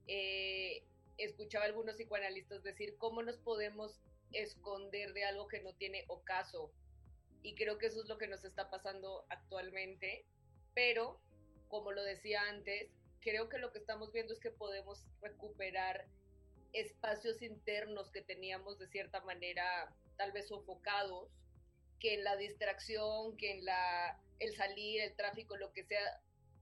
Eh, 0.06 0.82
escuchaba 1.16 1.64
a 1.64 1.68
algunos 1.68 1.96
psicoanalistas 1.96 2.62
decir 2.62 2.96
cómo 2.98 3.22
nos 3.22 3.38
podemos 3.38 3.98
esconder 4.32 5.14
de 5.14 5.24
algo 5.24 5.48
que 5.48 5.62
no 5.62 5.72
tiene 5.74 6.04
ocaso. 6.08 6.70
Y 7.42 7.54
creo 7.54 7.78
que 7.78 7.86
eso 7.86 8.02
es 8.02 8.08
lo 8.08 8.18
que 8.18 8.28
nos 8.28 8.44
está 8.44 8.68
pasando 8.68 9.24
actualmente. 9.30 10.26
Pero, 10.74 11.20
como 11.68 11.92
lo 11.92 12.02
decía 12.02 12.42
antes, 12.48 12.90
creo 13.20 13.48
que 13.48 13.58
lo 13.58 13.72
que 13.72 13.78
estamos 13.78 14.12
viendo 14.12 14.32
es 14.32 14.40
que 14.40 14.50
podemos 14.50 15.06
recuperar 15.20 16.06
espacios 16.72 17.42
internos 17.42 18.10
que 18.10 18.22
teníamos 18.22 18.78
de 18.78 18.88
cierta 18.88 19.20
manera 19.22 19.92
tal 20.16 20.32
vez 20.32 20.48
sofocados, 20.48 21.30
que 21.98 22.14
en 22.14 22.24
la 22.24 22.36
distracción, 22.36 23.36
que 23.36 23.58
en 23.58 23.64
la 23.64 24.20
el 24.38 24.54
salir, 24.54 25.02
el 25.02 25.14
tráfico, 25.16 25.56
lo 25.56 25.72
que 25.72 25.84
sea, 25.84 26.00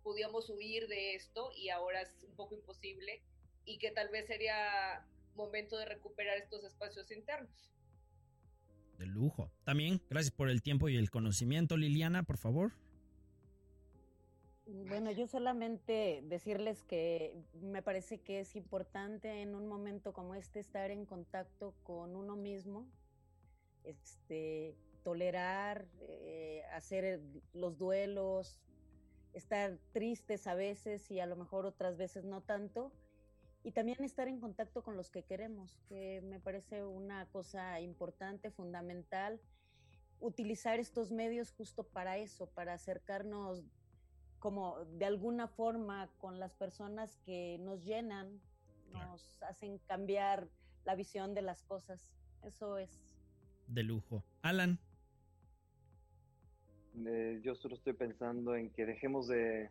podíamos 0.02 0.50
huir 0.50 0.88
de 0.88 1.14
esto 1.14 1.50
y 1.56 1.68
ahora 1.70 2.02
es 2.02 2.24
un 2.24 2.34
poco 2.34 2.54
imposible 2.54 3.22
y 3.64 3.78
que 3.78 3.90
tal 3.92 4.08
vez 4.08 4.26
sería 4.26 5.06
momento 5.36 5.78
de 5.78 5.84
recuperar 5.84 6.38
estos 6.38 6.64
espacios 6.64 7.10
internos. 7.12 7.70
De 8.98 9.06
lujo. 9.06 9.52
También, 9.64 10.02
gracias 10.10 10.34
por 10.34 10.50
el 10.50 10.60
tiempo 10.60 10.88
y 10.88 10.96
el 10.96 11.10
conocimiento. 11.10 11.76
Liliana, 11.76 12.24
por 12.24 12.36
favor. 12.36 12.72
Bueno, 14.70 15.10
yo 15.12 15.26
solamente 15.26 16.20
decirles 16.24 16.82
que 16.82 17.42
me 17.54 17.80
parece 17.80 18.20
que 18.20 18.40
es 18.40 18.54
importante 18.54 19.40
en 19.40 19.54
un 19.54 19.66
momento 19.66 20.12
como 20.12 20.34
este 20.34 20.60
estar 20.60 20.90
en 20.90 21.06
contacto 21.06 21.72
con 21.84 22.14
uno 22.14 22.36
mismo, 22.36 22.86
este, 23.84 24.76
tolerar, 25.04 25.86
eh, 26.00 26.64
hacer 26.74 27.22
los 27.54 27.78
duelos, 27.78 28.60
estar 29.32 29.78
tristes 29.92 30.46
a 30.46 30.54
veces 30.54 31.10
y 31.10 31.18
a 31.18 31.24
lo 31.24 31.36
mejor 31.36 31.64
otras 31.64 31.96
veces 31.96 32.26
no 32.26 32.42
tanto, 32.42 32.92
y 33.64 33.72
también 33.72 34.04
estar 34.04 34.28
en 34.28 34.38
contacto 34.38 34.82
con 34.82 34.98
los 34.98 35.10
que 35.10 35.22
queremos, 35.22 35.78
que 35.88 36.20
me 36.20 36.40
parece 36.40 36.84
una 36.84 37.24
cosa 37.30 37.80
importante, 37.80 38.50
fundamental, 38.50 39.40
utilizar 40.20 40.78
estos 40.78 41.10
medios 41.10 41.52
justo 41.52 41.84
para 41.84 42.18
eso, 42.18 42.50
para 42.50 42.74
acercarnos 42.74 43.64
como 44.38 44.84
de 44.98 45.04
alguna 45.04 45.48
forma 45.48 46.08
con 46.18 46.38
las 46.38 46.54
personas 46.54 47.16
que 47.24 47.58
nos 47.60 47.84
llenan, 47.84 48.40
nos 48.92 49.42
hacen 49.42 49.78
cambiar 49.86 50.48
la 50.84 50.94
visión 50.94 51.34
de 51.34 51.42
las 51.42 51.62
cosas. 51.64 52.14
Eso 52.44 52.78
es. 52.78 52.90
De 53.66 53.82
lujo. 53.82 54.22
Alan. 54.42 54.78
Eh, 57.06 57.40
yo 57.42 57.54
solo 57.54 57.74
estoy 57.76 57.92
pensando 57.92 58.54
en 58.56 58.70
que 58.70 58.84
dejemos 58.86 59.28
de... 59.28 59.70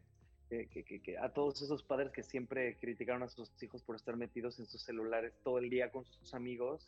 que- 0.49 0.67
que- 0.69 0.83
que- 0.85 1.01
que 1.01 1.17
a 1.17 1.33
todos 1.33 1.61
esos 1.61 1.83
padres 1.83 2.11
que 2.11 2.23
siempre 2.23 2.77
criticaron 2.79 3.23
a 3.23 3.27
sus 3.29 3.51
hijos 3.61 3.83
por 3.83 3.95
estar 3.95 4.15
metidos 4.15 4.59
en 4.59 4.65
sus 4.65 4.81
celulares 4.81 5.33
todo 5.43 5.57
el 5.59 5.69
día 5.69 5.91
con 5.91 6.05
sus 6.05 6.33
amigos, 6.33 6.87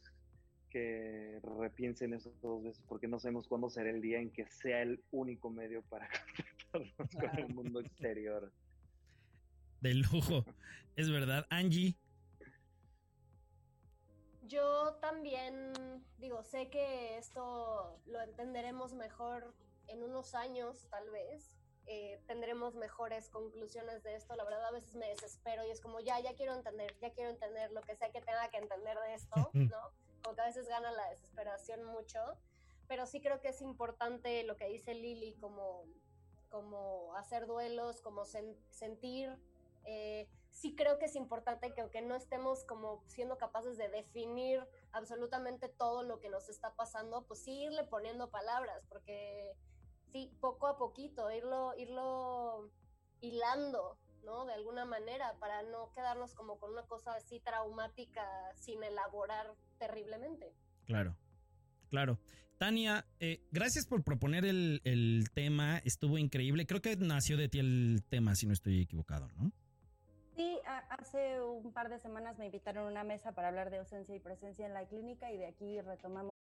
que 0.70 1.40
repiensen 1.60 2.14
eso 2.14 2.32
dos 2.42 2.64
veces 2.64 2.84
porque 2.88 3.08
no 3.08 3.20
sabemos 3.20 3.48
cuándo 3.48 3.70
será 3.70 3.90
el 3.90 4.02
día 4.02 4.20
en 4.20 4.30
que 4.32 4.46
sea 4.46 4.82
el 4.84 5.04
único 5.12 5.50
medio 5.50 5.82
para 5.90 6.08
conectarnos 6.70 7.16
con 7.16 7.40
el 7.40 7.54
mundo 7.54 7.80
exterior. 7.80 8.52
De 9.82 9.94
lujo. 9.94 10.46
Es 10.96 11.10
verdad. 11.10 11.46
Angie. 11.50 11.96
Yo 14.44 14.96
también 14.96 15.74
digo, 16.18 16.44
sé 16.44 16.70
que 16.70 17.18
esto 17.18 18.02
lo 18.08 18.22
entenderemos 18.22 18.94
mejor 18.94 19.54
en 19.88 20.04
unos 20.04 20.36
años, 20.36 20.88
tal 20.90 21.10
vez, 21.10 21.56
eh, 21.88 22.22
tendremos 22.28 22.76
mejores 22.76 23.30
conclusiones 23.30 24.04
de 24.04 24.16
esto. 24.16 24.36
La 24.36 24.44
verdad, 24.44 24.66
a 24.66 24.72
veces 24.72 24.96
me 24.96 25.08
desespero 25.08 25.66
y 25.66 25.72
es 25.72 25.82
como, 25.82 26.00
ya, 26.00 26.20
ya 26.20 26.36
quiero 26.36 26.54
entender, 26.54 26.96
ya 27.00 27.12
quiero 27.12 27.32
entender 27.32 27.72
lo 27.72 27.82
que 27.82 27.96
sea 27.96 28.12
que 28.12 28.22
tenga 28.22 28.50
que 28.50 28.58
entender 28.58 28.98
de 29.00 29.14
esto, 29.14 29.50
¿no? 29.54 29.92
Como 30.22 30.36
que 30.36 30.42
a 30.42 30.46
veces 30.46 30.68
gana 30.68 30.92
la 30.92 31.10
desesperación 31.10 31.84
mucho, 31.86 32.20
pero 32.88 33.06
sí 33.08 33.22
creo 33.22 33.40
que 33.40 33.50
es 33.50 33.62
importante 33.62 34.44
lo 34.44 34.58
que 34.58 34.68
dice 34.68 34.94
Lili, 34.94 35.34
como, 35.36 35.86
como 36.50 37.16
hacer 37.16 37.48
duelos, 37.48 38.02
como 38.02 38.26
sentir. 38.26 39.38
Eh, 39.86 40.28
sí 40.52 40.76
creo 40.76 41.00
que 41.00 41.06
es 41.06 41.16
importante 41.16 41.74
que 41.74 41.82
aunque 41.82 42.02
no 42.02 42.16
estemos 42.16 42.64
como 42.66 43.02
siendo 43.08 43.38
capaces 43.38 43.78
de 43.78 43.88
definir 43.90 44.68
absolutamente 44.92 45.70
todo 45.70 46.04
lo 46.04 46.20
que 46.20 46.30
nos 46.30 46.50
está 46.50 46.76
pasando, 46.76 47.26
pues 47.26 47.44
sí 47.44 47.64
irle 47.64 47.84
poniendo 47.86 48.30
palabras, 48.30 48.86
porque 48.90 49.56
sí, 50.12 50.36
poco 50.42 50.68
a 50.68 50.78
poquito, 50.78 51.32
irlo, 51.32 51.74
irlo 51.78 52.70
hilando, 53.22 53.98
¿no? 54.24 54.46
De 54.46 54.54
alguna 54.54 54.86
manera, 54.86 55.36
para 55.40 55.64
no 55.64 55.92
quedarnos 55.94 56.34
como 56.34 56.60
con 56.60 56.72
una 56.72 56.84
cosa 56.84 57.14
así 57.14 57.40
traumática 57.40 58.26
sin 58.56 58.84
elaborar 58.84 59.56
terriblemente. 59.78 60.54
Claro, 60.86 61.16
claro. 61.90 62.20
Tania, 62.60 63.06
eh, 63.22 63.40
gracias 63.52 63.88
por 63.88 64.04
proponer 64.04 64.44
el, 64.44 64.82
el, 64.84 65.30
tema, 65.34 65.78
estuvo 65.86 66.18
increíble. 66.18 66.68
Creo 66.68 66.82
que 66.82 66.98
nació 66.98 67.38
de 67.38 67.48
ti 67.48 67.60
el 67.60 68.04
tema, 68.10 68.36
si 68.36 68.48
no 68.48 68.54
estoy 68.54 68.82
equivocado, 68.82 69.30
¿no? 69.38 69.54
Sí, 70.36 70.60
hace 70.90 71.42
un 71.42 71.72
par 71.72 71.90
de 71.90 72.00
semanas 72.00 72.38
me 72.38 72.48
invitaron 72.48 72.88
a 72.88 72.92
una 72.92 73.04
mesa 73.06 73.32
para 73.32 73.48
hablar 73.48 73.70
de 73.70 73.78
ausencia 73.78 74.14
y 74.14 74.20
presencia 74.20 74.66
en 74.66 74.74
la 74.74 74.86
clínica 74.86 75.32
y 75.32 75.38
de 75.38 75.48
aquí 75.48 75.80
retomamos. 75.80 76.29